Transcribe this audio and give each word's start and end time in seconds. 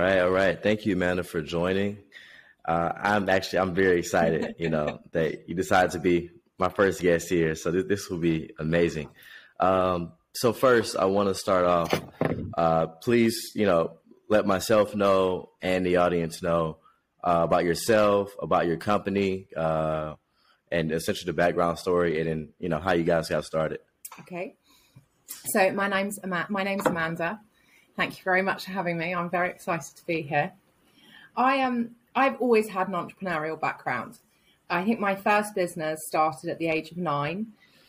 right, 0.00 0.18
all 0.18 0.30
right. 0.30 0.62
Thank 0.62 0.86
you, 0.86 0.94
Amanda, 0.94 1.22
for 1.22 1.42
joining. 1.42 1.98
Uh, 2.64 2.92
I'm 2.96 3.28
actually 3.28 3.60
I'm 3.60 3.74
very 3.74 3.98
excited. 3.98 4.54
You 4.58 4.70
know 4.70 5.00
that 5.12 5.48
you 5.48 5.54
decided 5.54 5.92
to 5.92 5.98
be 5.98 6.30
my 6.58 6.68
first 6.68 7.00
guest 7.00 7.28
here, 7.28 7.54
so 7.54 7.72
th- 7.72 7.86
this 7.86 8.08
will 8.08 8.18
be 8.18 8.50
amazing. 8.58 9.08
Um, 9.58 10.12
so 10.34 10.52
first, 10.52 10.96
I 10.96 11.06
want 11.06 11.28
to 11.28 11.34
start 11.34 11.64
off. 11.64 12.00
Uh, 12.56 12.86
please, 12.86 13.52
you 13.54 13.66
know, 13.66 13.98
let 14.28 14.46
myself 14.46 14.94
know 14.94 15.50
and 15.60 15.84
the 15.84 15.96
audience 15.96 16.42
know 16.42 16.78
uh, 17.24 17.40
about 17.42 17.64
yourself, 17.64 18.30
about 18.40 18.66
your 18.66 18.76
company, 18.76 19.48
uh, 19.56 20.14
and 20.70 20.92
essentially 20.92 21.26
the 21.26 21.32
background 21.32 21.78
story, 21.78 22.20
and 22.20 22.28
then 22.28 22.48
you 22.58 22.68
know 22.68 22.78
how 22.78 22.92
you 22.92 23.04
guys 23.04 23.28
got 23.28 23.44
started. 23.44 23.80
Okay. 24.20 24.54
So 25.26 25.72
my 25.72 25.88
name's 25.88 26.18
my 26.24 26.62
name's 26.62 26.86
Amanda. 26.86 27.40
Thank 28.00 28.16
you 28.16 28.24
very 28.24 28.40
much 28.40 28.64
for 28.64 28.70
having 28.70 28.96
me. 28.96 29.14
I'm 29.14 29.28
very 29.28 29.50
excited 29.50 29.94
to 29.94 30.06
be 30.06 30.22
here. 30.22 30.50
I 31.36 31.56
am. 31.56 31.72
Um, 31.72 31.90
I've 32.16 32.40
always 32.40 32.66
had 32.66 32.88
an 32.88 32.94
entrepreneurial 32.94 33.60
background. 33.60 34.20
I 34.70 34.82
think 34.84 35.00
my 35.00 35.14
first 35.14 35.54
business 35.54 36.00
started 36.06 36.48
at 36.48 36.58
the 36.58 36.68
age 36.68 36.90
of 36.92 36.96
nine. 36.96 37.48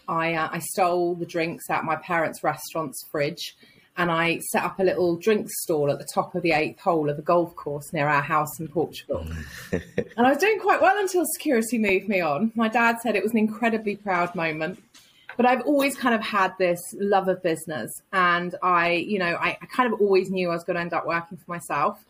I 0.09 0.33
uh, 0.33 0.49
I 0.51 0.59
stole 0.59 1.15
the 1.15 1.25
drinks 1.25 1.69
out 1.69 1.85
my 1.85 1.95
parents' 1.95 2.43
restaurant's 2.43 3.07
fridge, 3.09 3.55
and 3.95 4.11
I 4.11 4.39
set 4.51 4.65
up 4.65 4.81
a 4.81 4.83
little 4.83 5.15
drink 5.15 5.47
stall 5.49 5.89
at 5.89 5.97
the 5.97 6.07
top 6.13 6.35
of 6.35 6.41
the 6.43 6.51
eighth 6.51 6.81
hole 6.81 7.09
of 7.09 7.17
a 7.17 7.21
golf 7.21 7.55
course 7.55 7.93
near 7.93 8.09
our 8.09 8.21
house 8.21 8.59
in 8.59 8.67
Portugal. 8.67 9.25
and 9.71 9.81
I 10.17 10.29
was 10.29 10.39
doing 10.39 10.59
quite 10.59 10.81
well 10.81 10.99
until 10.99 11.23
security 11.25 11.77
moved 11.77 12.09
me 12.09 12.19
on. 12.19 12.51
My 12.53 12.67
dad 12.67 12.97
said 12.99 13.15
it 13.15 13.23
was 13.23 13.31
an 13.31 13.37
incredibly 13.37 13.95
proud 13.95 14.35
moment 14.35 14.83
but 15.37 15.45
I've 15.45 15.61
always 15.61 15.95
kind 15.95 16.15
of 16.15 16.21
had 16.21 16.53
this 16.57 16.79
love 16.99 17.27
of 17.27 17.41
business. 17.43 18.01
And 18.13 18.55
I, 18.61 18.91
you 18.91 19.19
know, 19.19 19.37
I, 19.39 19.57
I 19.61 19.65
kind 19.65 19.91
of 19.91 19.99
always 19.99 20.29
knew 20.29 20.49
I 20.49 20.53
was 20.53 20.63
going 20.63 20.75
to 20.75 20.81
end 20.81 20.93
up 20.93 21.05
working 21.05 21.37
for 21.37 21.49
myself. 21.51 22.03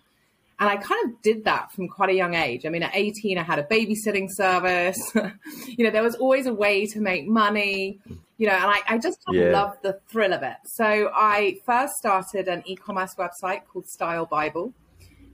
And 0.60 0.70
I 0.70 0.78
kind 0.78 1.10
of 1.10 1.22
did 1.24 1.46
that 1.46 1.72
from 1.72 1.88
quite 1.88 2.10
a 2.10 2.14
young 2.14 2.36
age. 2.36 2.68
I 2.68 2.70
mean, 2.70 2.84
at 2.84 2.92
18, 2.94 3.40
I 3.40 3.42
had 3.42 3.58
a 3.58 3.64
babysitting 3.64 4.28
service. 4.30 5.00
you 5.68 5.84
know, 5.84 5.90
there 5.90 6.04
was 6.04 6.14
always 6.16 6.46
a 6.46 6.54
way 6.54 6.86
to 6.86 7.00
make 7.00 7.28
money, 7.28 8.00
you 8.38 8.46
know, 8.46 8.54
and 8.54 8.66
I, 8.66 8.82
I 8.88 8.98
just 9.00 9.18
yeah. 9.32 9.50
loved 9.50 9.82
the 9.82 10.00
thrill 10.08 10.34
of 10.34 10.44
it. 10.44 10.58
So 10.66 11.10
I 11.16 11.60
first 11.66 11.94
started 11.94 12.48
an 12.48 12.62
e 12.68 12.76
commerce 12.76 13.16
website 13.16 13.62
called 13.74 13.88
Style 13.88 14.28
Bible, 14.28 14.72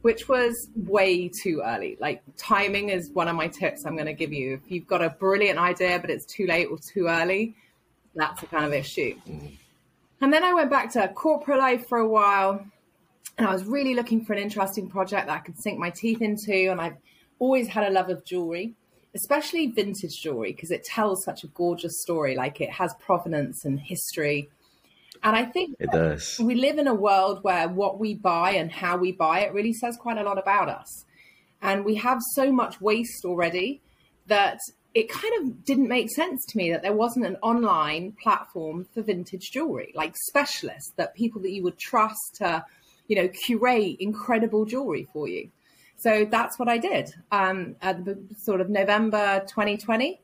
which 0.01 0.29
was 0.29 0.69
way 0.77 1.27
too 1.27 1.61
early. 1.65 1.97
Like, 1.99 2.23
timing 2.37 2.87
is 2.87 3.09
one 3.11 3.27
of 3.27 3.35
my 3.35 3.49
tips 3.49 3.85
I'm 3.85 3.95
going 3.95 4.05
to 4.05 4.13
give 4.13 4.31
you. 4.31 4.53
If 4.53 4.71
you've 4.71 4.87
got 4.87 5.01
a 5.01 5.09
brilliant 5.09 5.59
idea, 5.59 5.99
but 5.99 6.09
it's 6.09 6.25
too 6.25 6.47
late 6.47 6.67
or 6.71 6.77
too 6.77 7.07
early, 7.07 7.53
that's 8.17 8.43
a 8.43 8.47
kind 8.47 8.65
of 8.65 8.73
issue. 8.73 9.15
Mm. 9.27 9.57
And 10.21 10.33
then 10.33 10.43
I 10.43 10.53
went 10.53 10.69
back 10.69 10.91
to 10.93 11.07
corporate 11.09 11.59
life 11.59 11.87
for 11.87 11.99
a 11.99 12.07
while 12.07 12.65
and 13.37 13.47
I 13.47 13.53
was 13.53 13.65
really 13.65 13.93
looking 13.93 14.25
for 14.25 14.33
an 14.33 14.39
interesting 14.39 14.89
project 14.89 15.27
that 15.27 15.33
I 15.33 15.39
could 15.39 15.59
sink 15.59 15.77
my 15.77 15.91
teeth 15.91 16.21
into. 16.21 16.71
And 16.71 16.81
I've 16.81 16.97
always 17.39 17.67
had 17.67 17.87
a 17.87 17.91
love 17.91 18.09
of 18.09 18.25
jewelry, 18.25 18.73
especially 19.13 19.67
vintage 19.67 20.19
jewelry, 20.19 20.53
because 20.53 20.71
it 20.71 20.83
tells 20.83 21.23
such 21.23 21.43
a 21.43 21.47
gorgeous 21.47 22.01
story. 22.01 22.35
Like 22.35 22.61
it 22.61 22.71
has 22.71 22.95
provenance 22.99 23.63
and 23.63 23.79
history. 23.79 24.49
And 25.23 25.35
I 25.35 25.45
think 25.45 25.75
it 25.79 25.91
does. 25.91 26.39
We 26.39 26.55
live 26.55 26.79
in 26.79 26.87
a 26.87 26.95
world 26.95 27.43
where 27.43 27.69
what 27.69 27.99
we 27.99 28.15
buy 28.15 28.51
and 28.51 28.71
how 28.71 28.97
we 28.97 29.11
buy 29.11 29.41
it 29.41 29.53
really 29.53 29.73
says 29.73 29.97
quite 29.97 30.17
a 30.17 30.23
lot 30.23 30.39
about 30.39 30.69
us. 30.69 31.05
And 31.61 31.85
we 31.85 31.95
have 31.95 32.19
so 32.33 32.51
much 32.51 32.81
waste 32.81 33.23
already 33.25 33.81
that 34.27 34.59
it 34.97 35.09
kind 35.09 35.33
of 35.39 35.63
didn't 35.63 35.87
make 35.87 36.09
sense 36.09 36.43
to 36.43 36.57
me 36.57 36.71
that 36.71 36.81
there 36.81 36.91
wasn't 36.91 37.23
an 37.23 37.35
online 37.43 38.13
platform 38.19 38.87
for 38.95 39.03
vintage 39.03 39.51
jewelry, 39.51 39.91
like 39.93 40.15
specialists, 40.17 40.91
that 40.95 41.13
people 41.13 41.39
that 41.43 41.51
you 41.51 41.61
would 41.61 41.77
trust 41.77 42.37
to, 42.37 42.65
you 43.07 43.15
know, 43.15 43.27
curate 43.27 43.97
incredible 43.99 44.65
jewelry 44.65 45.07
for 45.13 45.27
you. 45.27 45.51
So 45.97 46.25
that's 46.25 46.57
what 46.57 46.67
I 46.67 46.79
did. 46.79 47.13
Um, 47.31 47.75
at 47.79 48.05
the 48.05 48.17
sort 48.39 48.59
of 48.59 48.71
November 48.71 49.41
2020, 49.41 50.19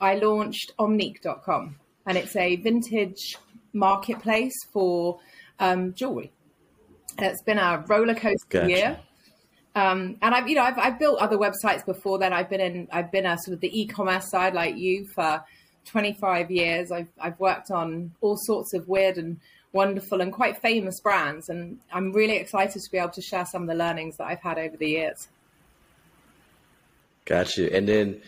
I 0.00 0.16
launched 0.16 0.72
Omnique.com, 0.76 1.76
and 2.04 2.18
it's 2.18 2.34
a 2.34 2.56
vintage 2.56 3.38
marketplace 3.72 4.56
for 4.72 5.20
um, 5.60 5.94
jewelry. 5.94 6.32
It's 7.16 7.44
been 7.44 7.58
a 7.58 7.84
roller 7.86 8.16
coaster 8.16 8.48
gotcha. 8.48 8.68
year. 8.68 8.98
Um, 9.76 10.16
and 10.22 10.34
I've, 10.34 10.48
you 10.48 10.54
know, 10.54 10.62
I've, 10.62 10.78
I've 10.78 10.98
built 10.98 11.18
other 11.20 11.36
websites 11.36 11.84
before 11.84 12.18
then. 12.18 12.32
I've 12.32 12.48
been 12.48 12.62
in, 12.62 12.88
I've 12.90 13.12
been 13.12 13.26
a 13.26 13.36
sort 13.36 13.54
of 13.54 13.60
the 13.60 13.78
e-commerce 13.78 14.30
side 14.30 14.54
like 14.54 14.76
you 14.76 15.06
for 15.14 15.44
25 15.84 16.50
years. 16.50 16.90
I've, 16.90 17.08
I've 17.20 17.38
worked 17.38 17.70
on 17.70 18.12
all 18.22 18.38
sorts 18.38 18.72
of 18.72 18.88
weird 18.88 19.18
and 19.18 19.38
wonderful 19.72 20.22
and 20.22 20.32
quite 20.32 20.62
famous 20.62 20.98
brands. 21.00 21.50
And 21.50 21.78
I'm 21.92 22.10
really 22.12 22.36
excited 22.36 22.80
to 22.80 22.90
be 22.90 22.96
able 22.96 23.10
to 23.10 23.20
share 23.20 23.44
some 23.44 23.62
of 23.62 23.68
the 23.68 23.74
learnings 23.74 24.16
that 24.16 24.24
I've 24.24 24.40
had 24.40 24.58
over 24.58 24.78
the 24.78 24.88
years. 24.88 25.28
Gotcha. 27.26 27.70
And 27.76 27.86
then 27.86 28.22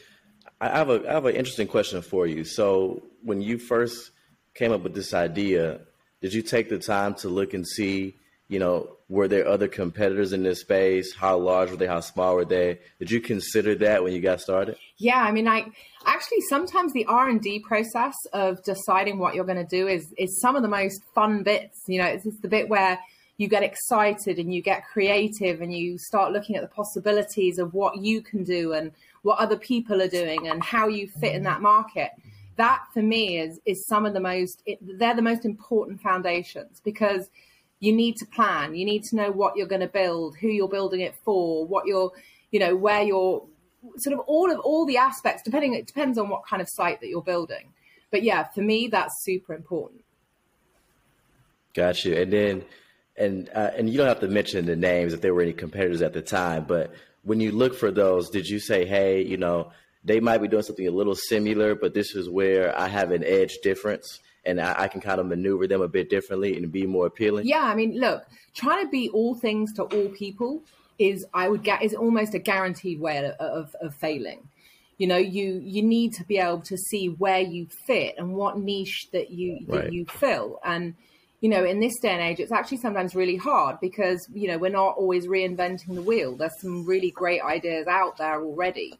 I 0.60 0.68
have 0.68 0.90
a, 0.90 1.08
I 1.08 1.14
have 1.14 1.24
an 1.24 1.34
interesting 1.34 1.66
question 1.66 2.02
for 2.02 2.26
you. 2.26 2.44
So 2.44 3.02
when 3.22 3.40
you 3.40 3.56
first 3.56 4.10
came 4.52 4.70
up 4.70 4.82
with 4.82 4.94
this 4.94 5.14
idea, 5.14 5.80
did 6.20 6.34
you 6.34 6.42
take 6.42 6.68
the 6.68 6.78
time 6.78 7.14
to 7.14 7.30
look 7.30 7.54
and 7.54 7.66
see 7.66 8.16
you 8.48 8.58
know, 8.58 8.88
were 9.08 9.28
there 9.28 9.48
other 9.48 9.68
competitors 9.68 10.32
in 10.32 10.42
this 10.42 10.60
space? 10.60 11.14
How 11.14 11.38
large 11.38 11.70
were 11.70 11.76
they? 11.76 11.86
How 11.86 12.00
small 12.00 12.36
were 12.36 12.44
they? 12.44 12.78
Did 12.98 13.10
you 13.10 13.20
consider 13.20 13.74
that 13.76 14.02
when 14.02 14.12
you 14.12 14.20
got 14.20 14.40
started? 14.40 14.76
Yeah, 14.98 15.20
I 15.20 15.32
mean, 15.32 15.48
I 15.48 15.66
actually 16.04 16.40
sometimes 16.42 16.92
the 16.92 17.06
R 17.06 17.28
and 17.28 17.40
D 17.40 17.60
process 17.60 18.14
of 18.32 18.62
deciding 18.64 19.18
what 19.18 19.34
you're 19.34 19.44
going 19.44 19.64
to 19.64 19.76
do 19.76 19.88
is 19.88 20.12
is 20.18 20.40
some 20.40 20.56
of 20.56 20.62
the 20.62 20.68
most 20.68 21.02
fun 21.14 21.42
bits. 21.42 21.82
You 21.86 22.02
know, 22.02 22.06
it's, 22.06 22.26
it's 22.26 22.40
the 22.40 22.48
bit 22.48 22.68
where 22.68 22.98
you 23.38 23.48
get 23.48 23.62
excited 23.62 24.38
and 24.38 24.52
you 24.52 24.60
get 24.60 24.84
creative 24.84 25.62
and 25.62 25.72
you 25.72 25.96
start 25.96 26.32
looking 26.32 26.56
at 26.56 26.62
the 26.62 26.68
possibilities 26.68 27.58
of 27.58 27.72
what 27.72 27.96
you 27.96 28.20
can 28.20 28.44
do 28.44 28.72
and 28.72 28.92
what 29.22 29.38
other 29.38 29.56
people 29.56 30.02
are 30.02 30.08
doing 30.08 30.48
and 30.48 30.62
how 30.62 30.88
you 30.88 31.08
fit 31.20 31.34
in 31.34 31.44
that 31.44 31.62
market 31.62 32.10
that 32.56 32.82
for 32.92 33.02
me 33.02 33.38
is 33.38 33.60
is 33.64 33.86
some 33.86 34.04
of 34.04 34.12
the 34.12 34.20
most 34.20 34.62
they're 34.80 35.14
the 35.14 35.22
most 35.22 35.44
important 35.44 36.00
foundations 36.00 36.80
because 36.84 37.30
you 37.80 37.92
need 37.92 38.16
to 38.16 38.26
plan. 38.26 38.74
You 38.74 38.84
need 38.84 39.04
to 39.04 39.16
know 39.16 39.30
what 39.30 39.56
you're 39.56 39.66
going 39.66 39.80
to 39.80 39.88
build 39.88 40.36
who 40.36 40.48
you're 40.48 40.68
building 40.68 41.00
it 41.00 41.14
for 41.24 41.64
what 41.66 41.86
you're 41.86 42.12
you 42.50 42.60
know 42.60 42.76
where 42.76 43.02
you're 43.02 43.44
sort 43.96 44.14
of 44.14 44.20
all 44.20 44.50
of 44.50 44.58
all 44.60 44.84
the 44.86 44.96
aspects 44.96 45.42
depending 45.42 45.74
it 45.74 45.86
depends 45.86 46.18
on 46.18 46.28
what 46.28 46.42
kind 46.46 46.60
of 46.60 46.68
site 46.68 47.00
that 47.00 47.08
you're 47.08 47.22
building. 47.22 47.72
But 48.10 48.22
yeah 48.22 48.44
for 48.44 48.60
me 48.60 48.88
that's 48.88 49.22
super 49.24 49.54
important. 49.54 50.04
Got 51.74 52.04
you. 52.04 52.16
And 52.16 52.32
then 52.32 52.64
and 53.18 53.50
uh, 53.54 53.70
and 53.76 53.90
you 53.90 53.98
don't 53.98 54.06
have 54.06 54.20
to 54.20 54.28
mention 54.28 54.66
the 54.66 54.76
names 54.76 55.12
if 55.12 55.20
there 55.20 55.34
were 55.34 55.42
any 55.42 55.52
competitors 55.52 56.02
at 56.02 56.12
the 56.12 56.22
time 56.22 56.64
but 56.64 56.92
when 57.22 57.40
you 57.40 57.50
look 57.52 57.74
for 57.74 57.90
those 57.90 58.30
did 58.30 58.48
you 58.48 58.58
say 58.58 58.86
hey 58.86 59.22
you 59.22 59.36
know 59.36 59.70
they 60.04 60.20
might 60.20 60.38
be 60.38 60.48
doing 60.48 60.62
something 60.62 60.86
a 60.86 60.92
little 60.92 61.16
similar 61.16 61.74
but 61.74 61.94
this 61.94 62.14
is 62.14 62.30
where 62.30 62.78
i 62.78 62.86
have 62.86 63.10
an 63.10 63.24
edge 63.24 63.58
difference 63.62 64.20
and 64.48 64.60
I, 64.60 64.74
I, 64.82 64.88
can 64.88 65.00
kind 65.00 65.20
of 65.20 65.26
maneuver 65.26 65.66
them 65.66 65.82
a 65.82 65.88
bit 65.88 66.10
differently 66.10 66.56
and 66.56 66.72
be 66.72 66.86
more 66.86 67.06
appealing? 67.06 67.46
Yeah, 67.46 67.62
I 67.62 67.74
mean, 67.74 67.98
look, 67.98 68.26
trying 68.54 68.84
to 68.84 68.90
be 68.90 69.08
all 69.10 69.34
things 69.34 69.72
to 69.74 69.84
all 69.84 70.08
people 70.08 70.62
is, 70.98 71.26
I 71.34 71.48
would 71.48 71.62
get, 71.62 71.82
is 71.82 71.94
almost 71.94 72.34
a 72.34 72.38
guaranteed 72.38 73.00
way 73.00 73.18
of, 73.18 73.32
of, 73.38 73.76
of 73.80 73.94
failing. 73.94 74.48
You 74.98 75.06
know, 75.06 75.16
you 75.16 75.62
you 75.64 75.82
need 75.82 76.12
to 76.14 76.24
be 76.24 76.38
able 76.38 76.60
to 76.62 76.76
see 76.76 77.06
where 77.06 77.38
you 77.38 77.68
fit 77.86 78.16
and 78.18 78.34
what 78.34 78.58
niche 78.58 79.08
that 79.12 79.30
you 79.30 79.60
right. 79.68 79.84
that 79.84 79.92
you 79.92 80.04
fill. 80.06 80.58
And 80.64 80.96
you 81.40 81.48
know, 81.48 81.64
in 81.64 81.78
this 81.78 82.00
day 82.00 82.10
and 82.10 82.20
age, 82.20 82.40
it's 82.40 82.50
actually 82.50 82.78
sometimes 82.78 83.14
really 83.14 83.36
hard 83.36 83.78
because 83.80 84.28
you 84.34 84.48
know 84.48 84.58
we're 84.58 84.70
not 84.70 84.96
always 84.96 85.28
reinventing 85.28 85.94
the 85.94 86.02
wheel. 86.02 86.34
There's 86.34 86.60
some 86.60 86.84
really 86.84 87.12
great 87.12 87.40
ideas 87.42 87.86
out 87.86 88.16
there 88.16 88.42
already. 88.42 88.98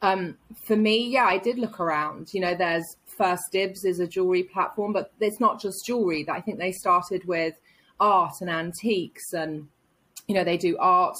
Um, 0.00 0.36
for 0.54 0.76
me, 0.76 1.08
yeah, 1.08 1.24
I 1.24 1.38
did 1.38 1.58
look 1.58 1.80
around. 1.80 2.32
You 2.32 2.40
know, 2.40 2.54
there's 2.54 2.96
1stDibs 3.22 3.84
is 3.84 4.00
a 4.00 4.06
jewelry 4.06 4.42
platform, 4.42 4.92
but 4.92 5.12
it's 5.20 5.40
not 5.40 5.60
just 5.60 5.86
jewelry. 5.86 6.26
I 6.28 6.40
think 6.40 6.58
they 6.58 6.72
started 6.72 7.24
with 7.26 7.54
art 8.00 8.34
and 8.40 8.50
antiques, 8.50 9.32
and 9.32 9.68
you 10.26 10.34
know 10.34 10.44
they 10.44 10.56
do 10.56 10.76
art 10.78 11.16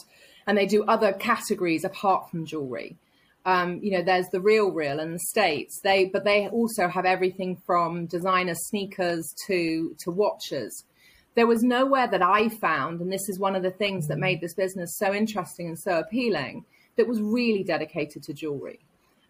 and 0.46 0.58
they 0.58 0.66
do 0.66 0.84
other 0.84 1.12
categories 1.12 1.84
apart 1.84 2.30
from 2.30 2.44
jewelry. 2.44 2.96
Um, 3.44 3.80
you 3.82 3.90
know, 3.90 4.02
there's 4.02 4.28
the 4.28 4.38
RealReal 4.38 5.02
in 5.02 5.12
the 5.12 5.18
states. 5.18 5.80
They 5.82 6.06
but 6.06 6.24
they 6.24 6.48
also 6.48 6.88
have 6.88 7.04
everything 7.04 7.56
from 7.66 8.06
designer 8.06 8.54
sneakers 8.54 9.34
to 9.46 9.96
to 10.00 10.10
watches. 10.10 10.84
There 11.34 11.46
was 11.46 11.62
nowhere 11.62 12.08
that 12.08 12.22
I 12.22 12.50
found, 12.50 13.00
and 13.00 13.10
this 13.10 13.28
is 13.28 13.38
one 13.38 13.56
of 13.56 13.62
the 13.62 13.70
things 13.70 14.06
that 14.08 14.18
made 14.18 14.40
this 14.40 14.54
business 14.54 14.98
so 14.98 15.14
interesting 15.14 15.68
and 15.68 15.78
so 15.78 15.98
appealing, 15.98 16.66
that 16.96 17.08
was 17.08 17.22
really 17.22 17.64
dedicated 17.64 18.22
to 18.24 18.34
jewelry. 18.34 18.80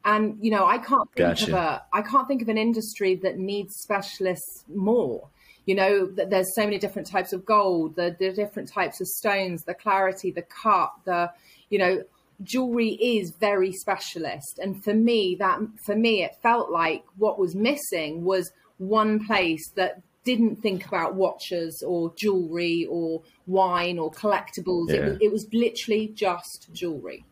And 0.04 0.38
you 0.40 0.50
know, 0.50 0.66
I 0.66 0.78
can't 0.78 1.10
think 1.12 1.28
gotcha. 1.28 1.46
of 1.46 1.52
a 1.52 1.82
I 1.93 2.02
can't 2.02 2.26
think 2.26 2.43
of 2.43 2.49
an 2.49 2.58
industry 2.58 3.14
that 3.16 3.38
needs 3.38 3.75
specialists 3.76 4.64
more. 4.72 5.28
You 5.64 5.76
know, 5.76 6.06
there's 6.06 6.52
so 6.56 6.64
many 6.64 6.78
different 6.78 7.08
types 7.08 7.32
of 7.32 7.46
gold, 7.46 7.94
the, 7.94 8.16
the 8.19 8.32
different 8.32 8.69
types 8.69 9.00
of 9.00 9.06
stones, 9.06 9.62
the 9.62 9.75
clarity, 9.75 10.32
the 10.32 10.43
cut, 10.43 10.93
the 11.04 11.31
you 11.70 11.78
know, 11.78 12.02
jewelry 12.43 12.99
is 13.00 13.32
very 13.38 13.72
specialist. 13.72 14.58
And 14.60 14.82
for 14.82 14.94
me, 14.94 15.37
that 15.38 15.60
for 15.87 15.94
me, 15.94 16.25
it 16.25 16.32
felt 16.43 16.70
like 16.70 17.04
what 17.16 17.38
was 17.38 17.54
missing 17.54 18.25
was 18.25 18.50
one 18.78 19.25
place 19.25 19.70
that 19.76 20.02
didn't 20.25 20.62
think 20.62 20.87
about 20.87 21.14
watches 21.14 21.82
or 21.87 22.12
jewelry 22.16 22.87
or 22.88 23.22
wine 23.46 23.99
or 23.99 24.10
collectibles. 24.10 24.88
Yeah. 24.88 24.96
It, 24.96 25.04
was, 25.04 25.19
it 25.20 25.32
was 25.32 25.46
literally 25.52 26.08
just 26.14 26.69
jewelry. 26.72 27.25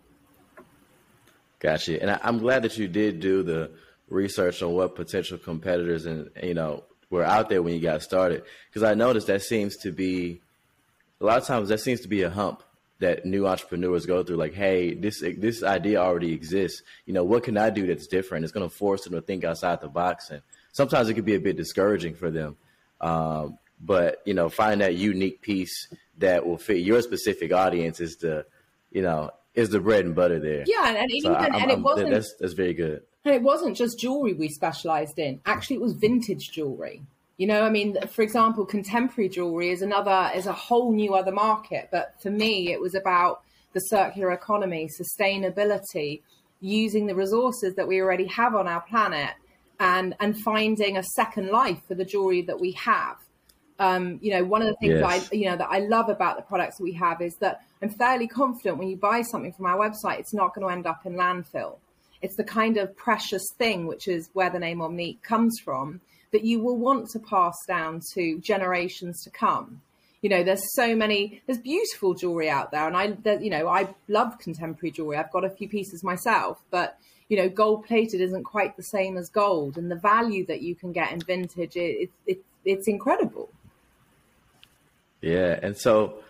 Gotcha. 1.61 2.01
And 2.01 2.11
I, 2.11 2.19
I'm 2.23 2.39
glad 2.39 2.63
that 2.63 2.77
you 2.79 2.89
did 2.89 3.21
do 3.21 3.43
the 3.43 3.71
research 4.09 4.63
on 4.63 4.73
what 4.73 4.97
potential 4.97 5.39
competitors 5.39 6.07
and 6.07 6.31
you 6.43 6.55
know 6.55 6.85
were 7.11 7.25
out 7.25 7.49
there 7.49 7.63
when 7.63 7.75
you 7.75 7.81
got 7.81 8.03
started. 8.03 8.43
Because 8.69 8.83
I 8.83 8.95
noticed 8.95 9.29
that 9.29 9.43
seems 9.43 9.77
to 9.79 9.93
be 9.93 10.41
a 11.21 11.25
lot 11.25 11.39
of 11.39 11.47
times 11.47 11.69
that 11.69 11.81
seems 11.81 12.01
to 12.01 12.09
be 12.09 12.23
a 12.23 12.31
hump 12.31 12.63
that 12.99 13.25
new 13.25 13.47
entrepreneurs 13.47 14.05
go 14.05 14.23
through 14.23 14.37
like 14.37 14.53
hey 14.53 14.95
this 14.95 15.21
this 15.21 15.63
idea 15.63 16.01
already 16.01 16.33
exists. 16.33 16.83
You 17.05 17.13
know 17.13 17.25
what 17.25 17.45
can 17.45 17.59
i 17.59 17.69
do 17.71 17.87
that's 17.87 18.07
different? 18.07 18.45
It's 18.45 18.53
going 18.53 18.69
to 18.69 18.75
force 18.75 19.05
them 19.05 19.13
to 19.13 19.21
think 19.21 19.45
outside 19.45 19.81
the 19.81 19.89
box 19.89 20.31
and 20.31 20.43
sometimes 20.73 21.09
it 21.09 21.15
can 21.15 21.25
be 21.25 21.35
a 21.35 21.41
bit 21.41 21.57
discouraging 21.57 22.15
for 22.15 22.31
them. 22.31 22.57
Um, 23.01 23.59
but 23.81 24.23
you 24.25 24.35
know 24.35 24.49
find 24.49 24.81
that 24.81 24.95
unique 24.95 25.43
piece 25.43 25.89
that 26.19 26.47
will 26.47 26.59
fit 26.59 26.79
your 26.79 27.03
specific 27.03 27.53
audience 27.53 28.01
is 28.01 28.17
the 28.17 28.47
you 28.91 29.03
know 29.03 29.31
is 29.61 29.71
the 29.71 29.81
bread 29.81 30.05
and 30.05 30.15
butter 30.15 30.39
there 30.39 30.65
yeah 30.67 30.89
and, 30.89 30.97
and 30.97 31.11
so 31.11 31.17
even 31.17 31.55
and 31.55 31.71
it 31.71 31.81
wasn't 31.81 32.11
that's 32.11 32.35
that's 32.41 32.55
very 32.55 32.75
good 32.75 33.03
and 33.25 33.35
it 33.35 33.43
wasn't 33.43 33.77
just 33.77 33.99
jewelry 33.99 34.33
we 34.33 34.49
specialized 34.49 35.19
in 35.19 35.41
actually 35.47 35.77
it 35.77 35.83
was 35.83 35.93
vintage 35.93 36.51
jewelry 36.51 37.03
you 37.41 37.47
know, 37.47 37.63
I 37.63 37.71
mean, 37.71 37.97
for 38.09 38.21
example, 38.21 38.67
contemporary 38.67 39.31
jewelry 39.31 39.71
is 39.71 39.81
another 39.81 40.31
is 40.35 40.47
a 40.47 40.53
whole 40.53 40.93
new 40.93 41.15
other 41.15 41.33
market. 41.33 41.89
But 41.91 42.15
for 42.21 42.29
me, 42.29 42.71
it 42.71 42.79
was 42.79 42.95
about 42.95 43.41
the 43.73 43.81
circular 43.81 44.31
economy, 44.33 44.91
sustainability, 45.01 46.21
using 46.61 47.07
the 47.07 47.15
resources 47.15 47.77
that 47.77 47.89
we 47.89 47.99
already 47.99 48.27
have 48.27 48.55
on 48.55 48.69
our 48.69 48.83
planet, 48.83 49.31
and 49.79 50.15
and 50.21 50.39
finding 50.39 50.99
a 50.99 51.03
second 51.03 51.49
life 51.49 51.81
for 51.89 51.95
the 51.95 52.05
jewelry 52.05 52.43
that 52.43 52.61
we 52.61 52.73
have. 52.73 53.17
Um, 53.79 54.19
you 54.21 54.33
know, 54.35 54.45
one 54.45 54.61
of 54.61 54.69
the 54.69 54.77
things 54.79 55.01
yes. 55.01 55.31
I, 55.33 55.35
you 55.35 55.47
know, 55.47 55.57
that 55.57 55.69
I 55.71 55.79
love 55.79 56.11
about 56.11 56.37
the 56.37 56.43
products 56.43 56.77
that 56.77 56.85
we 56.85 56.93
have 56.93 57.23
is 57.23 57.37
that 57.37 57.63
I'm 57.83 57.91
fairly 57.91 58.29
confident 58.29 58.79
when 58.79 58.89
you 58.89 58.97
buy 58.97 59.23
something 59.23 59.53
from 59.53 59.67
our 59.67 59.79
website, 59.79 60.19
it's 60.19 60.35
not 60.35 60.55
going 60.55 60.67
to 60.67 60.73
end 60.73 60.87
up 60.87 61.07
in 61.07 61.15
landfill. 61.15 61.79
It's 62.23 62.37
the 62.37 62.45
kind 62.45 62.77
of 62.77 62.95
precious 62.97 63.43
thing, 63.57 63.87
which 63.87 64.07
is 64.07 64.29
where 64.35 64.51
the 64.51 64.59
name 64.59 64.81
Omnique 64.81 65.23
comes 65.23 65.59
from, 65.65 66.01
that 66.33 66.45
you 66.45 66.61
will 66.61 66.77
want 66.77 67.09
to 67.11 67.19
pass 67.19 67.55
down 67.67 68.01
to 68.15 68.39
generations 68.41 69.23
to 69.25 69.31
come. 69.31 69.81
You 70.21 70.29
know, 70.29 70.45
there's 70.45 70.63
so 70.75 70.95
many, 70.95 71.41
there's 71.47 71.59
beautiful 71.59 72.13
jewelry 72.13 72.51
out 72.51 72.71
there. 72.73 72.87
And 72.87 72.95
I, 72.95 73.17
you 73.41 73.49
know, 73.49 73.69
I 73.69 73.89
love 74.07 74.39
contemporary 74.39 74.91
jewelry. 74.91 75.17
I've 75.17 75.33
got 75.33 75.45
a 75.47 75.51
few 75.51 75.67
pieces 75.67 76.05
myself, 76.05 76.61
but, 76.71 76.99
you 77.31 77.39
know, 77.39 77.49
gold 77.49 77.87
plated 77.87 78.21
isn't 78.21 78.45
quite 78.45 78.77
the 78.77 78.83
same 78.83 79.17
as 79.17 79.31
gold. 79.31 79.79
And 79.79 79.91
the 79.91 79.97
value 79.97 80.45
that 80.47 80.61
you 80.61 80.75
can 80.75 80.93
get 80.93 81.11
in 81.11 81.21
vintage, 81.21 81.75
it, 81.75 82.03
it, 82.03 82.11
it 82.27 82.45
it's 82.67 82.87
incredible. 82.87 83.49
Yeah. 85.23 85.59
And 85.63 85.77
so 85.79 86.23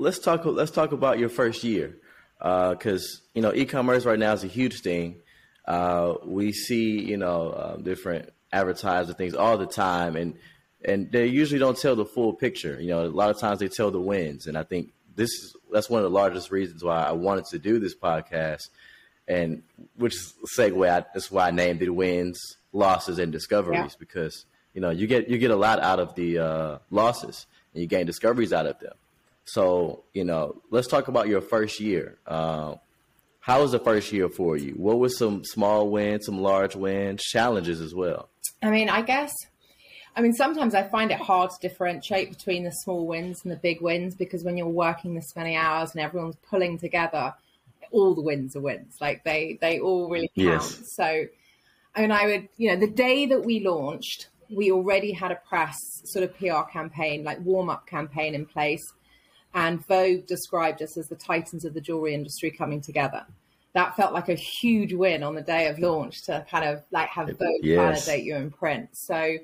let's 0.00 0.18
talk, 0.18 0.44
let's 0.44 0.70
talk 0.70 0.92
about 0.92 1.18
your 1.18 1.28
first 1.28 1.62
year. 1.62 1.96
Uh, 2.40 2.74
cause 2.74 3.20
you 3.34 3.42
know, 3.42 3.52
e-commerce 3.52 4.06
right 4.06 4.18
now 4.18 4.32
is 4.32 4.42
a 4.42 4.48
huge 4.48 4.80
thing. 4.80 5.16
Uh, 5.66 6.14
we 6.24 6.52
see, 6.52 7.00
you 7.00 7.18
know, 7.18 7.50
uh, 7.50 7.76
different 7.76 8.30
advertise 8.50 9.12
things 9.12 9.34
all 9.34 9.58
the 9.58 9.66
time, 9.66 10.16
and 10.16 10.34
and 10.82 11.12
they 11.12 11.26
usually 11.26 11.58
don't 11.58 11.76
tell 11.76 11.94
the 11.94 12.06
full 12.06 12.32
picture. 12.32 12.80
You 12.80 12.88
know, 12.88 13.04
a 13.04 13.08
lot 13.08 13.30
of 13.30 13.38
times 13.38 13.58
they 13.58 13.68
tell 13.68 13.90
the 13.90 14.00
wins, 14.00 14.46
and 14.46 14.56
I 14.56 14.62
think 14.62 14.92
this 15.14 15.28
is 15.30 15.56
that's 15.70 15.90
one 15.90 15.98
of 16.02 16.10
the 16.10 16.16
largest 16.16 16.50
reasons 16.50 16.82
why 16.82 17.04
I 17.04 17.12
wanted 17.12 17.44
to 17.46 17.58
do 17.58 17.78
this 17.78 17.94
podcast, 17.94 18.70
and 19.28 19.62
which 19.96 20.14
is 20.14 20.34
segue. 20.56 20.88
I, 20.88 21.04
that's 21.12 21.30
why 21.30 21.48
I 21.48 21.50
named 21.50 21.82
it 21.82 21.90
wins, 21.90 22.40
losses, 22.72 23.18
and 23.18 23.30
discoveries 23.30 23.78
yeah. 23.78 23.98
because 23.98 24.46
you 24.72 24.80
know 24.80 24.90
you 24.90 25.06
get 25.06 25.28
you 25.28 25.36
get 25.36 25.50
a 25.50 25.56
lot 25.56 25.78
out 25.80 26.00
of 26.00 26.14
the 26.14 26.38
uh, 26.38 26.78
losses, 26.90 27.46
and 27.74 27.82
you 27.82 27.86
gain 27.86 28.06
discoveries 28.06 28.54
out 28.54 28.66
of 28.66 28.78
them. 28.80 28.94
So 29.52 30.04
you 30.12 30.24
know, 30.24 30.60
let's 30.70 30.86
talk 30.86 31.08
about 31.08 31.28
your 31.28 31.40
first 31.40 31.80
year. 31.80 32.18
Uh, 32.26 32.76
how 33.40 33.62
was 33.62 33.72
the 33.72 33.78
first 33.78 34.12
year 34.12 34.28
for 34.28 34.56
you? 34.56 34.74
What 34.74 34.98
was 34.98 35.16
some 35.16 35.44
small 35.44 35.88
wins, 35.88 36.26
some 36.26 36.40
large 36.40 36.76
wins, 36.76 37.22
challenges 37.22 37.80
as 37.80 37.94
well? 37.94 38.28
I 38.62 38.70
mean, 38.70 38.90
I 38.90 39.00
guess, 39.00 39.32
I 40.14 40.20
mean, 40.20 40.34
sometimes 40.34 40.74
I 40.74 40.82
find 40.82 41.10
it 41.10 41.18
hard 41.18 41.50
to 41.50 41.68
differentiate 41.68 42.30
between 42.30 42.64
the 42.64 42.70
small 42.70 43.06
wins 43.06 43.40
and 43.42 43.50
the 43.50 43.56
big 43.56 43.80
wins 43.80 44.14
because 44.14 44.44
when 44.44 44.58
you're 44.58 44.68
working 44.68 45.14
this 45.14 45.34
many 45.34 45.56
hours 45.56 45.92
and 45.92 46.00
everyone's 46.00 46.36
pulling 46.48 46.78
together, 46.78 47.34
all 47.90 48.14
the 48.14 48.20
wins 48.20 48.54
are 48.54 48.60
wins. 48.60 48.98
Like 49.00 49.24
they, 49.24 49.58
they 49.60 49.80
all 49.80 50.10
really 50.10 50.30
count. 50.36 50.62
Yes. 50.62 50.82
So, 50.96 51.24
I 51.94 52.00
mean, 52.02 52.12
I 52.12 52.26
would, 52.26 52.48
you 52.58 52.70
know, 52.70 52.76
the 52.76 52.92
day 52.92 53.26
that 53.26 53.44
we 53.44 53.60
launched, 53.60 54.28
we 54.50 54.70
already 54.70 55.12
had 55.12 55.32
a 55.32 55.36
press 55.36 55.76
sort 56.04 56.24
of 56.24 56.36
PR 56.36 56.70
campaign, 56.70 57.24
like 57.24 57.40
warm 57.40 57.70
up 57.70 57.86
campaign 57.86 58.34
in 58.34 58.44
place. 58.44 58.82
And 59.54 59.84
Vogue 59.86 60.26
described 60.26 60.80
us 60.82 60.96
as 60.96 61.08
the 61.08 61.16
titans 61.16 61.64
of 61.64 61.74
the 61.74 61.80
jewelry 61.80 62.14
industry 62.14 62.50
coming 62.50 62.80
together 62.80 63.26
that 63.72 63.94
felt 63.96 64.12
like 64.12 64.28
a 64.28 64.34
huge 64.34 64.92
win 64.92 65.22
on 65.22 65.34
the 65.34 65.42
day 65.42 65.68
of 65.68 65.78
launch 65.78 66.22
to 66.22 66.44
kind 66.50 66.64
of 66.64 66.82
like 66.90 67.08
have 67.08 67.28
Vogue 67.28 67.62
yes. 67.62 68.06
validate 68.06 68.24
you 68.24 68.36
in 68.36 68.50
print. 68.50 68.88
So, 68.92 69.36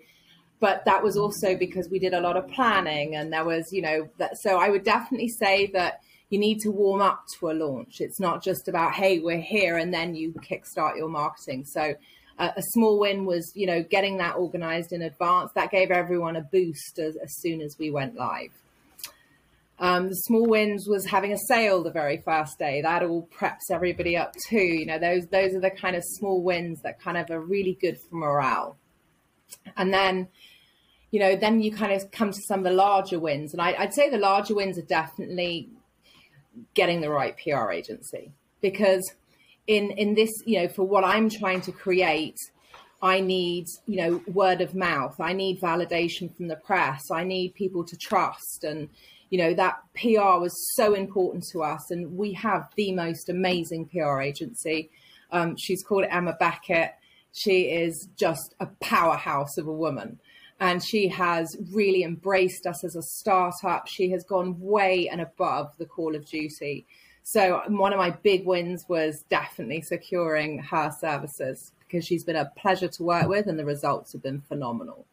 but 0.58 0.84
that 0.84 1.02
was 1.02 1.16
also 1.16 1.56
because 1.56 1.88
we 1.88 1.98
did 1.98 2.14
a 2.14 2.20
lot 2.20 2.36
of 2.36 2.48
planning 2.48 3.16
and 3.16 3.32
there 3.32 3.44
was, 3.44 3.72
you 3.72 3.82
know, 3.82 4.08
that, 4.18 4.36
so 4.38 4.58
I 4.58 4.68
would 4.68 4.84
definitely 4.84 5.28
say 5.28 5.66
that 5.68 6.00
you 6.30 6.38
need 6.38 6.58
to 6.60 6.70
warm 6.70 7.00
up 7.00 7.24
to 7.38 7.50
a 7.50 7.52
launch. 7.52 8.00
It's 8.00 8.18
not 8.18 8.42
just 8.42 8.66
about, 8.66 8.94
hey, 8.94 9.20
we're 9.20 9.40
here 9.40 9.76
and 9.76 9.94
then 9.94 10.16
you 10.16 10.32
kickstart 10.32 10.96
your 10.96 11.08
marketing. 11.08 11.64
So, 11.64 11.94
uh, 12.38 12.50
a 12.54 12.62
small 12.72 12.98
win 12.98 13.24
was, 13.24 13.50
you 13.54 13.66
know, 13.66 13.82
getting 13.82 14.18
that 14.18 14.36
organized 14.36 14.92
in 14.92 15.02
advance. 15.02 15.52
That 15.54 15.70
gave 15.70 15.90
everyone 15.90 16.36
a 16.36 16.42
boost 16.42 16.98
as, 16.98 17.16
as 17.16 17.34
soon 17.40 17.62
as 17.62 17.76
we 17.78 17.90
went 17.90 18.14
live. 18.16 18.50
Um, 19.78 20.08
the 20.08 20.14
small 20.14 20.46
wins 20.46 20.88
was 20.88 21.05
having 21.05 21.32
a 21.32 21.38
sale 21.38 21.82
the 21.82 21.90
very 21.90 22.23
first 22.25 22.58
day. 22.58 22.81
That 22.81 23.02
all 23.02 23.28
preps 23.28 23.70
everybody 23.70 24.17
up 24.17 24.34
too. 24.49 24.56
You 24.56 24.87
know, 24.87 24.99
those 24.99 25.26
those 25.26 25.55
are 25.55 25.61
the 25.61 25.70
kind 25.70 25.96
of 25.96 26.02
small 26.05 26.43
wins 26.43 26.81
that 26.82 27.00
kind 27.00 27.19
of 27.19 27.31
are 27.31 27.40
really 27.40 27.76
good 27.81 27.99
for 27.99 28.17
morale. 28.17 28.78
And 29.76 29.93
then, 29.93 30.28
you 31.11 31.20
know, 31.20 31.37
then 31.37 31.61
you 31.61 31.73
kind 31.73 31.93
of 31.93 32.11
come 32.11 32.32
to 32.32 32.40
some 32.49 32.61
of 32.61 32.64
the 32.64 32.70
larger 32.70 33.20
wins. 33.20 33.52
And 33.52 33.61
I, 33.61 33.75
would 33.78 33.93
say 33.93 34.08
the 34.08 34.19
larger 34.19 34.55
wins 34.55 34.78
are 34.78 34.82
definitely 34.82 35.69
getting 36.75 37.02
the 37.02 37.11
right 37.11 37.37
PR 37.37 37.70
agency 37.70 38.32
because 38.62 39.14
in 39.67 39.90
in 39.93 40.14
this, 40.14 40.31
you 40.46 40.62
know, 40.62 40.69
for 40.69 40.84
what 40.84 41.05
I'm 41.05 41.28
trying 41.28 41.61
to 41.62 41.73
create, 41.73 42.38
I 43.02 43.21
need, 43.21 43.66
you 43.87 43.97
know, 43.97 44.23
word 44.26 44.62
of 44.62 44.75
mouth. 44.75 45.21
I 45.21 45.35
need 45.35 45.61
validation 45.61 46.35
from 46.35 46.49
the 46.49 46.56
press. 46.56 47.11
I 47.11 47.25
need 47.25 47.54
people 47.54 47.85
to 47.85 47.97
trust 47.97 48.64
and 48.64 48.88
you 49.30 49.38
know 49.38 49.54
that 49.54 49.78
PR 49.95 50.38
was 50.38 50.75
so 50.75 50.95
important 50.95 51.45
to 51.52 51.62
us, 51.62 51.90
and 51.90 52.16
we 52.16 52.33
have 52.35 52.68
the 52.76 52.92
most 52.92 53.28
amazing 53.28 53.87
PR 53.87 54.21
agency. 54.21 54.90
Um, 55.30 55.56
she's 55.56 55.83
called 55.83 56.04
Emma 56.09 56.37
Beckett. 56.38 56.92
She 57.33 57.62
is 57.62 58.09
just 58.16 58.54
a 58.61 58.66
powerhouse 58.80 59.59
of 59.59 59.66
a 59.66 59.73
woman, 59.73 60.18
and 60.61 60.83
she 60.83 61.09
has 61.09 61.56
really 61.73 62.02
embraced 62.02 62.66
us 62.66 62.85
as 62.85 62.97
a 62.97 63.02
startup. 63.02 63.88
She 63.88 64.11
has 64.11 64.25
gone 64.25 64.59
way 64.61 65.09
and 65.09 65.21
above 65.21 65.73
the 65.78 65.87
call 65.87 66.14
of 66.14 66.25
duty. 66.26 66.87
So 67.23 67.62
one 67.66 67.92
of 67.92 67.99
my 67.99 68.11
big 68.11 68.47
wins 68.47 68.85
was 68.88 69.25
definitely 69.28 69.83
securing 69.83 70.61
her 70.61 70.92
services 71.00 71.73
because 71.80 72.06
she's 72.06 72.23
been 72.23 72.37
a 72.37 72.52
pleasure 72.56 72.88
to 72.88 73.02
work 73.02 73.28
with, 73.28 73.49
and 73.49 73.59
the 73.59 73.64
results 73.64 74.12
have 74.12 74.23
been 74.23 74.40
phenomenal 74.40 75.06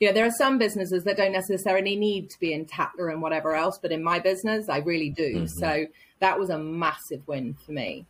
you 0.00 0.08
know, 0.08 0.14
there 0.14 0.26
are 0.26 0.32
some 0.32 0.56
businesses 0.56 1.04
that 1.04 1.18
don't 1.18 1.32
necessarily 1.32 1.94
need 1.94 2.30
to 2.30 2.40
be 2.40 2.54
in 2.54 2.64
Tatler 2.64 3.10
and 3.10 3.20
whatever 3.20 3.54
else, 3.54 3.78
but 3.78 3.92
in 3.92 4.02
my 4.02 4.18
business, 4.18 4.68
I 4.68 4.78
really 4.78 5.10
do. 5.10 5.36
Mm-hmm. 5.36 5.46
So 5.46 5.86
that 6.20 6.38
was 6.38 6.48
a 6.48 6.58
massive 6.58 7.26
win 7.28 7.54
for 7.54 7.72
me. 7.72 8.06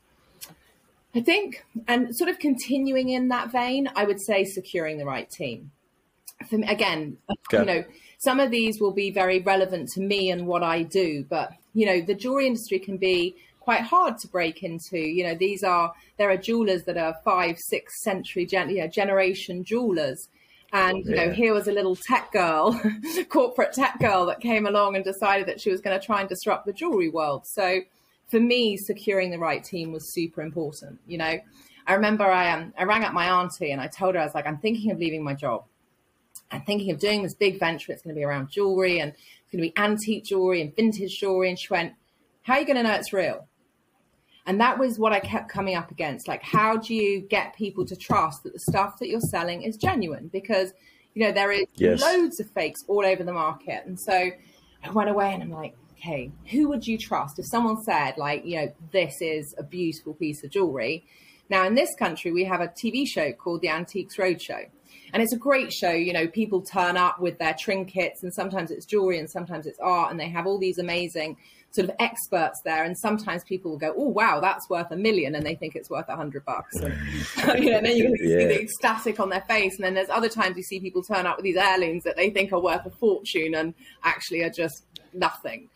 I 1.13 1.21
think, 1.21 1.65
and 1.89 2.17
sort 2.17 2.31
of 2.31 2.39
continuing 2.39 3.09
in 3.09 3.29
that 3.29 3.51
vein, 3.51 3.91
I 3.97 4.05
would 4.05 4.21
say 4.21 4.45
securing 4.45 4.99
the 4.99 5.05
right 5.05 5.29
team. 5.29 5.73
For 6.49 6.59
me, 6.59 6.69
again, 6.69 7.19
okay. 7.29 7.59
you 7.59 7.65
know, 7.65 7.85
some 8.19 8.39
of 8.39 8.53
these 8.53 8.81
will 8.81 8.93
be 8.93 9.11
very 9.11 9.41
relevant 9.41 9.89
to 9.95 10.01
me 10.01 10.31
and 10.31 10.47
what 10.47 10.63
I 10.63 10.85
do, 10.85 11.27
but 11.29 11.51
you 11.75 11.87
know, 11.87 12.01
the 12.01 12.15
jewelry 12.15 12.47
industry 12.47 12.79
can 12.79 12.97
be 12.97 13.35
quite 13.59 13.83
hard 13.83 14.19
to 14.19 14.29
break 14.29 14.63
into. 14.63 14.99
You 14.99 15.25
know, 15.25 15.35
these 15.35 15.65
are 15.65 15.93
there 16.17 16.31
are 16.31 16.37
jewelers 16.37 16.85
that 16.85 16.97
are 16.97 17.17
five, 17.25 17.59
six 17.59 18.03
century 18.03 18.47
gen, 18.47 18.71
you 18.71 18.79
know, 18.79 18.89
generation 18.89 19.65
jewelers 19.65 20.29
and 20.73 21.05
you 21.05 21.17
know, 21.17 21.31
here 21.31 21.53
was 21.53 21.67
a 21.69 21.73
little 21.73 21.97
tech 21.97 22.33
girl, 22.33 22.81
corporate 23.29 23.73
tech 23.73 23.99
girl 23.99 24.27
that 24.27 24.41
came 24.41 24.67
along 24.67 24.97
and 24.97 25.05
decided 25.05 25.49
that 25.49 25.61
she 25.61 25.71
was 25.71 25.81
going 25.81 25.99
to 25.99 26.05
try 26.05 26.21
and 26.21 26.29
disrupt 26.29 26.67
the 26.67 26.73
jewelry 26.73 27.09
world. 27.09 27.47
So 27.47 27.81
for 28.29 28.39
me, 28.39 28.77
securing 28.77 29.31
the 29.31 29.39
right 29.39 29.63
team 29.63 29.93
was 29.93 30.13
super 30.15 30.43
important. 30.43 31.01
You 31.07 31.19
know, 31.19 31.39
I 31.87 31.95
remember 31.95 32.25
I 32.25 32.53
um, 32.53 32.73
I 32.79 32.85
rang 32.85 33.05
up 33.05 33.13
my 33.13 33.29
auntie 33.29 33.73
and 33.73 33.81
I 33.81 33.89
told 33.89 34.15
her 34.15 34.21
I 34.21 34.25
was 34.25 34.35
like, 34.35 34.47
I'm 34.47 34.59
thinking 34.59 34.93
of 34.93 34.99
leaving 34.99 35.25
my 35.25 35.35
job. 35.35 35.65
I'm 36.53 36.63
thinking 36.63 36.91
of 36.93 36.99
doing 36.99 37.23
this 37.23 37.35
big 37.35 37.59
venture. 37.59 37.93
It's 37.93 38.03
going 38.03 38.15
to 38.15 38.19
be 38.19 38.25
around 38.25 38.51
jewelry 38.51 39.01
and 39.01 39.13
it's 39.13 39.53
going 39.53 39.63
to 39.63 39.71
be 39.71 39.75
antique 39.77 40.25
jewelry 40.25 40.61
and 40.61 40.75
vintage 40.75 41.19
jewelry. 41.19 41.49
And 41.49 41.59
she 41.59 41.69
went, 41.69 41.95
How 42.43 42.55
are 42.55 42.61
you 42.61 42.67
going 42.67 42.77
to 42.77 42.83
know 42.85 42.93
it's 42.93 43.13
real? 43.13 43.47
And 44.47 44.61
that 44.61 44.79
was 44.79 44.99
what 44.99 45.13
I 45.13 45.21
kept 45.21 45.49
coming 45.49 45.77
up 45.77 45.91
against. 45.91 46.27
Like, 46.27 46.43
how 46.43 46.77
do 46.77 46.95
you 46.95 47.21
get 47.21 47.55
people 47.55 47.85
to 47.87 47.97
trust 47.97 48.43
that 48.45 48.53
the 48.53 48.59
stuff 48.59 48.99
that 48.99 49.09
you're 49.09 49.21
selling 49.21 49.63
is 49.63 49.77
genuine? 49.77 50.29
Because, 50.29 50.73
You 51.13 51.25
know, 51.25 51.33
there 51.33 51.51
is 51.51 51.67
Yes. 51.75 52.01
loads 52.01 52.39
of 52.39 52.49
fakes 52.51 52.85
all 52.87 53.05
over 53.05 53.25
the 53.25 53.33
market. 53.33 53.85
And 53.85 53.99
so 53.99 54.31
I 54.85 54.91
went 54.93 55.11
away 55.11 55.35
and 55.35 55.43
I'm 55.43 55.51
like, 55.51 55.75
okay, 55.99 56.31
who 56.53 56.69
would 56.69 56.87
you 56.87 56.97
trust 56.97 57.39
if 57.41 57.47
someone 57.47 57.83
said, 57.83 58.17
like, 58.17 58.45
you 58.45 58.57
know, 58.57 58.73
this 58.93 59.21
is 59.21 59.53
a 59.59 59.65
beautiful 59.65 60.15
piece 60.15 60.45
of 60.45 60.51
jewelry? 60.51 61.05
Now, 61.49 61.67
in 61.67 61.75
this 61.75 61.93
country, 61.99 62.31
we 62.31 62.45
have 62.45 62.61
a 62.61 62.69
TV 62.69 63.05
show 63.07 63.33
called 63.33 63.61
The 63.61 63.71
Antiques 63.71 64.17
Roadshow. 64.17 64.69
And 65.13 65.21
it's 65.21 65.33
a 65.33 65.37
great 65.37 65.73
show. 65.73 65.91
You 65.91 66.13
know, 66.13 66.29
people 66.29 66.63
turn 66.63 66.97
up 66.97 67.21
with 67.21 67.39
their 67.39 67.55
trinkets, 67.59 68.23
and 68.23 68.33
sometimes 68.33 68.71
it's 68.71 68.87
jewelry 68.87 69.19
and 69.19 69.29
sometimes 69.29 69.67
it's 69.67 69.81
art, 69.81 70.13
and 70.13 70.21
they 70.21 70.29
have 70.29 70.47
all 70.47 70.59
these 70.59 70.79
amazing 70.79 71.37
sort 71.73 71.89
of 71.89 71.95
experts 72.01 72.61
there. 72.65 72.85
And 72.85 72.97
sometimes 72.99 73.45
people 73.45 73.71
will 73.71 73.79
go, 73.79 73.95
"Oh, 73.97 74.09
wow, 74.09 74.41
that's 74.41 74.69
worth 74.69 74.91
a 74.91 74.97
million, 74.97 75.35
and 75.35 75.45
they 75.47 75.55
think 75.55 75.77
it's 75.77 75.89
worth 75.91 76.09
a 76.09 76.17
hundred 76.17 76.45
bucks. 76.45 76.77
And, 76.77 76.95
you 77.65 77.71
know, 77.71 77.79
and 77.79 77.87
then 77.87 77.97
you 77.97 78.05
can 78.05 78.17
see 78.19 78.35
the 78.45 78.61
ecstatic 78.63 79.21
on 79.21 79.29
their 79.31 79.43
face. 79.43 79.77
And 79.77 79.85
then 79.85 79.95
there's 79.95 80.11
other 80.11 80.29
times 80.29 80.57
you 80.57 80.63
see 80.63 80.81
people 80.81 81.03
turn 81.03 81.27
up 81.27 81.37
with 81.37 81.45
these 81.45 81.57
heirlooms 81.57 82.05
that 82.05 82.17
they 82.17 82.31
think 82.31 82.53
are 82.53 82.61
worth 82.61 82.85
a 82.87 82.91
fortune 82.91 83.55
and 83.55 83.75
actually 84.03 84.43
are 84.43 84.51
just 84.51 84.85
nothing. 85.13 85.69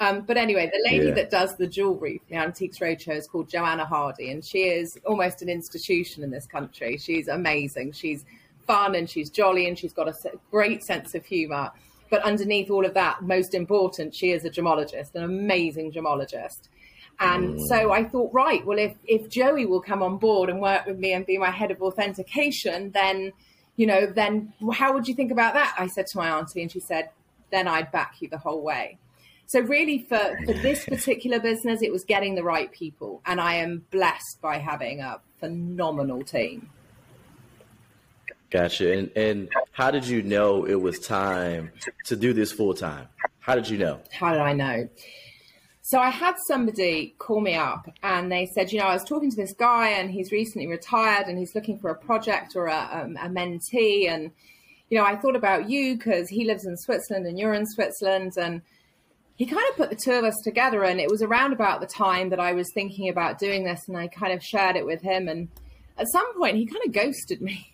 Um, 0.00 0.20
but 0.22 0.36
anyway, 0.36 0.70
the 0.72 0.82
lady 0.90 1.06
Yeah. 1.06 1.14
that 1.14 1.30
does 1.30 1.56
the 1.56 1.66
jewelry 1.66 2.18
for 2.18 2.30
the 2.30 2.36
Antiques 2.36 2.78
Roadshow 2.78 3.16
is 3.16 3.26
called 3.26 3.48
Joanna 3.48 3.84
Hardy, 3.84 4.30
and 4.30 4.44
she 4.44 4.64
is 4.64 4.96
almost 5.06 5.42
an 5.42 5.48
institution 5.48 6.22
in 6.22 6.30
this 6.30 6.46
country. 6.46 6.96
She's 6.98 7.26
amazing. 7.28 7.92
She's 7.92 8.24
fun 8.66 8.94
and 8.94 9.10
she's 9.10 9.28
jolly 9.28 9.66
and 9.66 9.76
she's 9.76 9.92
got 9.92 10.06
a 10.08 10.14
great 10.52 10.84
sense 10.84 11.16
of 11.16 11.24
humour. 11.24 11.72
But 12.12 12.24
underneath 12.24 12.68
all 12.68 12.84
of 12.84 12.92
that, 12.92 13.22
most 13.22 13.54
important, 13.54 14.14
she 14.14 14.32
is 14.32 14.44
a 14.44 14.50
gemologist, 14.50 15.14
an 15.14 15.22
amazing 15.22 15.92
gemologist. 15.92 16.68
And 17.18 17.54
mm. 17.54 17.66
so 17.66 17.90
I 17.90 18.04
thought, 18.04 18.34
right, 18.34 18.62
well, 18.66 18.78
if 18.78 18.94
if 19.06 19.30
Joey 19.30 19.64
will 19.64 19.80
come 19.80 20.02
on 20.02 20.18
board 20.18 20.50
and 20.50 20.60
work 20.60 20.84
with 20.84 20.98
me 20.98 21.14
and 21.14 21.24
be 21.24 21.38
my 21.38 21.50
head 21.50 21.70
of 21.70 21.80
authentication, 21.80 22.90
then 22.90 23.32
you 23.76 23.86
know, 23.86 24.04
then 24.04 24.52
how 24.74 24.92
would 24.92 25.08
you 25.08 25.14
think 25.14 25.32
about 25.32 25.54
that? 25.54 25.74
I 25.78 25.86
said 25.86 26.06
to 26.08 26.18
my 26.18 26.28
auntie, 26.28 26.60
and 26.60 26.70
she 26.70 26.80
said, 26.80 27.08
then 27.50 27.66
I'd 27.66 27.90
back 27.90 28.16
you 28.20 28.28
the 28.28 28.36
whole 28.36 28.60
way. 28.60 28.98
So 29.46 29.60
really, 29.60 30.00
for 30.06 30.36
for 30.44 30.52
this 30.52 30.84
particular 30.94 31.40
business, 31.40 31.80
it 31.80 31.90
was 31.90 32.04
getting 32.04 32.34
the 32.34 32.44
right 32.44 32.70
people, 32.72 33.22
and 33.24 33.40
I 33.40 33.54
am 33.54 33.86
blessed 33.90 34.42
by 34.42 34.58
having 34.58 35.00
a 35.00 35.18
phenomenal 35.40 36.20
team. 36.20 36.68
Gotcha. 38.52 38.92
And 38.92 39.10
and 39.16 39.48
how 39.70 39.90
did 39.90 40.06
you 40.06 40.22
know 40.22 40.66
it 40.66 40.80
was 40.80 40.98
time 40.98 41.72
to 42.04 42.16
do 42.16 42.34
this 42.34 42.52
full 42.52 42.74
time? 42.74 43.08
How 43.40 43.54
did 43.54 43.68
you 43.68 43.78
know? 43.78 44.00
How 44.12 44.32
did 44.32 44.40
I 44.40 44.52
know? 44.52 44.88
So 45.80 45.98
I 45.98 46.10
had 46.10 46.36
somebody 46.46 47.14
call 47.18 47.40
me 47.40 47.54
up 47.54 47.90
and 48.02 48.30
they 48.30 48.46
said, 48.54 48.70
you 48.72 48.78
know, 48.78 48.86
I 48.86 48.94
was 48.94 49.04
talking 49.04 49.30
to 49.30 49.36
this 49.36 49.52
guy 49.52 49.88
and 49.88 50.10
he's 50.10 50.30
recently 50.30 50.68
retired 50.68 51.26
and 51.26 51.38
he's 51.38 51.54
looking 51.54 51.78
for 51.78 51.90
a 51.90 51.94
project 51.94 52.54
or 52.54 52.66
a, 52.66 52.88
um, 52.92 53.16
a 53.16 53.28
mentee. 53.28 54.08
And, 54.08 54.30
you 54.90 54.98
know, 54.98 55.04
I 55.04 55.16
thought 55.16 55.34
about 55.34 55.68
you 55.68 55.96
because 55.96 56.28
he 56.28 56.44
lives 56.44 56.66
in 56.66 56.76
Switzerland 56.76 57.26
and 57.26 57.38
you're 57.38 57.54
in 57.54 57.66
Switzerland. 57.66 58.34
And 58.36 58.62
he 59.36 59.44
kind 59.44 59.66
of 59.70 59.76
put 59.76 59.90
the 59.90 59.96
two 59.96 60.12
of 60.12 60.24
us 60.24 60.40
together. 60.44 60.84
And 60.84 61.00
it 61.00 61.10
was 61.10 61.20
around 61.20 61.52
about 61.52 61.80
the 61.80 61.86
time 61.86 62.30
that 62.30 62.40
I 62.40 62.52
was 62.52 62.70
thinking 62.72 63.08
about 63.08 63.38
doing 63.38 63.64
this. 63.64 63.88
And 63.88 63.96
I 63.96 64.06
kind 64.08 64.32
of 64.32 64.42
shared 64.42 64.76
it 64.76 64.86
with 64.86 65.02
him. 65.02 65.26
And 65.26 65.48
at 65.98 66.06
some 66.12 66.32
point, 66.38 66.56
he 66.56 66.66
kind 66.66 66.82
of 66.86 66.92
ghosted 66.92 67.42
me. 67.42 67.71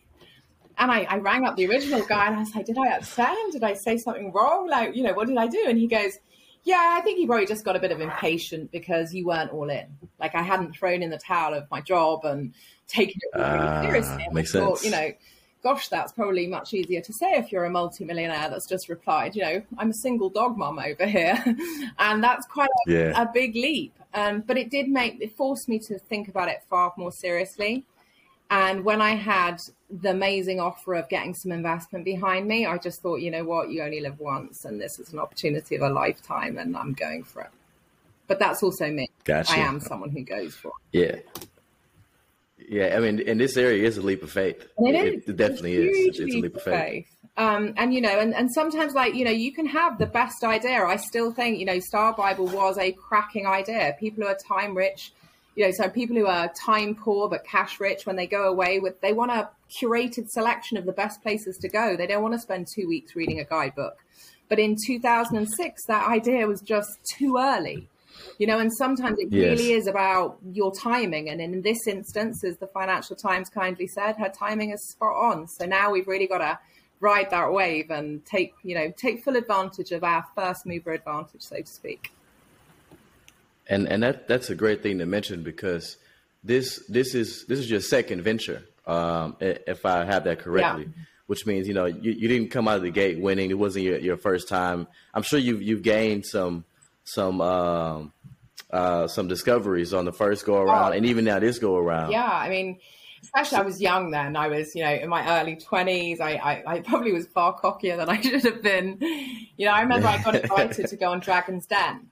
And 0.79 0.91
I, 0.91 1.03
I 1.11 1.17
rang 1.19 1.45
up 1.45 1.57
the 1.57 1.67
original 1.69 2.03
guy 2.05 2.27
and 2.27 2.37
I 2.37 2.41
was 2.41 2.55
like, 2.55 2.67
Did 2.67 2.79
I 2.79 2.97
upset 2.97 3.31
him? 3.31 3.51
Did 3.51 3.65
I 3.65 3.75
say 3.75 3.97
something 3.97 4.33
wrong? 4.33 4.69
Like, 4.69 4.95
you 4.95 5.03
know, 5.03 5.13
what 5.13 5.27
did 5.29 5.37
I 5.37 5.47
do? 5.47 5.65
And 5.67 5.79
he 5.79 5.87
goes, 5.89 6.19
Yeah, 6.65 6.95
I 6.97 7.01
think 7.01 7.19
he 7.19 7.27
probably 7.27 7.47
just 7.47 7.65
got 7.65 7.77
a 7.77 7.81
bit 7.81 7.91
of 7.93 8.01
impatient 8.01 8.71
because 8.71 9.13
you 9.13 9.27
weren't 9.27 9.51
all 9.53 9.69
in. 9.71 9.87
Like, 10.21 10.35
I 10.35 10.43
hadn't 10.43 10.75
thrown 10.77 11.03
in 11.03 11.11
the 11.11 11.19
towel 11.19 11.55
of 11.55 11.71
my 11.71 11.81
job 11.81 12.25
and 12.25 12.55
taken 12.87 13.21
it 13.21 13.37
really 13.39 13.49
Ah, 13.49 13.83
seriously. 13.83 14.13
And 14.15 14.31
I 14.31 14.35
makes 14.35 14.53
thought, 14.53 14.79
sense. 14.79 14.85
You 14.85 14.91
know, 14.99 15.13
gosh, 15.63 15.89
that's 15.89 16.13
probably 16.13 16.47
much 16.47 16.73
easier 16.73 17.01
to 17.01 17.13
say 17.13 17.33
if 17.33 17.51
you're 17.51 17.65
a 17.65 17.71
multimillionaire 17.71 18.49
that's 18.49 18.69
just 18.69 18.89
replied, 18.89 19.35
you 19.35 19.43
know, 19.43 19.63
I'm 19.77 19.91
a 19.91 19.95
single 19.95 20.31
dog 20.31 20.57
mum 20.57 20.79
over 20.79 21.07
here. 21.07 21.43
and 21.99 22.23
that's 22.23 22.47
quite 22.47 22.71
a, 22.87 22.93
Yeah. 22.93 23.21
a 23.23 23.27
big 23.33 23.55
leap. 23.57 23.95
Um, 24.15 24.41
but 24.47 24.57
it 24.57 24.71
did 24.71 24.89
make, 24.89 25.21
it 25.21 25.37
forced 25.37 25.69
me 25.69 25.79
to 25.81 25.99
think 25.99 26.29
about 26.29 26.49
it 26.49 26.63
far 26.71 26.93
more 26.97 27.13
seriously. 27.13 27.85
And 28.51 28.85
when 28.85 29.03
I 29.03 29.11
had 29.17 29.61
the 29.91 30.11
amazing 30.11 30.61
offer 30.61 30.95
of 30.95 31.09
getting 31.09 31.35
some 31.35 31.53
investment 31.53 32.05
behind 32.05 32.47
me, 32.47 32.67
I 32.67 32.77
just 32.79 33.01
thought, 33.03 33.17
you 33.17 33.31
know 33.31 33.45
what, 33.45 33.71
you 33.71 33.83
only 33.83 34.01
live 34.01 34.21
once, 34.21 34.65
and 34.65 34.81
this 34.81 34.99
is 34.99 35.13
an 35.13 35.19
opportunity 35.19 35.77
of 35.77 35.83
a 35.83 35.89
lifetime, 35.89 36.59
and 36.59 36.77
I'm 36.77 36.93
going 36.93 37.25
for 37.25 37.43
it. 37.43 37.51
But 38.27 38.39
that's 38.39 38.63
also 38.63 38.91
me. 38.91 39.09
Gotcha. 39.25 39.53
I 39.53 39.57
am 39.57 39.81
someone 39.81 40.11
who 40.11 40.23
goes 40.23 40.55
for 40.55 40.73
it. 40.93 40.99
Yeah. 40.99 41.43
Yeah, 42.69 42.97
I 42.97 43.01
mean, 43.01 43.21
in 43.21 43.39
this 43.39 43.57
area 43.57 43.87
is 43.87 43.97
a 43.97 44.03
leap 44.03 44.23
of 44.23 44.31
faith. 44.31 44.69
And 44.77 44.95
It, 44.95 45.15
is. 45.15 45.29
it 45.29 45.37
definitely 45.37 45.77
It's 45.77 46.19
is. 46.19 46.21
It's 46.21 46.35
a 46.35 46.39
leap 46.39 46.57
of 46.57 46.63
faith. 46.63 47.07
Um, 47.39 47.73
and 47.77 47.95
you 47.95 48.01
know, 48.01 48.19
and, 48.19 48.35
and 48.35 48.53
sometimes 48.53 48.95
like, 48.95 49.15
you 49.15 49.25
know, 49.25 49.31
you 49.31 49.55
can 49.55 49.65
have 49.67 49.97
the 49.97 50.07
best 50.07 50.45
idea. 50.45 50.85
I 50.85 50.97
still 50.97 51.33
think, 51.33 51.59
you 51.59 51.65
know, 51.65 51.79
Style 51.79 52.13
Bible 52.13 52.47
was 52.49 52.77
a 52.77 52.93
cracking 52.93 53.47
idea. 53.47 53.97
People 53.99 54.25
who 54.25 54.29
are 54.29 54.37
time 54.37 54.77
rich, 54.77 55.13
you 55.59 55.65
know, 55.65 55.73
so 55.73 55.89
people 55.89 56.15
who 56.15 56.27
are 56.27 56.47
time 56.55 56.95
poor 56.95 57.29
but 57.29 57.45
cash 57.45 57.81
rich 57.81 58.07
when 58.07 58.15
they 58.15 58.29
go 58.29 58.49
away 58.49 58.79
with 58.79 59.01
they 59.01 59.13
want 59.13 59.33
a 59.33 59.51
curated 59.83 60.29
selection 60.29 60.77
of 60.77 60.87
the 60.87 60.93
best 60.93 61.21
places 61.21 61.59
to 61.59 61.69
go. 61.69 61.97
They 61.97 62.07
don't 62.07 62.23
want 62.23 62.35
to 62.35 62.41
spend 62.41 62.69
two 62.73 62.87
weeks 62.87 63.17
reading 63.17 63.41
a 63.41 63.45
guidebook. 63.45 63.99
But 64.49 64.61
in 64.61 64.77
2006, 64.87 65.85
that 65.87 66.09
idea 66.09 66.47
was 66.47 66.61
just 66.61 66.91
too 67.17 67.39
early 67.41 67.89
you 68.39 68.47
know 68.47 68.59
and 68.59 68.73
sometimes 68.73 69.19
it 69.19 69.29
Yes. 69.31 69.59
really 69.59 69.73
is 69.73 69.87
about 69.87 70.39
your 70.53 70.73
timing 70.73 71.29
and 71.29 71.41
in 71.41 71.63
this 71.63 71.87
instance 71.87 72.43
as 72.45 72.57
the 72.59 72.67
financial 72.67 73.15
times 73.15 73.49
kindly 73.49 73.87
said 73.87 74.17
her 74.17 74.29
timing 74.29 74.71
is 74.71 74.91
spot 74.91 75.15
on 75.15 75.47
so 75.47 75.67
now 75.67 75.91
we've 75.93 76.09
really 76.09 76.27
got 76.27 76.39
to 76.39 76.59
ride 77.01 77.31
that 77.31 77.53
wave 77.53 77.91
and 77.91 78.25
take 78.27 78.55
you 78.65 78.75
know 78.75 78.93
take 78.97 79.23
full 79.23 79.37
advantage 79.37 79.93
of 79.93 80.03
our 80.03 80.25
first 80.35 80.67
mover 80.67 80.93
advantage 80.93 81.43
so 81.43 81.57
to 81.61 81.67
speak 81.67 82.13
And 83.69 83.87
and 83.89 84.03
that 84.03 84.29
that's 84.29 84.51
a 84.51 84.55
great 84.55 84.83
thing 84.83 84.99
to 84.99 85.07
mention 85.07 85.43
because 85.43 85.97
this 86.43 86.83
this 86.89 87.15
is 87.15 87.45
this 87.47 87.59
is 87.59 87.71
your 87.71 87.81
second 87.81 88.23
venture, 88.23 88.63
um, 88.87 89.37
if 89.41 89.85
I 89.85 90.05
have 90.05 90.25
that 90.25 90.39
correctly. 90.41 90.89
Which 91.27 91.45
means 91.45 91.69
you 91.69 91.75
know 91.75 91.85
you, 91.85 92.13
you 92.13 92.27
didn't 92.29 92.49
come 92.51 92.67
out 92.69 92.77
of 92.79 92.83
the 92.83 92.91
gate 92.91 93.21
winning. 93.21 93.51
It 93.51 93.59
wasn't 93.59 93.85
your, 93.85 93.99
your 93.99 94.17
first 94.17 94.49
time. 94.49 94.87
I'm 95.13 95.23
sure 95.23 95.39
you've 95.39 95.61
you've 95.61 95.83
gained 95.83 96.25
some 96.25 96.65
some 97.05 97.43
um, 97.43 98.13
uh, 98.71 99.07
some 99.09 99.29
discoveries 99.29 99.93
on 99.93 100.07
the 100.07 100.13
first 100.13 100.47
go 100.47 100.57
around, 100.63 100.93
Oh. 100.93 100.97
and 100.97 101.05
even 101.05 101.27
now 101.27 101.39
this 101.39 101.59
go 101.59 101.77
around. 101.77 102.13
yeah 102.13 102.25
i 102.31 102.49
mean 102.51 102.79
especially 103.23 103.59
i 103.59 103.63
was 103.63 103.81
young 103.81 104.11
then 104.11 104.37
i 104.37 104.47
was 104.49 104.75
you 104.75 104.83
know 104.85 104.93
in 104.93 105.09
my 105.09 105.41
early 105.41 105.57
20s 105.57 106.21
I, 106.21 106.33
I 106.35 106.63
i 106.67 106.81
probably 106.81 107.13
was 107.13 107.27
far 107.27 107.59
cockier 107.59 107.97
than 107.97 108.09
i 108.11 108.21
should 108.21 108.45
have 108.45 108.63
been 108.63 108.99
you 109.57 109.65
know 109.67 109.73
i 109.73 109.81
remember 109.81 110.07
i 110.07 110.23
got 110.23 110.35
invited 110.43 110.87
to 110.89 110.97
go 110.97 111.11
on 111.13 111.21
dragon's 111.21 111.67
den 111.67 112.11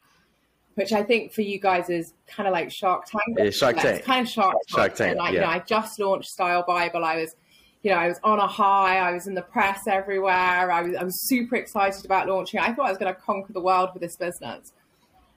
which 0.77 0.93
i 0.93 1.03
think 1.03 1.33
for 1.33 1.43
you 1.43 1.59
guys 1.59 1.91
is 1.91 2.15
kind 2.27 2.47
of 2.47 2.53
like 2.53 2.71
shark 2.71 3.05
tank 3.05 3.37
Yeah, 3.37 3.51
Shark 3.51 3.77
It's 3.77 3.83
Tank. 3.85 4.05
kind 4.05 4.27
of 4.27 4.33
shark 4.33 4.53
tank, 4.53 4.69
Shark 4.69 4.95
Tank, 4.95 5.11
and 5.13 5.21
I, 5.21 5.29
you 5.31 5.35
yeah. 5.37 5.41
know, 5.43 5.49
I 5.49 5.59
just 5.59 5.99
launched 5.99 6.31
style 6.31 6.65
bible 6.67 7.05
i 7.05 7.17
was 7.17 7.35
you 7.83 7.93
know, 7.93 7.99
I 7.99 8.09
was 8.09 8.19
on 8.25 8.41
a 8.41 8.49
high. 8.49 8.99
I 8.99 9.13
was 9.13 9.29
in 9.29 9.35
the 9.35 9.43
press 9.43 9.87
everywhere. 9.87 10.73
I 10.73 10.83
was, 10.83 10.97
I 10.97 11.05
was 11.05 11.29
super 11.29 11.55
excited 11.55 12.05
about 12.05 12.27
launching. 12.27 12.59
I 12.59 12.73
thought 12.73 12.87
I 12.87 12.89
was 12.89 12.99
going 12.99 13.15
to 13.15 13.21
conquer 13.21 13.53
the 13.53 13.61
world 13.61 13.91
with 13.95 14.03
this 14.03 14.17
business. 14.17 14.73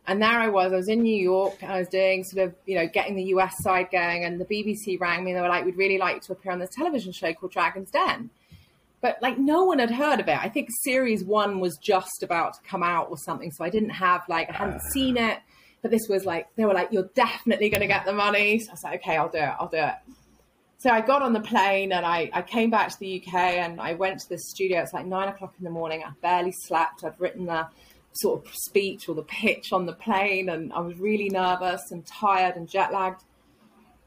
And 0.08 0.19
there 0.19 0.31
I 0.31 0.48
was. 0.48 0.74
I 0.74 0.75
was 0.77 0.88
in 0.89 1.03
New 1.03 1.15
York 1.15 1.58
and 1.62 1.72
I 1.72 1.77
was 1.77 1.88
doing 1.89 2.24
sort 2.24 2.48
of, 2.48 2.55
you 2.65 2.74
know, 2.74 2.88
getting 2.88 3.15
the 3.15 3.25
US 3.36 3.62
side 3.62 3.89
going. 3.91 4.24
And 4.24 4.41
the 4.41 4.46
BBC 4.46 5.00
rang 5.00 5.24
me 5.24 5.29
and 5.31 5.38
they 5.38 5.41
were 5.43 5.48
like, 5.50 5.63
we'd 5.63 5.77
really 5.77 6.00
like 6.00 6.24
to 6.24 6.31
appear 6.31 6.51
on 6.51 6.58
this 6.58 6.72
television 6.74 7.12
show 7.12 7.31
called 7.34 7.51
Dragon's 7.51 7.91
Den. 7.91 8.31
But 9.01 9.18
like 9.22 9.38
no 9.38 9.63
one 9.63 9.79
had 9.79 9.91
heard 9.91 10.20
of 10.20 10.27
it. 10.27 10.38
I 10.38 10.50
think 10.50 10.70
series 10.84 11.24
one 11.24 11.60
was 11.60 11.77
just 11.77 12.22
about 12.22 12.53
to 12.56 12.60
come 12.70 12.84
out 12.84 13.10
or 13.10 13.18
something. 13.18 13.51
So 13.51 13.63
I 13.63 13.70
didn't 13.70 13.91
have 13.91 14.24
like, 14.27 14.50
I 14.50 14.53
hadn't 14.53 14.82
seen 14.91 15.18
it. 15.18 15.39
But 15.82 15.91
this 15.91 16.08
was 16.10 16.25
like, 16.25 16.48
they 16.58 16.65
were 16.65 16.74
like, 16.74 16.89
you're 16.91 17.10
definitely 17.15 17.70
going 17.70 17.82
to 17.82 17.88
get 17.88 18.06
the 18.06 18.13
money. 18.13 18.60
So 18.60 18.70
I 18.70 18.74
was 18.74 18.84
like, 18.84 19.01
okay, 19.01 19.15
I'll 19.15 19.29
do 19.29 19.38
it. 19.38 19.53
I'll 19.60 19.70
do 19.70 19.77
it. 19.77 19.96
So 20.79 20.89
I 20.89 21.01
got 21.01 21.22
on 21.22 21.34
the 21.34 21.41
plane 21.41 21.91
and 21.91 22.06
I, 22.06 22.29
I 22.34 22.41
came 22.41 22.70
back 22.70 22.89
to 22.89 23.00
the 23.00 23.22
UK 23.22 23.34
and 23.34 23.79
I 23.82 23.94
went 23.94 24.20
to 24.20 24.29
the 24.29 24.38
studio. 24.38 24.82
It's 24.82 24.94
like 24.94 25.06
nine 25.06 25.27
o'clock 25.27 25.53
in 25.58 25.63
the 25.63 25.70
morning. 25.70 26.03
I 26.06 26.12
barely 26.22 26.53
slept. 26.68 27.03
I'd 27.03 27.20
written 27.20 27.46
the 27.46 27.68
sort 28.13 28.46
of 28.46 28.53
speech 28.53 29.08
or 29.08 29.15
the 29.15 29.24
pitch 29.24 29.72
on 29.72 29.86
the 29.86 29.94
plane 29.94 30.50
and 30.50 30.74
I 30.74 30.79
was 30.79 30.98
really 30.98 31.29
nervous 31.29 31.82
and 31.91 32.06
tired 32.06 32.56
and 32.56 32.68
jet 32.68 32.91
lagged. 32.91 33.24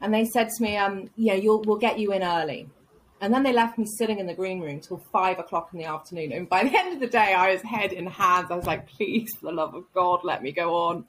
And 0.01 0.13
they 0.13 0.25
said 0.25 0.49
to 0.49 0.63
me, 0.63 0.75
um, 0.77 1.09
yeah, 1.15 1.35
you'll, 1.35 1.61
we'll 1.61 1.77
get 1.77 1.99
you 1.99 2.11
in 2.11 2.23
early. 2.23 2.67
And 3.23 3.33
then 3.33 3.41
they 3.41 3.53
left 3.53 3.77
me 3.77 3.85
sitting 3.85 4.19
in 4.19 4.27
the 4.27 4.33
green 4.33 4.59
room 4.59 4.79
till 4.79 4.97
five 4.97 5.39
o'clock 5.39 5.69
in 5.73 5.79
the 5.79 5.85
afternoon. 5.85 6.31
And 6.31 6.47
by 6.47 6.63
the 6.69 6.77
end 6.77 6.93
of 6.93 6.99
the 6.99 7.07
day, 7.07 7.33
I 7.33 7.53
was 7.53 7.61
head 7.61 7.93
in 7.93 8.05
hands. 8.05 8.51
I 8.51 8.55
was 8.55 8.65
like, 8.65 8.87
please, 8.87 9.29
for 9.39 9.47
the 9.47 9.53
love 9.53 9.73
of 9.73 9.85
God, 9.93 10.21
let 10.23 10.43
me 10.43 10.51
go 10.51 10.75
on 10.75 11.05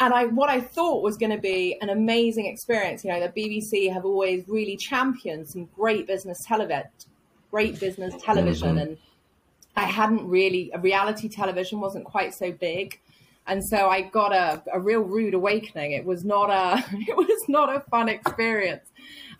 and 0.00 0.12
I 0.12 0.26
what 0.26 0.50
I 0.50 0.60
thought 0.60 1.02
was 1.02 1.16
going 1.16 1.30
to 1.30 1.38
be 1.38 1.78
an 1.80 1.90
amazing 1.90 2.46
experience. 2.46 3.04
You 3.04 3.10
know, 3.12 3.20
the 3.20 3.28
BBC 3.28 3.92
have 3.92 4.04
always 4.04 4.44
really 4.48 4.76
championed 4.76 5.48
some 5.48 5.66
great 5.76 6.06
business 6.06 6.38
television, 6.46 6.84
great 7.50 7.78
business 7.78 8.14
television, 8.22 8.70
mm-hmm. 8.70 8.78
and 8.78 8.98
I 9.76 9.84
hadn't 9.84 10.26
really 10.26 10.72
reality 10.80 11.28
television 11.28 11.80
wasn't 11.80 12.04
quite 12.04 12.34
so 12.34 12.52
big. 12.52 13.00
And 13.46 13.62
so 13.64 13.88
I 13.88 14.02
got 14.02 14.32
a, 14.32 14.62
a 14.72 14.80
real 14.80 15.02
rude 15.02 15.34
awakening. 15.34 15.92
It 15.92 16.04
was 16.04 16.24
not 16.24 16.50
a 16.50 16.84
it 16.92 17.16
was 17.16 17.42
not 17.48 17.74
a 17.74 17.80
fun 17.90 18.08
experience. 18.08 18.90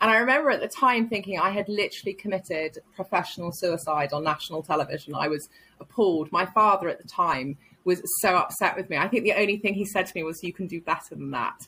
And 0.01 0.11
I 0.11 0.17
remember 0.17 0.51
at 0.51 0.61
the 0.61 0.69
time 0.69 1.09
thinking 1.09 1.39
I 1.39 1.51
had 1.51 1.69
literally 1.69 2.15
committed 2.15 2.79
professional 2.95 3.53
suicide 3.53 4.13
on 4.13 4.25
national 4.25 4.63
television. 4.63 5.15
I 5.15 5.29
was 5.29 5.49
appalled. 5.81 6.31
My 6.33 6.47
father 6.47 6.89
at 6.89 7.01
the 7.01 7.09
time 7.09 7.57
was 7.85 8.01
so 8.21 8.37
upset 8.37 8.77
with 8.77 8.89
me. 8.89 8.97
I 8.97 9.09
think 9.09 9.25
the 9.25 9.35
only 9.35 9.59
thing 9.59 9.75
he 9.75 9.85
said 9.85 10.07
to 10.07 10.13
me 10.15 10.23
was, 10.23 10.43
"You 10.43 10.53
can 10.53 10.67
do 10.67 10.81
better 10.81 11.15
than 11.15 11.31
that." 11.31 11.67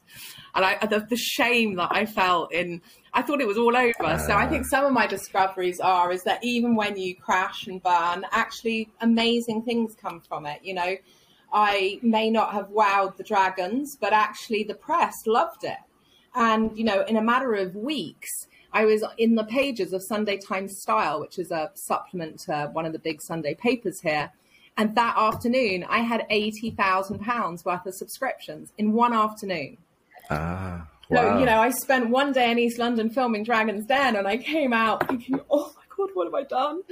And 0.55 0.65
I, 0.65 0.85
the, 0.87 1.07
the 1.09 1.17
shame 1.17 1.77
that 1.77 1.89
I 1.91 2.07
felt 2.07 2.53
in, 2.53 2.83
I 3.13 3.23
thought 3.23 3.41
it 3.41 3.47
was 3.47 3.59
all 3.59 3.77
over. 3.77 4.03
Uh, 4.03 4.19
so 4.19 4.35
I 4.35 4.47
think 4.47 4.67
some 4.67 4.85
of 4.85 4.93
my 4.93 5.07
discoveries 5.07 5.79
are 5.81 6.13
is 6.13 6.23
that 6.25 6.43
even 6.43 6.75
when 6.75 6.97
you 6.97 7.15
crash 7.15 7.67
and 7.67 7.83
burn, 7.83 8.25
actually 8.31 8.89
amazing 9.01 9.63
things 9.63 9.95
come 9.95 10.21
from 10.21 10.47
it. 10.47 10.61
You 10.63 10.75
know, 10.75 10.97
I 11.59 11.99
may 12.03 12.29
not 12.29 12.53
have 12.53 12.69
wowed 12.69 13.17
the 13.17 13.25
dragons, 13.25 13.97
but 13.99 14.13
actually 14.13 14.65
the 14.65 14.75
press 14.75 15.15
loved 15.27 15.65
it. 15.65 15.79
And, 16.35 16.77
you 16.77 16.85
know, 16.85 17.01
in 17.05 17.17
a 17.17 17.23
matter 17.23 17.55
of 17.55 17.75
weeks, 17.75 18.47
I 18.75 18.85
was 18.85 19.03
in 19.17 19.37
the 19.37 19.45
pages 19.45 19.95
of 19.95 20.03
Sunday 20.03 20.37
Times 20.37 20.83
Style, 20.83 21.19
which 21.19 21.39
is 21.39 21.51
a 21.51 21.71
supplement 21.73 22.41
to 22.41 22.69
one 22.75 22.85
of 22.85 22.93
the 22.93 22.99
big 22.99 23.23
Sunday 23.23 23.55
papers 23.55 24.03
here. 24.03 24.31
And 24.77 24.95
that 24.97 25.15
afternoon, 25.17 25.87
I 25.89 26.01
had 26.01 26.27
£80,000 26.31 27.65
worth 27.65 27.87
of 27.87 27.95
subscriptions 27.95 28.75
in 28.77 28.93
one 28.93 29.15
afternoon. 29.15 29.79
Ah. 30.29 30.87
Wow. 31.09 31.23
So, 31.23 31.39
you 31.39 31.47
know, 31.47 31.61
I 31.61 31.71
spent 31.71 32.11
one 32.11 32.33
day 32.33 32.51
in 32.51 32.59
East 32.59 32.79
London 32.79 33.09
filming 33.09 33.45
Dragon's 33.45 33.87
Den 33.87 34.17
and 34.17 34.29
I 34.29 34.37
came 34.37 34.75
out 34.75 35.09
thinking, 35.09 35.41
oh 35.49 35.73
my 35.75 35.83
God, 35.97 36.11
what 36.13 36.27
have 36.27 36.35
I 36.35 36.43
done? 36.43 36.83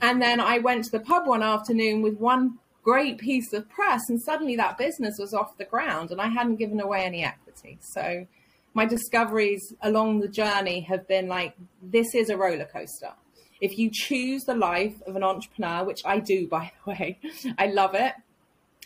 And 0.00 0.22
then 0.22 0.40
I 0.40 0.58
went 0.60 0.84
to 0.84 0.92
the 0.92 1.00
pub 1.00 1.26
one 1.26 1.42
afternoon 1.42 2.00
with 2.00 2.16
one 2.16 2.58
great 2.84 3.16
piece 3.18 3.52
of 3.54 3.68
press 3.70 4.02
and 4.08 4.22
suddenly 4.22 4.54
that 4.56 4.76
business 4.76 5.16
was 5.18 5.32
off 5.32 5.56
the 5.56 5.64
ground 5.64 6.10
and 6.10 6.20
I 6.20 6.28
hadn't 6.28 6.56
given 6.56 6.80
away 6.80 7.02
any 7.02 7.24
equity. 7.24 7.78
So 7.80 8.26
my 8.74 8.84
discoveries 8.84 9.72
along 9.82 10.20
the 10.20 10.28
journey 10.28 10.80
have 10.82 11.08
been 11.08 11.26
like 11.26 11.54
this 11.82 12.14
is 12.14 12.28
a 12.28 12.36
roller 12.36 12.66
coaster. 12.66 13.12
If 13.60 13.78
you 13.78 13.90
choose 13.90 14.42
the 14.42 14.54
life 14.54 14.94
of 15.06 15.16
an 15.16 15.22
entrepreneur, 15.22 15.84
which 15.84 16.02
I 16.04 16.18
do 16.18 16.46
by 16.56 16.72
the 16.84 16.90
way, 16.90 17.18
I 17.56 17.66
love 17.66 17.94
it, 17.94 18.12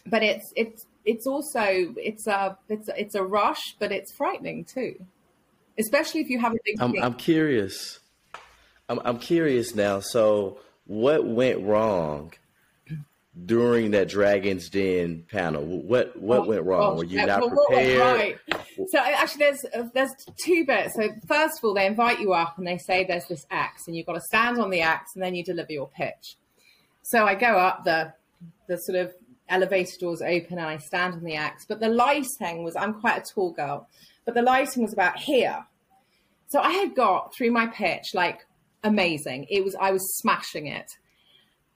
but 0.06 0.22
it's 0.22 0.52
it's 0.54 0.86
it's 1.04 1.26
also 1.26 1.94
it's 1.96 2.26
a 2.26 2.56
it's 2.68 2.88
it's 2.96 3.14
a 3.16 3.22
rush, 3.22 3.74
but 3.80 3.90
it's 3.90 4.12
frightening 4.12 4.64
too, 4.64 4.94
especially 5.78 6.20
if 6.20 6.28
you 6.28 6.38
have 6.38 6.52
a 6.52 6.58
big. 6.64 6.80
I'm, 6.80 6.94
I'm 7.02 7.14
curious. 7.14 7.98
I'm 8.88 9.00
I'm 9.04 9.18
curious 9.18 9.74
now. 9.74 10.00
So, 10.00 10.60
what 10.86 11.26
went 11.26 11.60
wrong 11.62 12.32
during 13.44 13.92
that 13.92 14.08
Dragon's 14.08 14.68
Den 14.68 15.24
panel? 15.30 15.64
What 15.64 16.16
what 16.16 16.40
oh, 16.40 16.44
went 16.44 16.64
wrong? 16.64 16.96
Were 16.96 17.04
you 17.04 17.24
not 17.24 17.40
well, 17.40 17.66
prepared? 17.66 18.00
Right. 18.00 18.38
So 18.88 18.98
actually, 18.98 19.44
there's 19.44 19.64
uh, 19.74 19.88
there's 19.94 20.10
two 20.44 20.64
bits. 20.64 20.94
So 20.94 21.08
first 21.26 21.58
of 21.58 21.64
all, 21.64 21.74
they 21.74 21.86
invite 21.86 22.20
you 22.20 22.32
up 22.32 22.58
and 22.58 22.66
they 22.66 22.78
say 22.78 23.04
there's 23.04 23.26
this 23.26 23.46
axe, 23.50 23.86
and 23.86 23.96
you've 23.96 24.06
got 24.06 24.14
to 24.14 24.20
stand 24.20 24.58
on 24.58 24.70
the 24.70 24.80
axe, 24.80 25.12
and 25.14 25.22
then 25.22 25.34
you 25.34 25.44
deliver 25.44 25.72
your 25.72 25.88
pitch. 25.88 26.36
So 27.02 27.24
I 27.24 27.34
go 27.34 27.58
up 27.58 27.84
the 27.84 28.12
the 28.66 28.76
sort 28.76 28.98
of 28.98 29.14
elevator 29.48 29.98
doors 30.00 30.22
open, 30.22 30.58
and 30.58 30.66
I 30.66 30.78
stand 30.78 31.14
on 31.14 31.24
the 31.24 31.36
axe. 31.36 31.64
But 31.66 31.80
the 31.80 31.88
lighting 31.88 32.64
was 32.64 32.76
I'm 32.76 33.00
quite 33.00 33.18
a 33.18 33.34
tall 33.34 33.52
girl, 33.52 33.88
but 34.24 34.34
the 34.34 34.42
lighting 34.42 34.82
was 34.82 34.92
about 34.92 35.18
here. 35.18 35.64
So 36.48 36.60
I 36.60 36.72
had 36.72 36.94
got 36.94 37.34
through 37.34 37.50
my 37.50 37.66
pitch 37.66 38.14
like 38.14 38.46
amazing. 38.84 39.46
It 39.50 39.64
was 39.64 39.76
I 39.80 39.92
was 39.92 40.02
smashing 40.18 40.66
it 40.66 40.90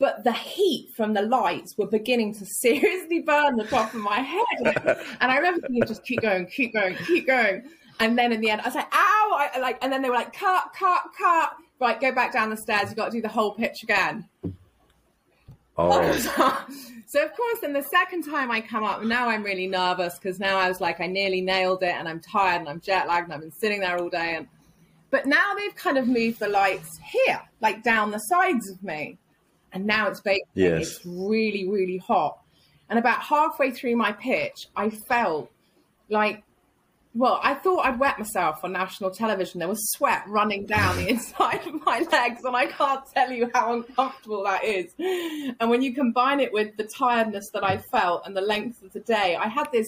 but 0.02 0.25
the 0.25 0.32
heat 0.32 0.90
from 0.97 1.14
the 1.14 1.23
lights 1.23 1.78
were 1.78 1.87
beginning 1.87 2.35
to 2.35 2.44
seriously 2.61 3.21
burn 3.21 3.54
the 3.54 3.62
top 3.62 3.94
of 3.94 4.00
my 4.00 4.18
head. 4.18 4.99
and 5.21 5.30
I 5.30 5.37
remember 5.37 5.61
thinking, 5.61 5.85
just 5.87 6.04
keep 6.04 6.21
going, 6.21 6.47
keep 6.47 6.75
going, 6.75 6.97
keep 7.06 7.25
going. 7.25 7.62
And 8.00 8.18
then 8.18 8.32
in 8.32 8.40
the 8.40 8.50
end, 8.50 8.62
I 8.62 8.64
was 8.64 8.75
like, 8.75 8.92
ow! 8.92 9.49
I, 9.54 9.61
like, 9.61 9.78
and 9.80 9.92
then 9.92 10.02
they 10.02 10.11
were 10.11 10.16
like, 10.16 10.32
cut, 10.32 10.73
cut, 10.76 11.02
cut. 11.16 11.52
Right, 11.80 12.00
go 12.00 12.11
back 12.11 12.32
down 12.32 12.50
the 12.50 12.56
stairs. 12.56 12.87
You've 12.87 12.97
got 12.97 13.12
to 13.12 13.18
do 13.18 13.22
the 13.22 13.29
whole 13.29 13.55
pitch 13.55 13.85
again. 13.85 14.29
Oh. 15.79 16.12
so 17.07 17.22
of 17.22 17.33
course, 17.37 17.61
then 17.61 17.72
the 17.72 17.85
second 17.85 18.24
time 18.24 18.50
I 18.50 18.61
come 18.61 18.83
up, 18.83 19.05
now 19.05 19.29
I'm 19.29 19.44
really 19.44 19.68
nervous 19.68 20.18
because 20.18 20.40
now 20.40 20.59
I 20.59 20.68
was 20.68 20.81
like, 20.81 21.00
I 21.00 21.07
nearly 21.07 21.42
nailed 21.42 21.85
it, 21.85 21.94
and 21.94 22.09
I'm 22.09 22.18
tired, 22.18 22.59
and 22.59 22.68
I'm 22.68 22.81
jet 22.81 23.07
lagged, 23.07 23.27
and 23.27 23.35
I've 23.35 23.40
been 23.40 23.53
sitting 23.53 23.79
there 23.79 23.96
all 24.00 24.09
day, 24.09 24.35
and 24.35 24.48
but 25.11 25.27
now 25.27 25.55
they've 25.57 25.77
kind 25.77 25.96
of 25.96 26.09
moved 26.09 26.40
the 26.40 26.48
lights 26.48 26.98
here, 27.05 27.40
like 27.61 27.85
down 27.85 28.11
the 28.11 28.18
sides 28.18 28.68
of 28.68 28.83
me 28.83 29.18
and 29.72 29.87
now 29.87 30.08
it's 30.08 30.20
baking. 30.20 30.42
Yes. 30.54 30.82
It's 30.82 31.00
really, 31.06 31.68
really 31.68 31.98
hot. 31.98 32.38
And 32.88 32.98
about 32.98 33.22
halfway 33.22 33.70
through 33.70 33.96
my 33.96 34.12
pitch, 34.12 34.68
I 34.76 34.90
felt 34.90 35.50
like, 36.11 36.42
well, 37.14 37.40
I 37.42 37.54
thought 37.54 37.85
I'd 37.87 37.98
wet 37.98 38.18
myself 38.18 38.64
on 38.64 38.72
national 38.72 39.11
television. 39.11 39.61
There 39.61 39.68
was 39.68 39.92
sweat 39.92 40.24
running 40.28 40.66
down 40.66 40.96
the 40.96 41.08
inside 41.11 41.66
of 41.66 41.85
my 41.85 42.00
legs, 42.11 42.44
and 42.44 42.56
I 42.56 42.66
can't 42.66 43.02
tell 43.14 43.30
you 43.30 43.50
how 43.54 43.72
uncomfortable 43.72 44.44
that 44.44 44.64
is. 44.64 44.92
And 44.98 45.70
when 45.70 45.82
you 45.82 45.94
combine 45.94 46.40
it 46.40 46.52
with 46.52 46.76
the 46.76 46.88
tiredness 46.98 47.48
that 47.54 47.64
I 47.64 47.78
felt 47.90 48.26
and 48.26 48.37
the 48.37 48.42
length 48.42 48.82
of 48.82 48.92
the 48.92 49.00
day, 49.00 49.37
I 49.37 49.48
had 49.48 49.70
this, 49.72 49.87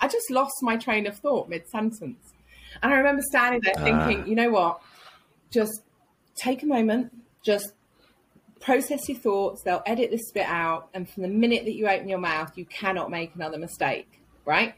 I 0.00 0.08
just 0.08 0.30
lost 0.30 0.54
my 0.62 0.76
train 0.76 1.06
of 1.06 1.16
thought 1.18 1.48
mid 1.48 1.68
sentence. 1.68 2.32
And 2.82 2.92
I 2.92 2.96
remember 2.96 3.22
standing 3.22 3.60
there 3.62 3.74
thinking, 3.74 4.22
ah. 4.22 4.26
you 4.26 4.34
know 4.34 4.50
what? 4.50 4.80
Just 5.50 5.82
take 6.34 6.62
a 6.62 6.66
moment, 6.66 7.12
just 7.42 7.72
process 8.64 9.08
your 9.08 9.18
thoughts, 9.18 9.62
they'll 9.62 9.82
edit 9.86 10.10
this 10.10 10.32
bit 10.32 10.46
out, 10.46 10.88
and 10.94 11.08
from 11.08 11.22
the 11.22 11.28
minute 11.28 11.64
that 11.66 11.74
you 11.74 11.86
open 11.86 12.08
your 12.08 12.18
mouth, 12.18 12.56
you 12.56 12.64
cannot 12.64 13.10
make 13.10 13.34
another 13.34 13.58
mistake, 13.58 14.20
right? 14.44 14.74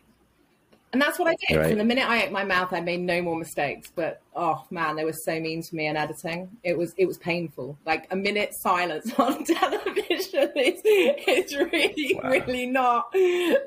And 0.93 1.03
that's 1.03 1.19
what 1.19 1.29
I 1.29 1.37
did. 1.47 1.57
Right. 1.57 1.69
From 1.69 1.79
the 1.79 1.85
minute 1.85 2.09
I 2.09 2.21
opened 2.21 2.33
my 2.33 2.45
mouth, 2.45 2.73
I 2.73 2.81
made 2.81 3.01
no 3.01 3.21
more 3.21 3.37
mistakes. 3.37 3.93
But 3.95 4.23
oh 4.35 4.65
man, 4.71 4.97
they 4.97 5.05
were 5.05 5.13
so 5.13 5.39
mean 5.39 5.63
to 5.63 5.77
me 5.77 5.87
in 5.87 5.97
editing. 5.97 6.49
It 6.63 6.79
was 6.79 6.95
it 6.97 7.07
was 7.07 7.19
painful. 7.19 7.77
Like 7.85 8.07
a 8.11 8.17
minute 8.17 8.51
silence 8.61 9.13
on 9.19 9.45
television 9.45 10.53
is 10.57 10.81
it's 10.85 11.55
really 11.55 12.19
wow. 12.23 12.31
really 12.31 12.67
not 12.67 13.15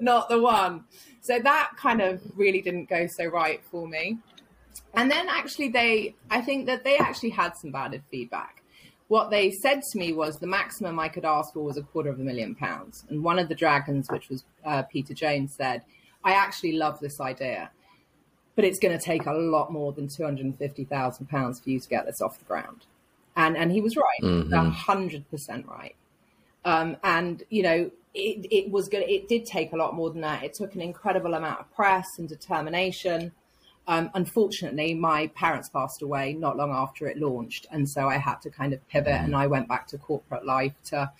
not 0.01 0.29
the 0.29 0.41
one. 0.41 0.85
So 1.21 1.39
that 1.39 1.71
kind 1.77 2.01
of 2.01 2.21
really 2.35 2.61
didn't 2.61 2.89
go 2.89 3.07
so 3.15 3.25
right 3.25 3.61
for 3.69 3.87
me. 3.87 4.17
And 4.95 5.11
then 5.11 5.27
actually, 5.29 5.69
they 5.69 6.15
I 6.31 6.41
think 6.41 6.65
that 6.65 6.83
they 6.83 6.97
actually 6.97 7.31
had 7.31 7.55
some 7.57 7.71
bad 7.71 8.01
feedback 8.09 8.58
what 9.09 9.31
they 9.31 9.49
said 9.49 9.81
to 9.81 9.97
me 9.97 10.13
was 10.13 10.37
the 10.37 10.47
maximum 10.47 10.99
I 10.99 11.09
could 11.09 11.25
ask 11.25 11.53
for 11.53 11.61
was 11.61 11.77
a 11.77 11.81
quarter 11.81 12.09
of 12.09 12.19
a 12.19 12.23
million 12.23 12.53
pounds. 12.55 13.03
And 13.09 13.23
one 13.23 13.39
of 13.39 13.49
the 13.49 13.55
dragons, 13.55 14.07
which 14.09 14.29
was 14.29 14.43
uh, 14.63 14.83
Peter 14.83 15.15
Jones, 15.15 15.53
said, 15.55 15.81
I 16.23 16.33
actually 16.33 16.73
love 16.73 16.99
this 16.99 17.19
idea, 17.19 17.71
but 18.55 18.65
it's 18.65 18.77
going 18.77 18.97
to 18.97 19.03
take 19.03 19.25
a 19.25 19.33
lot 19.33 19.73
more 19.73 19.91
than 19.91 20.07
£250,000 20.07 21.63
for 21.63 21.69
you 21.69 21.79
to 21.79 21.89
get 21.89 22.05
this 22.05 22.21
off 22.21 22.37
the 22.37 22.45
ground. 22.45 22.85
And, 23.35 23.57
and 23.57 23.71
he 23.71 23.81
was 23.81 23.97
right, 23.97 24.21
mm-hmm. 24.21 24.53
100% 24.53 25.67
right. 25.67 25.95
Um, 26.63 26.97
and, 27.03 27.41
you 27.49 27.63
know, 27.63 27.91
it, 28.13 28.45
it 28.51 28.69
was 28.69 28.89
good. 28.89 29.01
It 29.09 29.27
did 29.27 29.45
take 29.45 29.73
a 29.73 29.75
lot 29.75 29.95
more 29.95 30.11
than 30.11 30.21
that. 30.21 30.43
It 30.43 30.53
took 30.53 30.75
an 30.75 30.81
incredible 30.81 31.33
amount 31.33 31.61
of 31.61 31.73
press 31.73 32.19
and 32.19 32.29
determination. 32.29 33.31
Um, 33.89 34.11
unfortunately, 34.13 34.93
my 34.93 35.27
parents 35.33 35.67
passed 35.67 36.03
away 36.03 36.33
not 36.33 36.55
long 36.55 36.69
after 36.69 37.07
it 37.07 37.17
launched, 37.17 37.65
and 37.71 37.89
so 37.89 38.07
I 38.07 38.17
had 38.17 38.39
to 38.43 38.51
kind 38.51 38.71
of 38.71 38.87
pivot, 38.87 39.15
and 39.15 39.35
I 39.35 39.47
went 39.47 39.67
back 39.67 39.87
to 39.87 39.97
corporate 39.97 40.45
life 40.45 40.75
to 40.85 41.11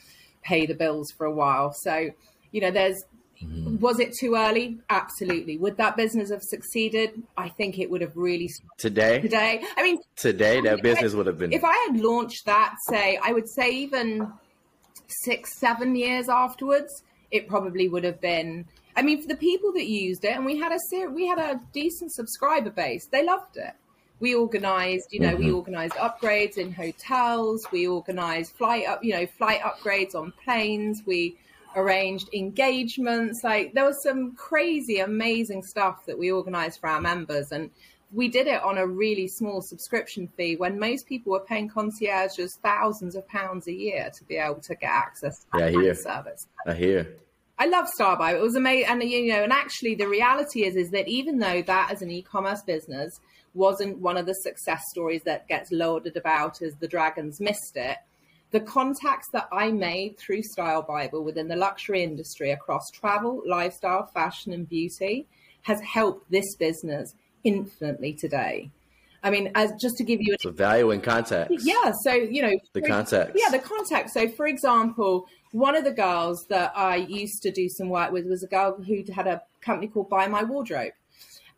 pay 0.44 0.68
the 0.68 0.76
bills 0.76 1.12
for 1.12 1.26
a 1.26 1.32
while. 1.34 1.74
So, 1.74 2.12
you 2.52 2.62
know, 2.62 2.70
there's 2.70 3.06
mm-hmm. 3.44 3.80
was 3.80 4.00
it 4.00 4.14
too 4.14 4.36
early? 4.36 4.78
Absolutely. 4.92 5.58
Would 5.58 5.78
that 5.78 5.98
business 5.98 6.30
have 6.30 6.44
succeeded? 6.44 7.24
I 7.36 7.50
think 7.50 7.80
it 7.80 7.90
would 7.90 8.02
have 8.02 8.16
really 8.16 8.52
today. 8.78 9.20
Today, 9.20 9.64
I 9.76 9.82
mean, 9.82 9.98
today 10.16 10.62
that 10.62 10.84
business 10.84 11.16
would 11.16 11.26
have 11.26 11.40
been. 11.40 11.52
If 11.52 11.64
I 11.64 11.88
had 11.90 12.00
launched 12.00 12.46
that, 12.46 12.76
say, 12.88 13.18
I 13.24 13.34
would 13.34 13.50
say 13.50 13.72
even 13.72 14.32
six, 15.08 15.56
seven 15.56 15.96
years 15.96 16.30
afterwards, 16.30 17.02
it 17.32 17.48
probably 17.48 17.90
would 17.90 18.04
have 18.04 18.22
been 18.22 18.68
I 19.00 19.02
mean, 19.02 19.22
for 19.22 19.30
the 19.30 19.38
people 19.38 19.72
that 19.76 19.88
used 19.88 20.26
it, 20.26 20.36
and 20.36 20.46
we 20.46 20.58
had 20.58 20.74
a 20.74 21.08
we 21.08 21.26
had 21.26 21.40
a 21.40 21.62
decent 21.72 22.12
subscriber 22.12 22.70
base. 22.70 23.06
They 23.06 23.24
loved 23.24 23.56
it. 23.56 23.72
We 24.20 24.36
organised, 24.36 25.14
you 25.14 25.22
know, 25.22 25.36
mm-hmm. 25.36 25.46
we 25.46 25.54
organised 25.54 25.96
upgrades 25.96 26.58
in 26.58 26.74
hotels. 26.74 27.66
We 27.72 27.88
organised 27.88 28.58
flight 28.58 28.86
up, 28.88 29.02
you 29.02 29.14
know, 29.14 29.26
flight 29.26 29.62
upgrades 29.62 30.16
on 30.16 30.34
planes. 30.44 31.04
We 31.06 31.38
arranged 31.78 32.28
engagements. 32.34 33.42
Like 33.42 33.74
there 33.74 33.86
was 33.86 34.04
some 34.04 34.36
crazy, 34.36 35.00
amazing 35.00 35.64
stuff 35.64 36.06
that 36.06 36.20
we 36.20 36.34
organised 36.34 36.82
for 36.82 36.90
our 36.90 37.00
members, 37.00 37.54
and 37.54 37.72
we 38.12 38.28
did 38.28 38.48
it 38.48 38.62
on 38.64 38.80
a 38.80 38.86
really 38.86 39.30
small 39.30 39.62
subscription 39.62 40.28
fee 40.36 40.58
when 40.58 40.78
most 40.78 41.08
people 41.08 41.32
were 41.32 41.40
paying 41.40 41.70
concierges 41.70 42.60
thousands 42.62 43.16
of 43.16 43.26
pounds 43.30 43.68
a 43.68 43.74
year 43.74 44.12
to 44.18 44.26
be 44.26 44.36
able 44.36 44.60
to 44.60 44.76
get 44.76 44.90
access 44.90 45.40
to 45.40 45.46
that 45.54 45.72
yeah, 45.72 45.94
service. 45.94 46.48
I 46.68 46.74
hear. 46.74 47.08
I 47.60 47.66
love 47.66 47.88
Starbuy. 48.00 48.34
It 48.34 48.42
was 48.42 48.56
amazing, 48.56 48.90
and 48.90 49.04
you 49.04 49.34
know, 49.34 49.44
and 49.44 49.52
actually, 49.52 49.94
the 49.94 50.08
reality 50.08 50.64
is, 50.64 50.78
is 50.78 50.92
that 50.92 51.08
even 51.10 51.40
though 51.40 51.62
that 51.64 51.92
as 51.92 52.02
an 52.02 52.10
e-commerce 52.10 52.62
business 52.62 53.20
wasn't 53.54 53.98
one 53.98 54.16
of 54.16 54.26
the 54.26 54.34
success 54.34 54.82
stories 54.92 55.24
that 55.24 55.48
gets 55.50 55.70
lauded 55.72 56.16
about 56.16 56.62
as 56.62 56.74
the 56.76 56.88
dragons 56.88 57.42
missed 57.42 57.76
it, 57.76 57.98
the 58.52 58.62
contacts 58.62 59.28
that 59.34 59.50
I 59.52 59.72
made 59.72 60.18
through 60.18 60.44
Style 60.44 60.82
Bible 60.82 61.24
within 61.24 61.50
the 61.50 61.56
luxury 61.56 62.02
industry 62.04 62.52
across 62.52 62.90
travel, 62.92 63.44
lifestyle, 63.46 64.06
fashion, 64.08 64.54
and 64.54 64.68
beauty 64.68 65.28
has 65.64 65.82
helped 65.82 66.32
this 66.32 66.56
business 66.56 67.14
infinitely 67.44 68.14
today. 68.14 68.72
I 69.22 69.32
mean, 69.32 69.52
as 69.56 69.72
just 69.82 69.98
to 69.98 70.04
give 70.04 70.22
you 70.22 70.36
a 70.46 70.52
value 70.52 70.92
in 70.92 71.02
context. 71.02 71.66
Yeah. 71.66 71.92
So, 72.04 72.14
you 72.14 72.42
know, 72.42 72.58
the 72.74 72.82
context. 72.82 73.36
Yeah, 73.36 73.50
the 73.52 73.60
context. 73.60 74.14
So, 74.14 74.30
for 74.30 74.48
example, 74.48 75.28
one 75.52 75.76
of 75.76 75.84
the 75.84 75.92
girls 75.92 76.46
that 76.50 76.72
I 76.76 76.98
used 76.98 77.42
to 77.44 77.52
do 77.52 77.70
some 77.70 77.90
work 77.90 78.12
with 78.12 78.26
was 78.28 78.44
a 78.44 78.48
girl 78.48 78.82
who 78.82 79.04
had 79.12 79.28
a 79.28 79.42
company 79.62 79.88
called 79.88 80.10
Buy 80.10 80.28
My 80.28 80.44
Wardrobe. 80.44 80.94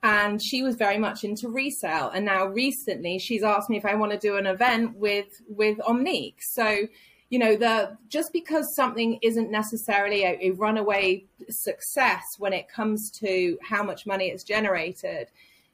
And 0.03 0.41
she 0.41 0.63
was 0.63 0.75
very 0.75 0.97
much 0.97 1.23
into 1.23 1.47
resale. 1.47 2.09
And 2.09 2.25
now 2.25 2.47
recently 2.47 3.19
she's 3.19 3.43
asked 3.43 3.69
me 3.69 3.77
if 3.77 3.85
I 3.85 3.95
want 3.95 4.11
to 4.13 4.17
do 4.17 4.37
an 4.37 4.47
event 4.47 4.97
with 4.97 5.41
with 5.47 5.77
Omnique. 5.81 6.41
So, 6.41 6.87
you 7.29 7.37
know, 7.37 7.55
the 7.55 7.97
just 8.07 8.33
because 8.33 8.73
something 8.75 9.19
isn't 9.21 9.51
necessarily 9.51 10.23
a, 10.23 10.39
a 10.41 10.51
runaway 10.51 11.25
success 11.49 12.23
when 12.39 12.51
it 12.51 12.67
comes 12.67 13.11
to 13.19 13.59
how 13.61 13.83
much 13.83 14.07
money 14.07 14.29
it's 14.29 14.43
generated, 14.43 15.27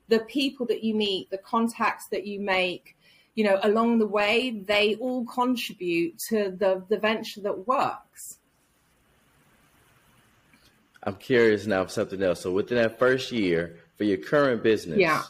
the 0.10 0.20
people 0.20 0.66
that 0.66 0.84
you 0.84 0.94
meet, 0.94 1.30
the 1.30 1.38
contacts 1.38 2.08
that 2.10 2.28
you 2.28 2.42
make, 2.42 2.97
you 3.38 3.44
know, 3.44 3.60
along 3.62 4.00
the 4.00 4.08
way, 4.08 4.50
they 4.50 4.96
all 4.96 5.24
contribute 5.24 6.18
to 6.28 6.50
the, 6.50 6.84
the 6.90 6.98
venture 6.98 7.40
that 7.42 7.68
works. 7.68 8.40
I'm 11.04 11.18
curious 11.18 11.68
now 11.68 11.84
for 11.84 11.92
something 11.92 12.22
else. 12.24 12.42
So 12.42 12.52
within 12.52 12.80
that 12.80 12.98
first 12.98 13.32
year 13.32 13.78
for 13.96 14.06
your 14.06 14.18
current 14.18 14.64
business, 14.64 14.98
yeah. 14.98 15.22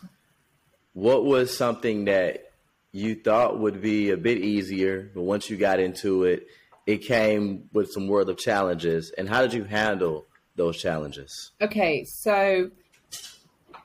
what 0.93 1.26
was 1.26 1.56
something 1.56 2.06
that 2.06 2.52
you 2.93 3.13
thought 3.13 3.60
would 3.60 3.82
be 3.82 4.12
a 4.12 4.17
bit 4.17 4.38
easier, 4.38 5.12
but 5.13 5.24
once 5.24 5.50
you 5.50 5.58
got 5.58 5.82
into 5.82 6.24
it, 6.24 6.48
it 6.86 7.00
came 7.00 7.70
with 7.74 7.91
some 7.91 8.08
world 8.08 8.30
of 8.30 8.38
challenges. 8.38 9.12
And 9.17 9.28
how 9.28 9.41
did 9.41 9.52
you 9.52 9.65
handle 9.65 10.26
those 10.56 10.78
challenges? 10.78 11.52
Okay, 11.60 12.06
so 12.06 12.72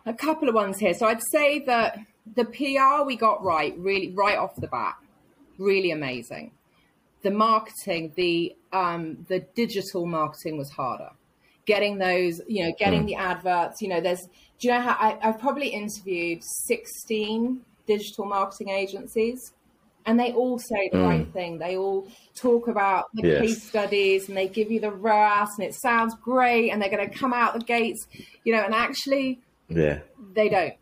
a 0.07 0.15
couple 0.15 0.49
of 0.49 0.55
ones 0.55 0.79
here. 0.79 0.95
So 0.95 1.07
I'd 1.07 1.23
say 1.33 1.59
that 1.67 1.99
the 2.35 2.45
PR 2.45 3.05
we 3.05 3.17
got 3.17 3.43
right, 3.43 3.77
really 3.79 4.13
right 4.13 4.39
off 4.39 4.55
the 4.57 4.69
bat, 4.69 4.97
really 5.59 5.91
amazing. 5.91 6.53
The 7.23 7.31
marketing, 7.31 8.13
the 8.17 8.57
um, 8.73 9.25
the 9.29 9.41
digital 9.55 10.07
marketing 10.07 10.59
was 10.59 10.71
harder. 10.71 11.11
Getting 11.67 11.99
those, 11.99 12.41
you 12.49 12.65
know, 12.65 12.75
getting 12.79 13.05
mm. 13.05 13.07
the 13.07 13.15
adverts. 13.17 13.81
You 13.81 13.89
know, 13.89 14.01
there's. 14.01 14.27
Do 14.59 14.69
you 14.69 14.75
know 14.75 14.81
how 14.81 14.97
I, 14.99 15.19
I've 15.23 15.39
probably 15.39 15.69
interviewed 15.69 16.43
sixteen 16.43 17.63
digital 17.87 18.25
marketing 18.25 18.71
agencies, 18.71 19.53
and 20.07 20.19
they 20.19 20.33
all 20.33 20.59
say 20.59 20.89
the 20.91 20.99
mm. 20.99 21.07
right 21.07 21.33
thing. 21.33 21.59
They 21.59 21.77
all 21.77 22.09
talk 22.35 22.67
about 22.67 23.07
the 23.15 23.29
yes. 23.29 23.41
case 23.41 23.63
studies, 23.63 24.29
and 24.29 24.37
they 24.37 24.49
give 24.49 24.73
you 24.73 24.81
the 24.81 24.91
ROAS, 24.91 25.51
and 25.59 25.67
it 25.67 25.75
sounds 25.75 26.17
great, 26.17 26.71
and 26.71 26.83
they're 26.83 26.91
going 26.91 27.09
to 27.09 27.17
come 27.17 27.33
out 27.33 27.55
the 27.55 27.65
gates. 27.65 28.09
You 28.43 28.55
know, 28.55 28.65
and 28.65 28.75
actually, 28.75 29.41
yeah, 29.69 30.01
they 30.35 30.49
don't 30.49 30.75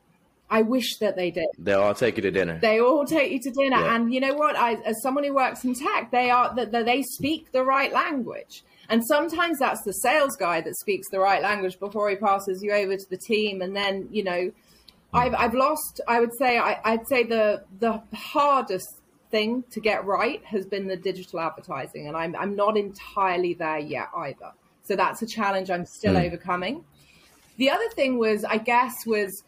I 0.51 0.63
wish 0.63 0.99
that 0.99 1.17
they 1.17 1.31
did. 1.31 1.47
They 1.59 1.75
all 1.75 1.95
take 1.95 2.17
you 2.17 2.23
to 2.23 2.31
dinner. 2.31 2.59
They 2.59 2.81
all 2.81 3.05
take 3.05 3.31
you 3.31 3.41
to 3.41 3.51
dinner, 3.51 3.79
yeah. 3.79 3.95
and 3.95 4.13
you 4.13 4.21
know 4.21 4.35
what? 4.35 4.57
I, 4.57 4.75
as 4.85 5.01
someone 5.01 5.23
who 5.23 5.33
works 5.33 5.65
in 5.65 5.75
tech, 5.75 6.11
they 6.11 6.31
are 6.31 6.53
that 6.57 6.73
they 6.73 7.03
speak 7.03 7.53
the 7.53 7.63
right 7.63 7.93
language. 7.93 8.65
And 8.89 9.07
sometimes 9.07 9.61
that's 9.61 9.83
the 9.83 9.93
sales 9.93 10.35
guy 10.35 10.61
that 10.63 10.77
speaks 10.77 11.09
the 11.11 11.21
right 11.21 11.41
language 11.41 11.79
before 11.79 12.11
he 12.11 12.17
passes 12.17 12.61
you 12.61 12.73
over 12.73 12.97
to 12.97 13.11
the 13.11 13.17
team, 13.17 13.63
and 13.63 13.77
then 13.77 14.09
you 14.11 14.25
know, 14.25 14.51
I've 15.15 15.35
I've 15.35 15.55
lost. 15.55 16.01
I 16.09 16.19
would 16.19 16.35
say 16.37 16.59
I, 16.59 16.81
I'd 16.85 17.07
say 17.07 17.23
the 17.23 17.63
the 17.79 18.03
hardest 18.13 19.01
thing 19.31 19.63
to 19.71 19.81
get 19.81 20.05
right 20.05 20.45
has 20.45 20.67
been 20.67 20.89
the 20.89 20.97
digital 20.97 21.39
advertising, 21.39 22.09
and 22.09 22.17
I'm 22.17 22.35
I'm 22.35 22.57
not 22.57 22.77
entirely 22.77 23.55
there 23.55 23.79
yet 23.79 24.09
either. 24.17 24.53
So 24.83 24.97
that's 24.97 25.23
a 25.23 25.27
challenge 25.27 25.71
I'm 25.71 25.87
still 25.87 26.15
mm. 26.15 26.27
overcoming. 26.27 26.85
The 27.59 27.71
other 27.71 27.89
thing 27.95 28.19
was, 28.19 28.43
I 28.45 28.57
guess, 28.57 29.07
was 29.07 29.45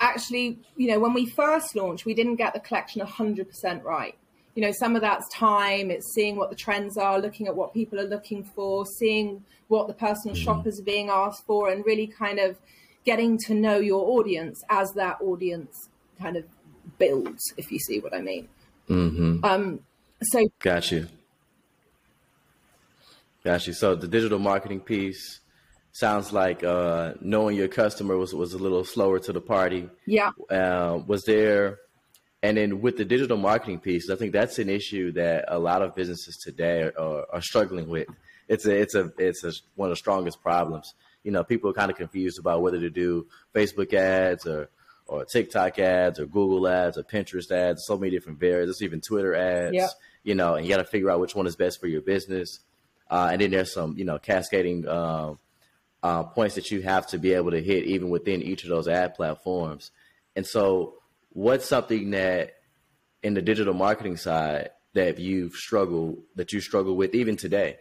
actually, 0.00 0.58
you 0.76 0.88
know, 0.88 0.98
when 0.98 1.14
we 1.14 1.26
first 1.26 1.74
launched, 1.76 2.04
we 2.04 2.14
didn't 2.14 2.36
get 2.36 2.54
the 2.54 2.60
collection 2.60 3.00
100% 3.02 3.82
right. 3.84 4.16
You 4.54 4.62
know, 4.62 4.72
some 4.72 4.94
of 4.94 5.02
that's 5.02 5.28
time, 5.34 5.90
it's 5.90 6.12
seeing 6.14 6.36
what 6.36 6.50
the 6.50 6.56
trends 6.56 6.96
are, 6.96 7.18
looking 7.18 7.48
at 7.48 7.56
what 7.56 7.74
people 7.74 7.98
are 7.98 8.06
looking 8.06 8.44
for, 8.44 8.86
seeing 8.86 9.44
what 9.68 9.88
the 9.88 9.94
personal 9.94 10.36
mm-hmm. 10.36 10.44
shoppers 10.44 10.78
are 10.78 10.84
being 10.84 11.08
asked 11.10 11.44
for, 11.44 11.70
and 11.70 11.84
really 11.84 12.06
kind 12.06 12.38
of 12.38 12.56
getting 13.04 13.36
to 13.46 13.54
know 13.54 13.78
your 13.78 14.18
audience 14.18 14.62
as 14.70 14.92
that 14.92 15.18
audience 15.20 15.88
kind 16.20 16.36
of 16.36 16.44
builds, 16.98 17.52
if 17.56 17.72
you 17.72 17.78
see 17.78 17.98
what 18.00 18.14
I 18.14 18.20
mean. 18.20 18.48
Mm-hmm. 18.88 19.44
Um, 19.44 19.80
so, 20.22 20.48
got 20.60 20.90
you. 20.92 21.08
Got 23.44 23.66
you. 23.66 23.72
So, 23.72 23.94
the 23.94 24.08
digital 24.08 24.38
marketing 24.38 24.80
piece, 24.80 25.40
sounds 25.94 26.32
like 26.32 26.64
uh, 26.64 27.14
knowing 27.20 27.56
your 27.56 27.68
customer 27.68 28.16
was, 28.16 28.34
was 28.34 28.52
a 28.52 28.58
little 28.58 28.84
slower 28.84 29.20
to 29.20 29.32
the 29.32 29.40
party. 29.40 29.88
Yeah. 30.06 30.32
Uh, 30.50 31.00
was 31.06 31.24
there, 31.24 31.78
and 32.42 32.56
then 32.56 32.82
with 32.82 32.96
the 32.96 33.04
digital 33.04 33.36
marketing 33.36 33.78
piece, 33.78 34.10
I 34.10 34.16
think 34.16 34.32
that's 34.32 34.58
an 34.58 34.68
issue 34.68 35.12
that 35.12 35.44
a 35.46 35.58
lot 35.58 35.82
of 35.82 35.94
businesses 35.94 36.36
today 36.36 36.90
are, 36.98 37.24
are 37.32 37.40
struggling 37.40 37.88
with. 37.88 38.08
It's 38.48 38.66
a, 38.66 38.74
it's 38.74 38.96
a, 38.96 39.12
it's 39.18 39.44
a, 39.44 39.52
one 39.76 39.88
of 39.88 39.92
the 39.92 39.96
strongest 39.96 40.42
problems. 40.42 40.94
You 41.22 41.30
know, 41.30 41.44
people 41.44 41.70
are 41.70 41.74
kind 41.74 41.92
of 41.92 41.96
confused 41.96 42.40
about 42.40 42.60
whether 42.60 42.80
to 42.80 42.90
do 42.90 43.28
Facebook 43.54 43.94
ads 43.94 44.46
or, 44.46 44.68
or 45.06 45.24
TikTok 45.24 45.78
ads 45.78 46.18
or 46.18 46.26
Google 46.26 46.66
ads 46.66 46.98
or 46.98 47.04
Pinterest 47.04 47.50
ads, 47.52 47.84
so 47.86 47.96
many 47.96 48.10
different 48.10 48.40
variants, 48.40 48.82
even 48.82 49.00
Twitter 49.00 49.34
ads, 49.36 49.74
yep. 49.74 49.90
you 50.24 50.34
know, 50.34 50.56
and 50.56 50.66
you 50.66 50.74
got 50.74 50.82
to 50.82 50.90
figure 50.90 51.10
out 51.10 51.20
which 51.20 51.36
one 51.36 51.46
is 51.46 51.54
best 51.54 51.80
for 51.80 51.86
your 51.86 52.02
business. 52.02 52.58
Uh, 53.08 53.28
and 53.30 53.40
then 53.40 53.52
there's 53.52 53.72
some, 53.72 53.96
you 53.96 54.04
know, 54.04 54.18
cascading, 54.18 54.88
um, 54.88 55.38
uh, 56.04 56.22
points 56.22 56.54
that 56.54 56.70
you 56.70 56.82
have 56.82 57.06
to 57.06 57.18
be 57.18 57.32
able 57.32 57.50
to 57.50 57.62
hit 57.62 57.84
even 57.84 58.10
within 58.10 58.42
each 58.42 58.62
of 58.62 58.68
those 58.68 58.86
ad 58.86 59.14
platforms. 59.14 59.90
And 60.36 60.46
so, 60.46 60.96
what's 61.30 61.66
something 61.66 62.10
that 62.10 62.56
in 63.22 63.32
the 63.32 63.40
digital 63.40 63.72
marketing 63.72 64.18
side 64.18 64.70
that 64.92 65.18
you've 65.18 65.54
struggled 65.54 66.18
that 66.36 66.52
you 66.52 66.60
struggle 66.60 66.94
with 66.94 67.14
even 67.14 67.36
today? 67.36 67.78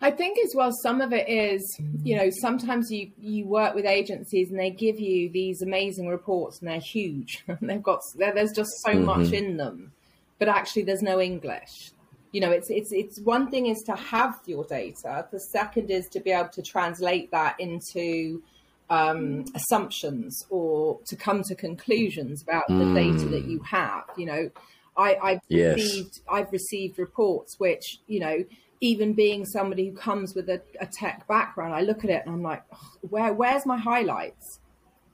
I 0.00 0.12
think 0.12 0.38
as 0.46 0.54
well, 0.54 0.70
some 0.82 1.00
of 1.00 1.12
it 1.12 1.28
is, 1.28 1.78
you 2.04 2.16
know, 2.16 2.30
sometimes 2.30 2.92
you 2.92 3.10
you 3.18 3.44
work 3.44 3.74
with 3.74 3.86
agencies 3.86 4.50
and 4.50 4.58
they 4.58 4.70
give 4.70 5.00
you 5.00 5.30
these 5.30 5.62
amazing 5.62 6.06
reports 6.06 6.60
and 6.60 6.70
they're 6.70 6.78
huge. 6.78 7.44
They've 7.60 7.82
got 7.82 8.02
there's 8.14 8.52
just 8.52 8.70
so 8.84 8.92
mm-hmm. 8.92 9.04
much 9.04 9.32
in 9.32 9.56
them, 9.56 9.92
but 10.38 10.46
actually 10.46 10.82
there's 10.82 11.02
no 11.02 11.20
English 11.20 11.90
you 12.32 12.40
know 12.40 12.50
it's 12.50 12.70
it's 12.70 12.92
it's 12.92 13.18
one 13.20 13.50
thing 13.50 13.66
is 13.66 13.82
to 13.82 13.94
have 13.94 14.38
your 14.46 14.64
data 14.64 15.26
the 15.32 15.40
second 15.40 15.90
is 15.90 16.08
to 16.08 16.20
be 16.20 16.30
able 16.30 16.48
to 16.48 16.62
translate 16.62 17.30
that 17.30 17.58
into 17.58 18.42
um, 18.88 19.44
assumptions 19.54 20.44
or 20.50 20.98
to 21.06 21.14
come 21.14 21.44
to 21.44 21.54
conclusions 21.54 22.42
about 22.42 22.68
mm. 22.68 22.78
the 22.78 22.94
data 22.94 23.24
that 23.26 23.44
you 23.44 23.60
have 23.60 24.04
you 24.16 24.26
know 24.26 24.50
I, 24.96 25.16
I've 25.22 25.40
yes. 25.48 25.76
received 25.76 26.20
I've 26.28 26.52
received 26.52 26.98
reports 26.98 27.58
which 27.58 28.00
you 28.06 28.20
know 28.20 28.44
even 28.80 29.12
being 29.12 29.44
somebody 29.44 29.90
who 29.90 29.96
comes 29.96 30.34
with 30.34 30.48
a, 30.48 30.60
a 30.80 30.86
tech 30.86 31.26
background 31.28 31.74
I 31.74 31.82
look 31.82 32.02
at 32.04 32.10
it 32.10 32.22
and 32.26 32.34
I'm 32.34 32.42
like 32.42 32.64
oh, 32.72 32.92
where 33.02 33.32
where's 33.32 33.64
my 33.64 33.78
highlights 33.78 34.58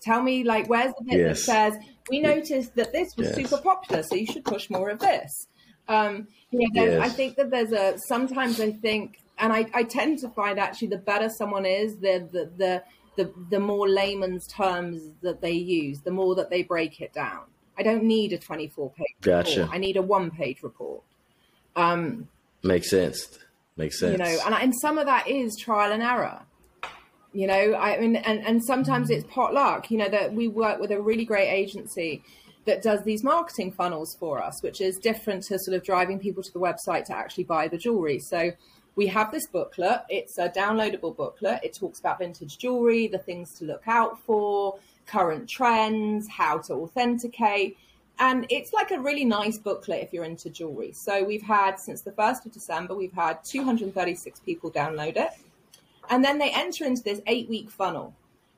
tell 0.00 0.22
me 0.22 0.42
like 0.42 0.68
where's 0.68 0.94
the 0.98 1.04
bit 1.04 1.18
yes. 1.18 1.44
that 1.44 1.72
says 1.72 1.84
we 2.08 2.20
noticed 2.20 2.74
that 2.76 2.92
this 2.92 3.14
was 3.16 3.26
yes. 3.28 3.36
super 3.36 3.62
popular 3.62 4.02
so 4.02 4.14
you 4.14 4.26
should 4.26 4.44
push 4.44 4.70
more 4.70 4.88
of 4.88 5.00
this 5.00 5.48
um, 5.88 6.28
yeah, 6.50 6.68
yes. 6.72 7.00
I 7.00 7.08
think 7.08 7.36
that 7.36 7.50
there's 7.50 7.72
a 7.72 7.98
sometimes 8.08 8.60
I 8.60 8.72
think, 8.72 9.20
and 9.38 9.52
I, 9.52 9.66
I 9.74 9.82
tend 9.84 10.18
to 10.20 10.28
find 10.30 10.58
actually 10.58 10.88
the 10.88 10.98
better 10.98 11.28
someone 11.28 11.66
is, 11.66 11.96
the 11.96 12.28
the 12.32 12.50
the 12.56 12.82
the, 13.16 13.32
the 13.50 13.58
more 13.58 13.88
layman's 13.88 14.46
terms 14.46 15.10
that 15.22 15.40
they 15.40 15.52
use, 15.52 16.00
the 16.00 16.10
more 16.10 16.34
that 16.34 16.50
they 16.50 16.62
break 16.62 17.00
it 17.00 17.12
down. 17.12 17.44
I 17.78 17.82
don't 17.82 18.04
need 18.04 18.32
a 18.32 18.38
24 18.38 18.90
page 18.90 19.06
gotcha. 19.20 19.60
report. 19.60 19.74
I 19.74 19.78
need 19.78 19.96
a 19.96 20.02
one 20.02 20.30
page 20.30 20.62
report. 20.62 21.02
Um, 21.74 22.28
Makes 22.62 22.90
sense. 22.90 23.38
Makes 23.76 24.00
sense. 24.00 24.12
You 24.12 24.18
know, 24.18 24.38
and, 24.44 24.54
and 24.54 24.72
some 24.80 24.98
of 24.98 25.06
that 25.06 25.28
is 25.28 25.56
trial 25.58 25.92
and 25.92 26.02
error. 26.02 26.40
You 27.32 27.46
know, 27.46 27.74
I 27.74 27.98
mean, 27.98 28.16
and, 28.16 28.40
and 28.46 28.64
sometimes 28.64 29.10
it's 29.10 29.24
pot 29.24 29.52
luck. 29.52 29.90
You 29.90 29.98
know, 29.98 30.08
that 30.08 30.32
we 30.32 30.48
work 30.48 30.80
with 30.80 30.90
a 30.90 31.00
really 31.00 31.26
great 31.26 31.48
agency 31.48 32.22
that 32.66 32.82
does 32.82 33.02
these 33.04 33.24
marketing 33.24 33.72
funnels 33.72 34.14
for 34.14 34.42
us, 34.42 34.62
which 34.62 34.80
is 34.80 34.98
different 34.98 35.44
to 35.44 35.58
sort 35.58 35.76
of 35.76 35.82
driving 35.82 36.18
people 36.18 36.42
to 36.42 36.52
the 36.52 36.58
website 36.58 37.04
to 37.06 37.16
actually 37.16 37.44
buy 37.44 37.68
the 37.68 37.78
jewelry. 37.78 38.18
So 38.18 38.52
we 38.96 39.06
have 39.06 39.30
this 39.30 39.46
booklet. 39.46 40.02
It's 40.08 40.36
a 40.38 40.48
downloadable 40.48 41.16
booklet. 41.16 41.60
It 41.62 41.74
talks 41.74 42.00
about 42.00 42.18
vintage 42.18 42.58
jewelry, 42.58 43.06
the 43.06 43.18
things 43.18 43.54
to 43.58 43.64
look 43.64 43.82
out 43.86 44.18
for, 44.20 44.78
current 45.06 45.48
trends, 45.48 46.28
how 46.28 46.58
to 46.58 46.74
authenticate. 46.74 47.78
And 48.18 48.46
it's 48.48 48.72
like 48.72 48.90
a 48.90 48.98
really 48.98 49.24
nice 49.24 49.58
booklet 49.58 50.02
if 50.02 50.12
you're 50.12 50.24
into 50.24 50.50
jewelry. 50.50 50.92
So 50.92 51.22
we've 51.22 51.42
had, 51.42 51.78
since 51.78 52.00
the 52.00 52.12
1st 52.12 52.46
of 52.46 52.52
December, 52.52 52.94
we've 52.94 53.12
had 53.12 53.44
236 53.44 54.40
people 54.40 54.70
download 54.70 55.16
it. 55.16 55.30
And 56.08 56.24
then 56.24 56.38
they 56.38 56.50
enter 56.50 56.84
into 56.84 57.02
this 57.02 57.20
eight 57.26 57.48
week 57.48 57.70
funnel 57.70 58.14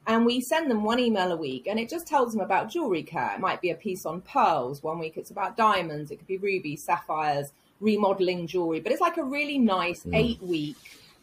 and 0.08 0.24
we 0.24 0.40
send 0.40 0.70
them 0.70 0.82
one 0.82 0.98
email 0.98 1.30
a 1.30 1.36
week 1.36 1.66
and 1.68 1.78
it 1.78 1.90
just 1.90 2.06
tells 2.06 2.32
them 2.32 2.40
about 2.40 2.70
jewelry 2.70 3.02
care. 3.02 3.32
It 3.34 3.40
might 3.40 3.60
be 3.60 3.70
a 3.70 3.74
piece 3.74 4.06
on 4.06 4.22
pearls. 4.22 4.82
One 4.82 4.98
week 4.98 5.18
it's 5.18 5.30
about 5.30 5.56
diamonds. 5.56 6.10
It 6.10 6.16
could 6.16 6.26
be 6.26 6.38
rubies, 6.38 6.82
sapphires, 6.84 7.52
remodeling 7.78 8.46
jewelry, 8.46 8.80
but 8.80 8.90
it's 8.90 9.02
like 9.02 9.18
a 9.18 9.22
really 9.22 9.58
nice 9.58 10.02
mm. 10.04 10.16
eight 10.16 10.42
week 10.42 10.76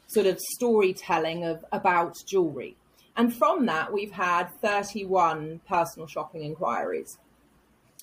sort 0.08 0.28
of 0.28 0.40
storytelling 0.40 1.44
of 1.44 1.66
about 1.72 2.16
jewelry. 2.28 2.78
And 3.18 3.36
from 3.36 3.66
that, 3.66 3.92
we've 3.92 4.12
had 4.12 4.50
31 4.62 5.62
personal 5.68 6.08
shopping 6.08 6.44
inquiries. 6.44 7.18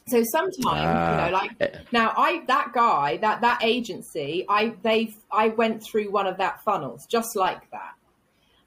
So 0.08 0.24
sometimes, 0.32 0.66
uh, 0.66 0.70
you 0.70 0.82
know, 0.82 1.26
ah, 1.26 1.28
like 1.32 1.50
eh. 1.60 1.78
now, 1.92 2.12
I 2.16 2.42
that 2.48 2.72
guy, 2.72 3.18
that 3.18 3.40
that 3.42 3.62
agency, 3.62 4.44
I 4.48 4.74
they 4.82 5.14
I 5.30 5.48
went 5.48 5.84
through 5.84 6.10
one 6.10 6.26
of 6.26 6.38
that 6.38 6.60
funnels 6.64 7.06
just 7.06 7.36
like 7.36 7.70
that, 7.70 7.92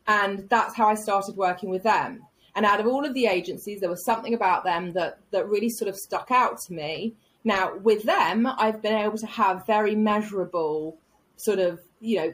and 0.07 0.47
that's 0.49 0.75
how 0.75 0.87
I 0.87 0.95
started 0.95 1.35
working 1.35 1.69
with 1.69 1.83
them. 1.83 2.23
And 2.55 2.65
out 2.65 2.79
of 2.79 2.87
all 2.87 3.05
of 3.05 3.13
the 3.13 3.25
agencies, 3.25 3.81
there 3.81 3.89
was 3.89 4.05
something 4.05 4.33
about 4.33 4.63
them 4.63 4.93
that 4.93 5.19
that 5.31 5.47
really 5.49 5.69
sort 5.69 5.89
of 5.89 5.95
stuck 5.95 6.31
out 6.31 6.61
to 6.61 6.73
me. 6.73 7.15
Now, 7.43 7.77
with 7.77 8.03
them, 8.03 8.47
I've 8.47 8.81
been 8.81 8.97
able 8.97 9.17
to 9.17 9.27
have 9.27 9.67
very 9.67 9.95
measurable 9.95 10.97
sort 11.35 11.59
of, 11.59 11.79
you 11.99 12.17
know, 12.17 12.33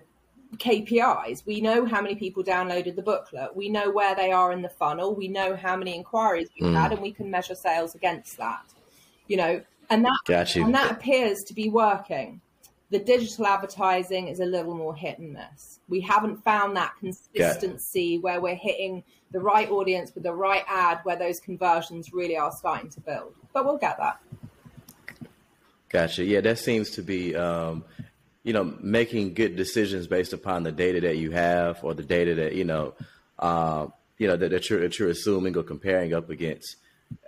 KPIs. 0.58 1.46
We 1.46 1.60
know 1.60 1.86
how 1.86 2.02
many 2.02 2.16
people 2.16 2.44
downloaded 2.44 2.96
the 2.96 3.02
booklet. 3.02 3.56
We 3.56 3.70
know 3.70 3.90
where 3.90 4.16
they 4.16 4.32
are 4.32 4.52
in 4.52 4.62
the 4.62 4.70
funnel. 4.70 5.16
We 5.16 5.28
know 5.28 5.56
how 5.56 5.76
many 5.76 5.96
inquiries 5.96 6.50
we've 6.60 6.72
mm. 6.72 6.80
had, 6.80 6.92
and 6.92 7.02
we 7.02 7.12
can 7.12 7.32
measure 7.32 7.56
sales 7.56 7.96
against 7.96 8.38
that. 8.38 8.64
You 9.28 9.38
know, 9.38 9.62
and 9.90 10.06
that 10.06 10.56
and 10.56 10.76
that 10.76 10.92
appears 10.92 11.40
to 11.48 11.54
be 11.54 11.70
working. 11.70 12.42
The 12.92 13.00
digital 13.00 13.48
advertising 13.48 14.28
is 14.28 14.40
a 14.40 14.46
little 14.46 14.76
more 14.76 14.94
hit 14.94 15.18
and 15.18 15.34
miss. 15.34 15.80
We 15.90 16.02
haven't 16.02 16.44
found 16.44 16.76
that 16.78 16.94
consistency 17.00 18.20
where 18.20 18.40
we're 18.42 18.56
hitting 18.56 19.04
the 19.32 19.40
right 19.40 19.70
audience 19.72 20.14
with 20.14 20.24
the 20.24 20.34
right 20.34 20.64
ad, 20.68 21.00
where 21.04 21.16
those 21.16 21.40
conversions 21.40 22.14
really 22.14 22.38
are 22.38 22.52
starting 22.52 22.90
to 22.92 23.00
build. 23.00 23.34
But 23.54 23.66
we'll 23.66 23.78
get 23.78 23.98
that. 23.98 24.20
Gotcha. 25.90 26.24
Yeah, 26.24 26.42
that 26.42 26.60
seems 26.60 26.92
to 26.92 27.02
be 27.02 27.36
um, 27.36 27.84
you 28.44 28.54
know, 28.54 28.76
making 28.82 29.34
good 29.34 29.56
decisions 29.56 30.08
based 30.08 30.34
upon 30.34 30.64
the 30.64 30.72
data 30.72 31.00
that 31.02 31.18
you 31.18 31.32
have 31.32 31.84
or 31.84 31.94
the 31.94 32.04
data 32.04 32.36
that, 32.36 32.54
you 32.54 32.64
know, 32.64 32.94
uh, 33.40 33.88
you 34.18 34.28
know, 34.28 34.36
that, 34.36 34.50
that, 34.50 34.70
you're, 34.70 34.80
that 34.82 34.98
you're 34.98 35.10
assuming 35.10 35.56
or 35.58 35.64
comparing 35.64 36.14
up 36.14 36.30
against. 36.30 36.78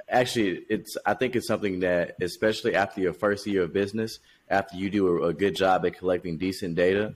Actually, 0.10 0.64
it's, 0.70 0.98
I 1.06 1.14
think 1.14 1.36
it's 1.36 1.48
something 1.48 1.82
that, 1.82 2.16
especially 2.22 2.76
after 2.76 3.02
your 3.02 3.14
first 3.14 3.46
year 3.46 3.64
of 3.64 3.74
business, 3.74 4.20
after 4.50 4.78
you 4.78 4.90
do 4.90 5.08
a, 5.08 5.28
a 5.30 5.34
good 5.34 5.56
job 5.56 5.86
at 5.86 5.98
collecting 5.98 6.38
decent 6.38 6.76
data, 6.76 7.16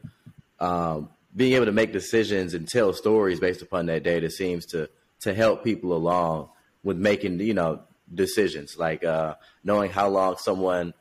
um, 0.60 1.10
being 1.36 1.54
able 1.54 1.66
to 1.66 1.72
make 1.72 1.92
decisions 1.92 2.54
and 2.54 2.68
tell 2.68 2.94
stories 2.94 3.40
based 3.40 3.62
upon 3.62 3.86
that 3.88 4.04
data 4.04 4.30
seems 4.30 4.66
to, 4.68 4.90
to 5.20 5.34
help 5.34 5.64
people 5.64 5.94
along 5.94 6.50
with 6.84 6.98
making, 6.98 7.40
you 7.40 7.54
know, 7.54 7.82
decisions 8.14 8.78
like, 8.78 9.04
uh, 9.04 9.36
knowing 9.64 9.92
how 9.92 10.08
long 10.08 10.38
someone, 10.38 10.94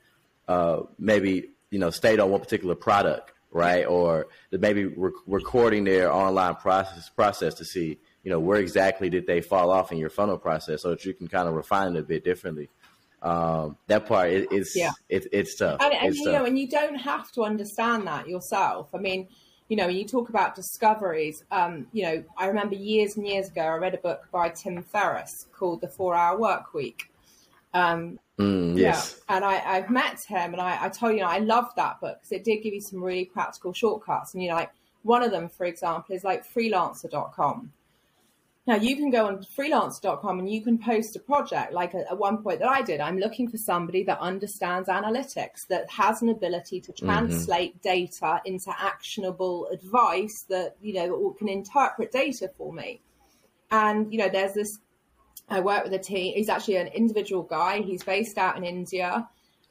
uh, 0.48 0.80
maybe 0.98 1.50
you 1.70 1.78
know, 1.78 1.90
stayed 1.90 2.20
on 2.20 2.30
one 2.30 2.40
particular 2.40 2.74
product, 2.74 3.32
right? 3.50 3.84
Or 3.84 4.28
maybe 4.52 4.84
rec- 4.84 5.12
recording 5.26 5.84
their 5.84 6.12
online 6.12 6.54
process 6.54 7.08
process 7.08 7.54
to 7.54 7.64
see, 7.64 7.98
you 8.22 8.30
know, 8.30 8.38
where 8.40 8.58
exactly 8.58 9.10
did 9.10 9.26
they 9.26 9.40
fall 9.40 9.70
off 9.70 9.92
in 9.92 9.98
your 9.98 10.10
funnel 10.10 10.38
process, 10.38 10.82
so 10.82 10.90
that 10.90 11.04
you 11.04 11.12
can 11.12 11.28
kind 11.28 11.48
of 11.48 11.54
refine 11.54 11.94
it 11.94 11.98
a 11.98 12.02
bit 12.02 12.24
differently. 12.24 12.68
Um, 13.26 13.76
that 13.88 14.06
part 14.06 14.30
is, 14.30 14.46
is 14.52 14.76
yeah. 14.76 14.92
it, 15.08 15.26
it's 15.32 15.56
tough. 15.56 15.80
And, 15.80 15.92
and 15.92 16.08
it's 16.08 16.18
you 16.18 16.26
tough. 16.26 16.34
know, 16.34 16.44
and 16.44 16.58
you 16.58 16.68
don't 16.68 16.96
have 16.96 17.32
to 17.32 17.42
understand 17.42 18.06
that 18.06 18.28
yourself. 18.28 18.88
I 18.94 18.98
mean, 18.98 19.28
you 19.68 19.76
know, 19.76 19.86
when 19.86 19.96
you 19.96 20.06
talk 20.06 20.28
about 20.28 20.54
discoveries, 20.54 21.42
um, 21.50 21.88
you 21.92 22.04
know, 22.04 22.24
I 22.36 22.46
remember 22.46 22.76
years 22.76 23.16
and 23.16 23.26
years 23.26 23.48
ago, 23.48 23.62
I 23.62 23.76
read 23.76 23.94
a 23.94 23.98
book 23.98 24.28
by 24.30 24.50
Tim 24.50 24.82
Ferriss 24.82 25.46
called 25.52 25.80
The 25.80 25.88
Four 25.88 26.14
Hour 26.14 26.38
Work 26.38 26.72
Week. 26.72 27.10
Um, 27.74 28.18
Mm, 28.38 28.76
yes. 28.76 29.20
Yeah. 29.28 29.36
And 29.36 29.44
I, 29.44 29.62
I've 29.64 29.90
met 29.90 30.20
him 30.22 30.52
and 30.52 30.60
I, 30.60 30.84
I 30.84 30.88
told 30.88 31.14
you, 31.14 31.20
know, 31.20 31.28
I 31.28 31.38
loved 31.38 31.76
that 31.76 32.00
book 32.00 32.18
because 32.18 32.32
it 32.32 32.44
did 32.44 32.62
give 32.62 32.74
you 32.74 32.80
some 32.80 33.02
really 33.02 33.24
practical 33.24 33.72
shortcuts. 33.72 34.34
And, 34.34 34.42
you 34.42 34.50
know, 34.50 34.56
like 34.56 34.70
one 35.02 35.22
of 35.22 35.30
them, 35.30 35.48
for 35.48 35.64
example, 35.64 36.14
is 36.14 36.24
like 36.24 36.46
freelancer.com. 36.46 37.72
Now 38.66 38.74
you 38.74 38.96
can 38.96 39.10
go 39.10 39.26
on 39.26 39.44
freelancer.com 39.44 40.40
and 40.40 40.50
you 40.50 40.60
can 40.60 40.76
post 40.78 41.14
a 41.14 41.20
project 41.20 41.72
like 41.72 41.94
at 41.94 42.18
one 42.18 42.42
point 42.42 42.58
that 42.58 42.68
I 42.68 42.82
did. 42.82 43.00
I'm 43.00 43.18
looking 43.18 43.48
for 43.48 43.58
somebody 43.58 44.02
that 44.04 44.18
understands 44.18 44.88
analytics, 44.88 45.68
that 45.68 45.88
has 45.90 46.20
an 46.22 46.30
ability 46.30 46.80
to 46.80 46.92
mm-hmm. 46.92 47.06
translate 47.06 47.80
mm-hmm. 47.80 47.88
data 47.88 48.42
into 48.44 48.74
actionable 48.76 49.68
advice 49.68 50.44
that, 50.48 50.76
you 50.82 50.94
know, 50.94 51.36
can 51.38 51.48
interpret 51.48 52.10
data 52.10 52.50
for 52.58 52.72
me. 52.72 53.00
And, 53.70 54.12
you 54.12 54.18
know, 54.18 54.28
there's 54.28 54.54
this 54.54 54.78
I 55.48 55.60
work 55.60 55.84
with 55.84 55.92
a 55.92 55.98
team. 55.98 56.34
He's 56.34 56.48
actually 56.48 56.76
an 56.76 56.88
individual 56.88 57.42
guy. 57.42 57.80
He's 57.82 58.02
based 58.02 58.36
out 58.36 58.56
in 58.56 58.64
India. 58.64 59.28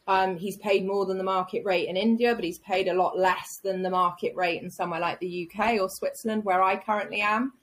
Um, 0.07 0.37
he's 0.37 0.57
paid 0.57 0.85
more 0.85 1.05
than 1.05 1.17
the 1.17 1.23
market 1.23 1.65
rate 1.65 1.89
in 1.89 1.97
India, 1.97 2.33
but 2.35 2.43
he's 2.43 2.59
paid 2.59 2.87
a 2.87 2.93
lot 2.93 3.17
less 3.17 3.59
than 3.63 3.81
the 3.81 3.89
market 3.89 4.35
rate 4.35 4.61
in 4.61 4.69
somewhere 4.69 4.99
like 4.99 5.19
the 5.19 5.49
UK 5.49 5.81
or 5.81 5.89
Switzerland, 5.89 6.45
where 6.45 6.63
I 6.63 6.77
currently 6.77 7.21
am. 7.21 7.53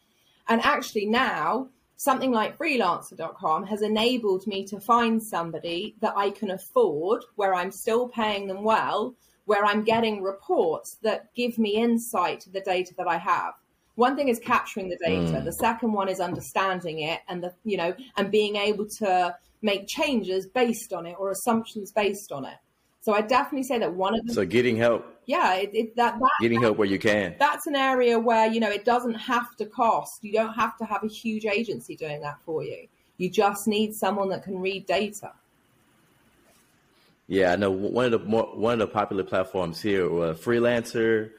And 0.53 0.61
actually, 0.67 1.07
now 1.07 1.69
something 1.97 2.31
like 2.31 2.59
freelancer.com 2.59 3.65
has 3.65 3.81
enabled 3.81 4.47
me 4.47 4.67
to 4.67 4.79
find 4.79 5.23
somebody 5.23 5.97
that 6.03 6.12
I 6.15 6.29
can 6.29 6.51
afford, 6.51 7.25
where 7.37 7.55
I'm 7.55 7.71
still 7.73 8.07
paying 8.07 8.49
them 8.49 8.62
well, 8.62 9.15
where 9.47 9.65
I'm 9.65 9.83
getting 9.83 10.23
reports 10.23 10.99
that 11.01 11.35
give 11.35 11.57
me 11.57 11.77
insight 11.77 12.41
to 12.41 12.51
the 12.51 12.61
data 12.61 12.93
that 12.99 13.09
I 13.09 13.17
have. 13.17 13.55
One 13.95 14.15
thing 14.15 14.29
is 14.29 14.38
capturing 14.38 14.91
the 14.91 14.99
data. 15.03 15.38
Mm. 15.38 15.45
the 15.47 15.55
second 15.55 15.93
one 15.93 16.11
is 16.11 16.21
understanding 16.21 17.01
it 17.01 17.21
and 17.29 17.43
the 17.43 17.55
you 17.65 17.79
know 17.79 17.95
and 18.19 18.31
being 18.31 18.57
able 18.57 18.87
to 18.99 19.35
make 19.62 19.87
changes 19.88 20.47
based 20.47 20.93
on 20.93 21.07
it 21.07 21.17
or 21.19 21.31
assumptions 21.31 21.93
based 21.93 22.31
on 22.31 22.45
it 22.45 22.59
so 23.03 23.12
i 23.12 23.21
definitely 23.21 23.62
say 23.62 23.79
that 23.79 23.93
one 23.93 24.19
of 24.19 24.27
the 24.27 24.33
so 24.33 24.47
getting 24.47 24.77
help 24.77 25.05
yeah 25.27 25.55
it, 25.55 25.71
it, 25.75 25.97
that, 25.97 26.19
that 26.19 26.31
getting 26.41 26.61
help 26.61 26.79
where 26.79 26.88
you 26.88 26.99
can 26.99 27.35
that's 27.38 27.67
an 27.67 27.77
area 27.77 28.19
where 28.19 28.51
you 28.51 28.59
know 28.59 28.71
it 28.71 28.85
doesn't 28.85 29.15
have 29.15 29.55
to 29.57 29.67
cost 29.67 30.25
you 30.25 30.33
don't 30.33 30.55
have 30.55 30.77
to 30.79 30.85
have 30.85 31.05
a 31.05 31.09
huge 31.09 31.45
agency 31.45 31.95
doing 31.95 32.21
that 32.23 32.38
for 32.45 32.65
you 32.65 32.88
you 33.19 33.29
just 33.29 33.69
need 33.69 33.95
someone 33.95 34.31
that 34.31 34.43
can 34.43 34.59
read 34.59 34.87
data 34.87 35.33
yeah, 37.29 37.53
I 37.53 37.57
know 37.57 37.71
one 37.71 38.05
of 38.05 38.11
the 38.11 38.19
more 38.19 38.45
one 38.55 38.75
of 38.75 38.79
the 38.81 38.88
popular 38.88 39.25
platforms 39.25 39.81
here, 39.81 40.05
uh, 40.05 40.35
Freelancer, 40.35 41.31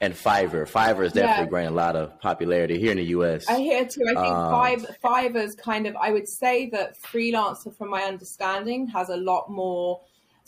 and 0.00 0.14
Fiverr. 0.14 0.66
Fiverr 0.66 1.04
is 1.04 1.12
definitely 1.12 1.44
yeah. 1.44 1.60
gaining 1.60 1.68
a 1.68 1.76
lot 1.76 1.94
of 1.94 2.18
popularity 2.20 2.78
here 2.78 2.92
in 2.92 2.96
the 2.96 3.04
US. 3.04 3.46
I 3.48 3.60
hear 3.60 3.84
too. 3.84 4.02
I 4.08 4.14
think 4.14 4.34
um, 4.34 4.52
Fiverr, 4.52 4.96
Fiverr's 5.04 5.54
kind 5.54 5.86
of, 5.86 5.94
I 5.96 6.10
would 6.10 6.26
say 6.26 6.70
that 6.70 6.98
freelancer, 7.00 7.76
from 7.76 7.90
my 7.90 8.02
understanding, 8.02 8.86
has 8.88 9.10
a 9.10 9.16
lot 9.16 9.50
more. 9.50 10.00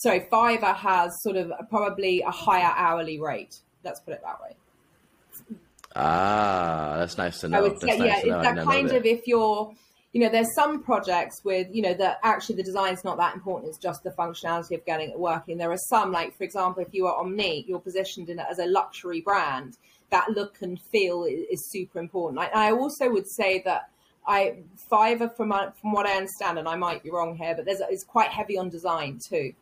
Sorry, 0.04 0.20
Fiverr 0.20 0.76
has 0.76 1.22
sort 1.22 1.36
of 1.36 1.50
probably 1.70 2.20
a 2.20 2.30
higher 2.30 2.74
hourly 2.76 3.18
rate. 3.18 3.60
Let's 3.84 4.00
put 4.00 4.12
it 4.12 4.20
that 4.22 4.38
way. 4.42 5.56
Ah, 5.96 6.96
that's 6.98 7.16
nice 7.16 7.40
to 7.40 7.48
know. 7.48 7.56
I 7.56 7.60
would 7.62 7.80
say, 7.80 7.96
yeah, 7.96 8.18
it's 8.18 8.28
that 8.28 8.64
kind 8.64 8.92
of 8.92 9.06
if 9.06 9.26
you're 9.26 9.74
you 10.12 10.20
know, 10.20 10.28
there's 10.28 10.54
some 10.54 10.82
projects 10.82 11.42
with, 11.42 11.66
you 11.72 11.80
know, 11.80 11.94
that 11.94 12.18
actually 12.22 12.56
the 12.56 12.62
design's 12.62 13.02
not 13.02 13.16
that 13.16 13.34
important. 13.34 13.70
It's 13.70 13.78
just 13.78 14.04
the 14.04 14.10
functionality 14.10 14.76
of 14.76 14.84
getting 14.84 15.10
it 15.10 15.18
working. 15.18 15.56
There 15.56 15.72
are 15.72 15.88
some, 15.88 16.12
like, 16.12 16.36
for 16.36 16.44
example, 16.44 16.82
if 16.82 16.92
you 16.92 17.06
are 17.06 17.16
Omni, 17.16 17.64
you're 17.66 17.80
positioned 17.80 18.28
in 18.28 18.38
it 18.38 18.46
as 18.48 18.60
a 18.60 18.66
luxury 18.66 19.22
brand. 19.22 19.78
That 20.10 20.28
look 20.30 20.58
and 20.60 20.78
feel 20.80 21.24
is, 21.24 21.46
is 21.50 21.70
super 21.72 21.98
important. 21.98 22.38
I, 22.38 22.68
I, 22.68 22.72
also 22.72 23.10
would 23.10 23.26
say 23.26 23.62
that 23.64 23.88
I 24.24 24.58
Fiverr, 24.92 25.34
from 25.36 25.50
from 25.80 25.92
what 25.92 26.06
I 26.06 26.12
understand, 26.12 26.58
and 26.60 26.68
I 26.68 26.76
might 26.76 27.02
be 27.02 27.10
wrong 27.10 27.34
here, 27.36 27.54
but 27.56 27.64
there's 27.64 27.80
it's 27.90 28.04
quite 28.04 28.30
heavy 28.30 28.56
on 28.56 28.68
design 28.68 29.18
too. 29.18 29.52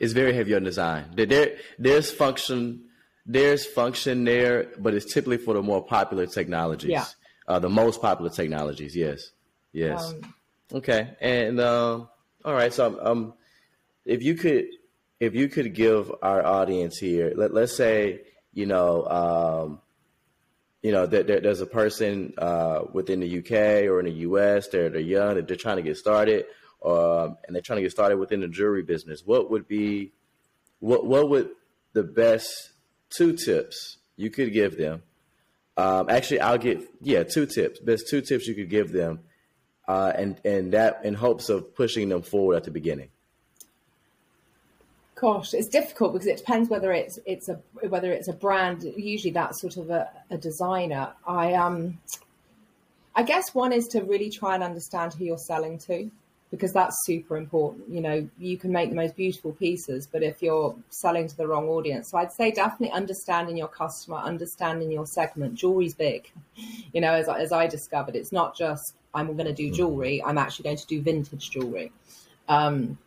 It's 0.00 0.14
very 0.14 0.32
heavy 0.32 0.54
on 0.54 0.64
design. 0.64 1.04
There, 1.14 1.56
there's 1.78 2.10
function, 2.10 2.86
there's 3.26 3.66
function 3.66 4.24
there, 4.24 4.68
but 4.78 4.94
it's 4.94 5.12
typically 5.12 5.36
for 5.36 5.54
the 5.54 5.62
more 5.62 5.84
popular 5.84 6.26
technologies. 6.26 6.90
Yeah. 6.90 7.04
Uh, 7.46 7.58
the 7.58 7.68
most 7.68 8.00
popular 8.00 8.30
technologies, 8.30 8.96
yes, 8.96 9.32
yes. 9.72 10.10
Um, 10.10 10.34
okay, 10.74 11.16
and 11.20 11.60
uh, 11.60 12.04
all 12.44 12.54
right. 12.54 12.72
So, 12.72 12.98
um, 13.04 13.34
if 14.04 14.22
you 14.22 14.36
could, 14.36 14.66
if 15.18 15.34
you 15.34 15.48
could 15.48 15.74
give 15.74 16.12
our 16.22 16.46
audience 16.46 16.96
here, 16.96 17.32
let 17.36 17.52
let's 17.52 17.76
say, 17.76 18.20
you 18.54 18.66
know, 18.66 19.04
um, 19.06 19.80
you 20.80 20.92
know, 20.92 21.06
that 21.06 21.26
there, 21.26 21.40
there's 21.40 21.60
a 21.60 21.66
person 21.66 22.32
uh, 22.38 22.82
within 22.92 23.20
the 23.20 23.38
UK 23.38 23.84
or 23.90 23.98
in 23.98 24.06
the 24.06 24.20
US. 24.28 24.68
They're 24.68 24.88
they're 24.88 25.00
young. 25.00 25.34
They're 25.44 25.56
trying 25.56 25.76
to 25.76 25.82
get 25.82 25.96
started, 25.96 26.46
um, 26.84 27.36
and 27.46 27.54
they're 27.54 27.62
trying 27.62 27.78
to 27.78 27.82
get 27.82 27.92
started 27.92 28.18
within 28.18 28.40
the 28.40 28.48
jewelry 28.48 28.82
business. 28.82 29.22
What 29.24 29.50
would 29.50 29.68
be, 29.68 30.12
what 30.80 31.06
what 31.06 31.28
would 31.28 31.50
the 31.92 32.02
best 32.02 32.70
two 33.10 33.36
tips 33.36 33.98
you 34.16 34.30
could 34.30 34.52
give 34.52 34.76
them 34.76 35.02
um, 35.80 36.10
actually, 36.10 36.40
I'll 36.40 36.58
get 36.58 36.82
yeah 37.00 37.22
two 37.22 37.46
tips. 37.46 37.80
Best 37.80 38.08
two 38.08 38.20
tips 38.20 38.46
you 38.46 38.54
could 38.54 38.68
give 38.68 38.92
them, 38.92 39.20
uh, 39.88 40.12
and 40.14 40.38
and 40.44 40.72
that 40.72 41.00
in 41.04 41.14
hopes 41.14 41.48
of 41.48 41.74
pushing 41.74 42.10
them 42.10 42.20
forward 42.20 42.56
at 42.56 42.64
the 42.64 42.70
beginning. 42.70 43.08
Gosh, 45.14 45.54
it's 45.54 45.68
difficult 45.68 46.12
because 46.12 46.26
it 46.26 46.36
depends 46.36 46.68
whether 46.68 46.92
it's 46.92 47.18
it's 47.24 47.48
a 47.48 47.60
whether 47.88 48.12
it's 48.12 48.28
a 48.28 48.34
brand. 48.34 48.82
Usually, 48.82 49.32
that's 49.32 49.60
sort 49.60 49.78
of 49.78 49.88
a, 49.88 50.10
a 50.30 50.36
designer. 50.36 51.14
I 51.26 51.54
um, 51.54 51.98
I 53.14 53.22
guess 53.22 53.54
one 53.54 53.72
is 53.72 53.88
to 53.88 54.02
really 54.02 54.28
try 54.28 54.54
and 54.54 54.62
understand 54.62 55.14
who 55.14 55.24
you're 55.24 55.38
selling 55.38 55.78
to. 55.78 56.10
Because 56.50 56.72
that's 56.72 56.96
super 57.04 57.36
important. 57.36 57.88
You 57.88 58.00
know, 58.00 58.28
you 58.38 58.58
can 58.58 58.72
make 58.72 58.90
the 58.90 58.96
most 58.96 59.16
beautiful 59.16 59.52
pieces, 59.52 60.08
but 60.10 60.22
if 60.22 60.42
you're 60.42 60.74
selling 60.88 61.28
to 61.28 61.36
the 61.36 61.46
wrong 61.46 61.68
audience, 61.68 62.10
so 62.10 62.18
I'd 62.18 62.32
say 62.32 62.50
definitely 62.50 62.90
understanding 62.90 63.56
your 63.56 63.68
customer, 63.68 64.16
understanding 64.16 64.90
your 64.90 65.06
segment. 65.06 65.54
Jewelry's 65.54 65.94
big, 65.94 66.30
you 66.92 67.00
know, 67.00 67.12
as, 67.12 67.28
as 67.28 67.52
I 67.52 67.66
discovered, 67.66 68.16
it's 68.16 68.32
not 68.32 68.56
just 68.56 68.94
I'm 69.14 69.36
going 69.36 69.46
to 69.46 69.52
do 69.52 69.66
mm-hmm. 69.66 69.76
jewelry, 69.76 70.22
I'm 70.22 70.38
actually 70.38 70.64
going 70.64 70.78
to 70.78 70.86
do 70.86 71.00
vintage 71.00 71.50
jewelry. 71.50 71.92
Um, 72.48 72.98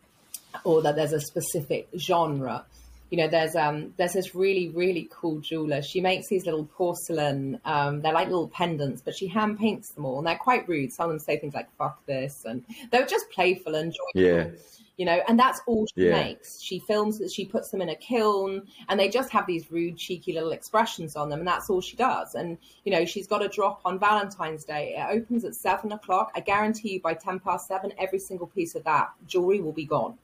or 0.62 0.82
that 0.82 0.96
there's 0.96 1.12
a 1.12 1.20
specific 1.20 1.88
genre 1.98 2.64
you 3.10 3.18
know, 3.18 3.28
there's 3.28 3.54
um 3.54 3.92
there's 3.96 4.14
this 4.14 4.34
really 4.34 4.68
really 4.70 5.08
cool 5.12 5.40
jeweler. 5.40 5.82
She 5.82 6.00
makes 6.00 6.28
these 6.28 6.46
little 6.46 6.64
porcelain. 6.64 7.60
Um, 7.64 8.02
they're 8.02 8.12
like 8.12 8.28
little 8.28 8.48
pendants, 8.48 9.02
but 9.02 9.14
she 9.14 9.26
hand 9.26 9.58
paints 9.58 9.90
them 9.90 10.04
all, 10.04 10.18
and 10.18 10.26
they're 10.26 10.36
quite 10.36 10.68
rude. 10.68 10.92
Some 10.92 11.06
of 11.06 11.10
them 11.10 11.18
say 11.18 11.38
things 11.38 11.54
like 11.54 11.68
"fuck 11.76 12.04
this," 12.06 12.44
and 12.44 12.64
they're 12.90 13.06
just 13.06 13.30
playful 13.30 13.74
and 13.74 13.92
joyful. 13.92 14.30
Yeah. 14.30 14.48
You 14.96 15.06
know, 15.06 15.20
and 15.26 15.36
that's 15.36 15.60
all 15.66 15.86
she 15.86 16.04
yeah. 16.06 16.22
makes. 16.22 16.60
She 16.60 16.78
films 16.78 17.18
that 17.18 17.32
she 17.32 17.44
puts 17.44 17.70
them 17.70 17.82
in 17.82 17.88
a 17.88 17.96
kiln, 17.96 18.62
and 18.88 18.98
they 18.98 19.08
just 19.08 19.30
have 19.32 19.44
these 19.44 19.70
rude, 19.70 19.96
cheeky 19.96 20.32
little 20.32 20.52
expressions 20.52 21.16
on 21.16 21.30
them, 21.30 21.40
and 21.40 21.48
that's 21.48 21.68
all 21.68 21.80
she 21.80 21.96
does. 21.96 22.36
And 22.36 22.58
you 22.84 22.92
know, 22.92 23.04
she's 23.04 23.26
got 23.26 23.44
a 23.44 23.48
drop 23.48 23.80
on 23.84 23.98
Valentine's 23.98 24.64
Day. 24.64 24.94
It 24.96 25.06
opens 25.10 25.44
at 25.44 25.56
seven 25.56 25.90
o'clock. 25.92 26.30
I 26.36 26.40
guarantee 26.40 26.94
you, 26.94 27.00
by 27.00 27.14
ten 27.14 27.40
past 27.40 27.66
seven, 27.66 27.92
every 27.98 28.20
single 28.20 28.46
piece 28.46 28.76
of 28.76 28.84
that 28.84 29.10
jewelry 29.26 29.60
will 29.60 29.72
be 29.72 29.84
gone 29.84 30.16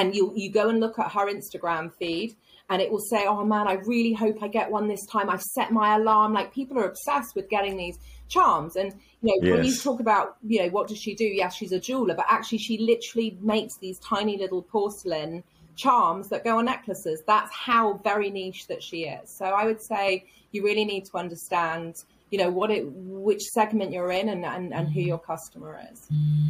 and 0.00 0.14
you 0.14 0.32
you 0.34 0.50
go 0.50 0.68
and 0.70 0.80
look 0.80 0.98
at 0.98 1.12
her 1.12 1.26
Instagram 1.26 1.92
feed 1.92 2.34
and 2.70 2.80
it 2.80 2.90
will 2.90 3.00
say, 3.00 3.26
"Oh 3.26 3.44
man, 3.44 3.66
I 3.68 3.74
really 3.74 4.14
hope 4.14 4.42
I 4.42 4.48
get 4.48 4.70
one 4.70 4.88
this 4.88 5.04
time. 5.06 5.28
I've 5.28 5.42
set 5.42 5.72
my 5.72 5.96
alarm." 5.96 6.32
Like 6.32 6.54
people 6.54 6.78
are 6.78 6.84
obsessed 6.84 7.34
with 7.34 7.50
getting 7.50 7.76
these 7.76 7.98
charms, 8.28 8.76
and 8.76 8.94
you 9.20 9.28
know 9.28 9.46
yes. 9.46 9.56
when 9.56 9.64
you 9.66 9.76
talk 9.76 10.00
about 10.00 10.36
you 10.46 10.62
know 10.62 10.68
what 10.68 10.88
does 10.88 10.98
she 10.98 11.14
do? 11.14 11.24
Yes, 11.24 11.54
she's 11.54 11.72
a 11.72 11.80
jeweler, 11.80 12.14
but 12.14 12.26
actually 12.30 12.58
she 12.58 12.78
literally 12.78 13.36
makes 13.42 13.76
these 13.78 13.98
tiny 13.98 14.38
little 14.38 14.62
porcelain 14.62 15.42
charms 15.76 16.28
that 16.28 16.44
go 16.44 16.58
on 16.58 16.66
necklaces. 16.66 17.22
That's 17.26 17.52
how 17.52 17.94
very 18.04 18.30
niche 18.30 18.68
that 18.68 18.82
she 18.82 19.04
is. 19.04 19.28
So 19.28 19.46
I 19.46 19.64
would 19.64 19.82
say 19.82 20.24
you 20.52 20.62
really 20.62 20.84
need 20.84 21.06
to 21.06 21.16
understand, 21.16 22.04
you 22.30 22.38
know, 22.38 22.50
what 22.50 22.70
it 22.70 22.86
which 22.86 23.42
segment 23.42 23.92
you're 23.92 24.12
in 24.12 24.28
and 24.28 24.44
and, 24.44 24.72
and 24.72 24.88
who 24.88 25.00
mm-hmm. 25.00 25.08
your 25.08 25.18
customer 25.18 25.80
is. 25.92 26.06
Mm-hmm. 26.12 26.48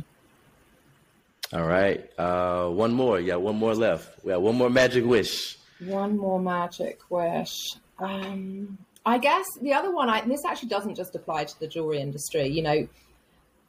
All 1.53 1.67
right. 1.67 2.09
Uh, 2.17 2.69
one 2.69 2.93
more. 2.93 3.19
Yeah, 3.19 3.37
one 3.37 3.57
more 3.57 3.75
left. 3.75 4.25
We 4.25 4.33
have 4.33 4.41
one 4.41 4.57
more 4.57 4.71
magic 4.71 5.05
wish. 5.05 5.59
One 5.81 6.17
more 6.17 6.41
magic 6.41 7.01
wish. 7.11 7.75
Um, 7.99 8.79
I 9.05 9.19
guess 9.19 9.47
the 9.61 9.73
other 9.73 9.93
one, 9.93 10.09
I, 10.09 10.21
this 10.21 10.45
actually 10.45 10.69
doesn't 10.69 10.95
just 10.95 11.15
apply 11.15 11.45
to 11.45 11.59
the 11.59 11.67
jewelry 11.67 12.01
industry. 12.01 12.47
You 12.47 12.63
know, 12.63 12.89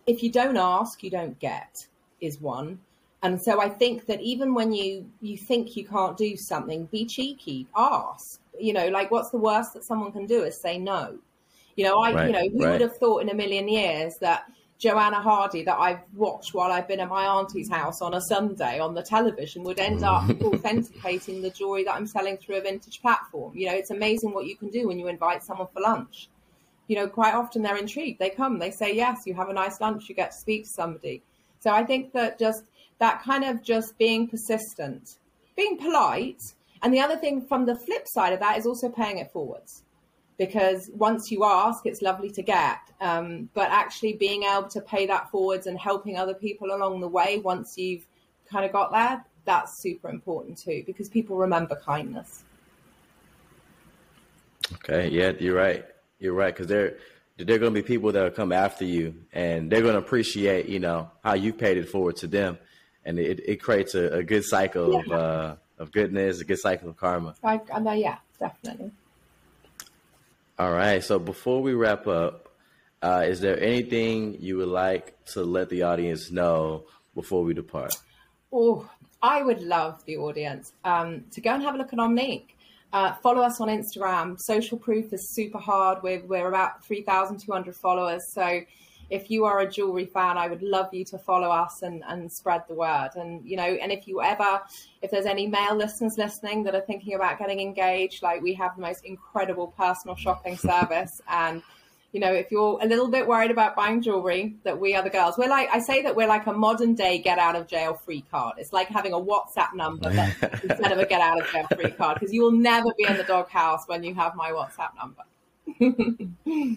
if 0.06 0.22
you 0.22 0.32
don't 0.32 0.58
ask, 0.58 1.02
you 1.04 1.10
don't 1.10 1.40
get, 1.40 1.88
is 2.20 2.40
one. 2.40 2.80
And 3.24 3.42
so 3.42 3.62
I 3.62 3.70
think 3.70 4.08
that 4.08 4.20
even 4.22 4.54
when 4.54 4.72
you 4.72 5.10
you 5.22 5.38
think 5.38 5.76
you 5.76 5.86
can't 5.86 6.18
do 6.18 6.36
something, 6.36 6.86
be 6.86 7.06
cheeky, 7.06 7.68
ask. 7.76 8.40
You 8.60 8.74
know, 8.74 8.90
like 8.90 9.12
what's 9.12 9.30
the 9.30 9.38
worst 9.38 9.74
that 9.74 9.84
someone 9.84 10.12
can 10.12 10.26
do 10.26 10.44
is 10.44 10.60
say 10.60 10.78
no. 10.78 11.18
You 11.76 11.86
know, 11.86 12.00
I 12.00 12.14
right, 12.14 12.28
you 12.28 12.34
know 12.34 12.50
who 12.50 12.66
right. 12.66 12.72
would 12.72 12.82
have 12.82 12.98
thought 12.98 13.22
in 13.22 13.30
a 13.30 13.34
million 13.34 13.68
years 13.70 14.16
that 14.22 14.46
Joanna 14.82 15.22
Hardy 15.22 15.64
that 15.66 15.78
I've 15.78 16.00
watched 16.16 16.56
while 16.56 16.72
I've 16.72 16.88
been 16.88 17.02
at 17.02 17.08
my 17.08 17.28
auntie's 17.28 17.70
house 17.70 18.02
on 18.02 18.16
a 18.16 18.22
Sunday 18.22 18.80
on 18.80 18.96
the 18.96 19.04
television 19.04 19.62
would 19.62 19.78
end 19.78 20.04
up 20.04 20.24
mm. 20.24 20.42
authenticating 20.54 21.44
the 21.44 21.52
jewelry 21.52 21.84
that 21.84 21.94
I'm 21.94 22.08
selling 22.08 22.36
through 22.38 22.56
a 22.56 22.62
vintage 22.62 23.00
platform. 23.00 23.56
You 23.56 23.68
know, 23.68 23.76
it's 23.76 23.92
amazing 23.92 24.34
what 24.34 24.48
you 24.48 24.56
can 24.56 24.70
do 24.70 24.88
when 24.88 24.98
you 24.98 25.08
invite 25.08 25.44
someone 25.44 25.68
for 25.72 25.82
lunch. 25.82 26.30
You 26.88 26.96
know, 26.96 27.08
quite 27.08 27.36
often 27.36 27.62
they're 27.62 27.78
intrigued. 27.78 28.18
They 28.18 28.32
come, 28.32 28.58
they 28.58 28.72
say 28.72 28.96
yes, 28.96 29.20
you 29.28 29.36
have 29.36 29.50
a 29.50 29.54
nice 29.54 29.80
lunch, 29.80 30.10
you 30.10 30.16
get 30.16 30.32
to 30.32 30.38
speak 30.38 30.64
to 30.64 30.70
somebody. 30.70 31.22
So 31.60 31.70
I 31.70 31.84
think 31.84 32.12
that 32.14 32.40
just 32.40 32.64
that 32.98 33.22
kind 33.22 33.44
of 33.44 33.62
just 33.62 33.96
being 34.00 34.28
persistent, 34.28 35.18
being 35.56 35.78
polite. 35.78 36.42
And 36.82 36.92
the 36.92 37.02
other 37.02 37.18
thing 37.18 37.46
from 37.46 37.68
the 37.68 37.76
flip 37.76 38.08
side 38.08 38.34
of 38.34 38.40
that 38.40 38.58
is 38.58 38.66
also 38.66 38.90
paying 38.90 39.20
it 39.20 39.32
forwards 39.32 39.84
because 40.42 40.90
once 40.96 41.30
you 41.30 41.44
ask, 41.46 41.86
it's 41.86 42.02
lovely 42.02 42.32
to 42.32 42.42
get. 42.42 42.80
Um, 43.00 43.48
but 43.54 43.70
actually 43.70 44.14
being 44.14 44.42
able 44.42 44.70
to 44.70 44.82
pay 44.82 45.06
that 45.06 45.30
forwards 45.30 45.68
and 45.68 45.78
helping 45.78 46.18
other 46.18 46.34
people 46.34 46.74
along 46.74 47.00
the 47.00 47.08
way 47.08 47.38
once 47.38 47.78
you've 47.78 48.08
kind 48.50 48.66
of 48.66 48.72
got 48.72 48.92
there, 48.92 49.24
that's 49.46 49.78
super 49.78 50.10
important 50.10 50.58
too, 50.58 50.82
because 50.88 51.10
people 51.10 51.38
remember 51.38 51.76
kindness. 51.76 52.44
Okay, 54.74 55.10
yeah, 55.10 55.34
you're 55.40 55.56
right. 55.56 55.86
You're 56.18 56.34
right, 56.34 56.52
because 56.52 56.66
there, 56.66 56.98
there 57.38 57.58
are 57.58 57.60
going 57.60 57.76
to 57.76 57.80
be 57.80 57.88
people 57.88 58.12
that 58.12 58.24
will 58.24 58.32
come 58.32 58.52
after 58.52 58.84
you, 58.84 59.14
and 59.32 59.72
they're 59.72 59.82
going 59.84 59.94
to 59.94 60.00
appreciate, 60.00 60.68
you 60.68 60.80
know, 60.80 61.12
how 61.24 61.36
you 61.36 61.54
paid 61.54 61.78
it 61.78 61.88
forward 61.88 62.16
to 62.18 62.28
them, 62.28 62.58
and 63.06 63.20
it, 63.20 63.42
it 63.46 63.62
creates 63.62 63.94
a, 63.94 64.08
a 64.08 64.24
good 64.24 64.44
cycle 64.44 64.94
yeah. 64.94 65.00
of 65.02 65.12
uh, 65.12 65.56
of 65.78 65.92
goodness, 65.92 66.42
a 66.42 66.46
good 66.46 66.60
cycle 66.60 66.90
of 66.90 66.98
karma. 66.98 67.36
I, 67.44 67.62
I 67.72 67.80
know, 67.80 67.94
yeah, 67.94 68.18
definitely. 68.40 68.92
All 70.62 70.72
right. 70.72 71.04
So 71.04 71.18
before 71.18 71.64
we 71.64 71.74
wrap 71.74 72.06
up, 72.06 72.50
uh, 73.02 73.24
is 73.26 73.42
there 73.42 73.60
anything 73.60 74.38
you 74.40 74.58
would 74.58 74.68
like 74.68 75.26
to 75.34 75.44
let 75.44 75.70
the 75.70 75.82
audience 75.82 76.30
know 76.30 76.86
before 77.16 77.44
we 77.44 77.56
depart? 77.56 77.98
Oh, 78.54 78.88
I 79.24 79.42
would 79.42 79.64
love 79.64 80.06
the 80.06 80.18
audience 80.18 80.74
um, 80.84 81.26
to 81.32 81.42
go 81.42 81.56
and 81.56 81.64
have 81.64 81.74
a 81.74 81.80
look 81.80 81.94
at 81.94 81.98
Omnique. 81.98 82.56
Uh, 82.94 83.14
follow 83.24 83.42
us 83.42 83.60
on 83.60 83.70
Instagram. 83.70 84.40
Social 84.40 84.78
proof 84.78 85.12
is 85.14 85.34
super 85.34 85.58
hard. 85.58 86.04
We're, 86.04 86.24
we're 86.28 86.48
about 86.48 86.86
3,200 86.86 87.76
followers. 87.76 88.32
So 88.32 88.62
if 89.12 89.30
you 89.30 89.44
are 89.44 89.60
a 89.60 89.70
jewelry 89.70 90.06
fan, 90.06 90.38
I 90.38 90.48
would 90.48 90.64
love 90.64 90.92
you 90.94 91.04
to 91.06 91.18
follow 91.18 91.50
us 91.50 91.82
and, 91.82 92.02
and 92.08 92.32
spread 92.32 92.64
the 92.70 92.74
word. 92.74 93.10
And, 93.16 93.46
you 93.46 93.58
know, 93.58 93.64
and 93.64 93.92
if 93.92 94.08
you 94.08 94.22
ever, 94.24 94.62
if 95.02 95.12
there's 95.12 95.26
any 95.26 95.48
male 95.48 95.76
listeners 95.76 96.18
listening 96.18 96.64
that 96.64 96.76
are 96.76 96.82
thinking 96.82 97.14
about 97.14 97.38
getting 97.38 97.60
engaged, 97.60 98.24
like 98.24 98.42
we 98.42 98.54
have 98.54 98.74
the 98.78 98.82
most 98.82 99.04
incredible 99.04 99.68
personal 99.78 100.16
shopping 100.16 100.58
service. 100.70 101.22
And, 101.28 101.62
you 102.14 102.22
know, 102.22 102.32
if 102.32 102.52
you're 102.52 102.80
a 102.82 102.86
little 102.86 103.10
bit 103.10 103.28
worried 103.28 103.52
about 103.52 103.76
buying 103.76 104.02
jewelry, 104.02 104.56
that 104.64 104.80
we 104.80 104.96
are 104.96 105.04
the 105.04 105.10
girls. 105.10 105.38
We're 105.38 105.50
like, 105.50 105.68
I 105.74 105.80
say 105.80 106.02
that 106.04 106.16
we're 106.16 106.30
like 106.30 106.48
a 106.48 106.54
modern 106.54 106.96
day 106.96 107.18
get 107.18 107.38
out 107.38 107.58
of 107.58 107.68
jail 107.68 107.94
free 107.94 108.24
card. 108.32 108.56
It's 108.60 108.72
like 108.72 108.88
having 108.88 109.12
a 109.12 109.20
WhatsApp 109.20 109.74
number 109.76 110.10
instead 110.64 110.92
of 110.94 111.00
a 111.00 111.06
get 111.06 111.20
out 111.20 111.42
of 111.42 111.52
jail 111.52 111.68
free 111.76 111.92
card 111.92 112.18
because 112.18 112.34
you 112.34 112.44
will 112.44 112.52
never 112.52 112.88
be 112.98 113.04
in 113.06 113.18
the 113.18 113.26
doghouse 113.26 113.84
when 113.88 114.06
you 114.06 114.14
have 114.14 114.36
my 114.36 114.52
WhatsApp 114.52 114.92
number. 114.96 115.24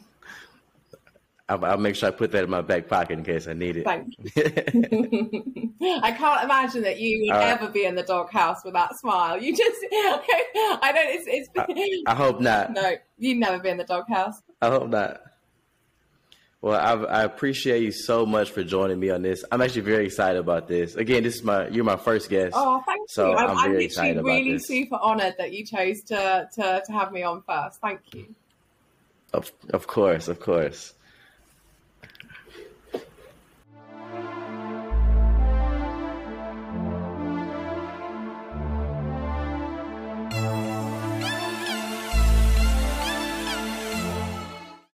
I'll, 1.48 1.62
I'll, 1.64 1.78
make 1.78 1.94
sure 1.94 2.08
I 2.08 2.12
put 2.12 2.32
that 2.32 2.44
in 2.44 2.50
my 2.50 2.62
back 2.62 2.88
pocket 2.88 3.18
in 3.18 3.24
case 3.24 3.46
I 3.46 3.52
need 3.52 3.76
it. 3.76 3.84
Thanks. 3.84 4.14
I 6.02 6.12
can't 6.12 6.44
imagine 6.44 6.82
that 6.82 6.98
you 6.98 7.26
would 7.26 7.36
ever 7.36 7.68
be 7.68 7.84
in 7.84 7.94
the 7.94 8.02
doghouse 8.02 8.64
with 8.64 8.72
that 8.74 8.96
smile. 8.98 9.40
You 9.40 9.54
just, 9.54 9.76
I 9.92 10.90
don't. 10.94 11.08
It's. 11.08 11.26
it's 11.26 11.48
I, 12.06 12.12
I, 12.12 12.14
hope 12.14 12.40
not. 12.40 12.72
No, 12.72 12.94
you'd 13.18 13.36
never 13.36 13.58
be 13.58 13.68
in 13.68 13.76
the 13.76 13.84
doghouse. 13.84 14.40
I 14.62 14.68
hope 14.68 14.88
not. 14.88 15.20
Well, 16.62 16.80
I, 16.80 17.20
I, 17.20 17.22
appreciate 17.24 17.82
you 17.82 17.92
so 17.92 18.24
much 18.24 18.50
for 18.50 18.64
joining 18.64 18.98
me 18.98 19.10
on 19.10 19.20
this. 19.20 19.44
I'm 19.52 19.60
actually 19.60 19.82
very 19.82 20.06
excited 20.06 20.38
about 20.38 20.66
this. 20.66 20.94
Again, 20.94 21.22
this 21.22 21.34
is 21.34 21.44
my 21.44 21.68
you're 21.68 21.84
my 21.84 21.96
first 21.96 22.30
guest. 22.30 22.54
Oh, 22.56 22.82
thank 22.86 23.10
so 23.10 23.32
you. 23.32 23.36
I'm, 23.36 23.50
I'm, 23.50 23.58
I'm 23.58 23.72
literally 23.74 24.18
really 24.22 24.58
super 24.58 24.96
honored 25.02 25.34
that 25.36 25.52
you 25.52 25.66
chose 25.66 26.00
to, 26.04 26.48
to 26.54 26.82
to 26.86 26.92
have 26.92 27.12
me 27.12 27.22
on 27.22 27.42
first. 27.42 27.82
Thank 27.82 28.00
you. 28.14 28.34
Of 29.34 29.52
of 29.74 29.86
course, 29.86 30.26
of 30.28 30.40
course. 30.40 30.93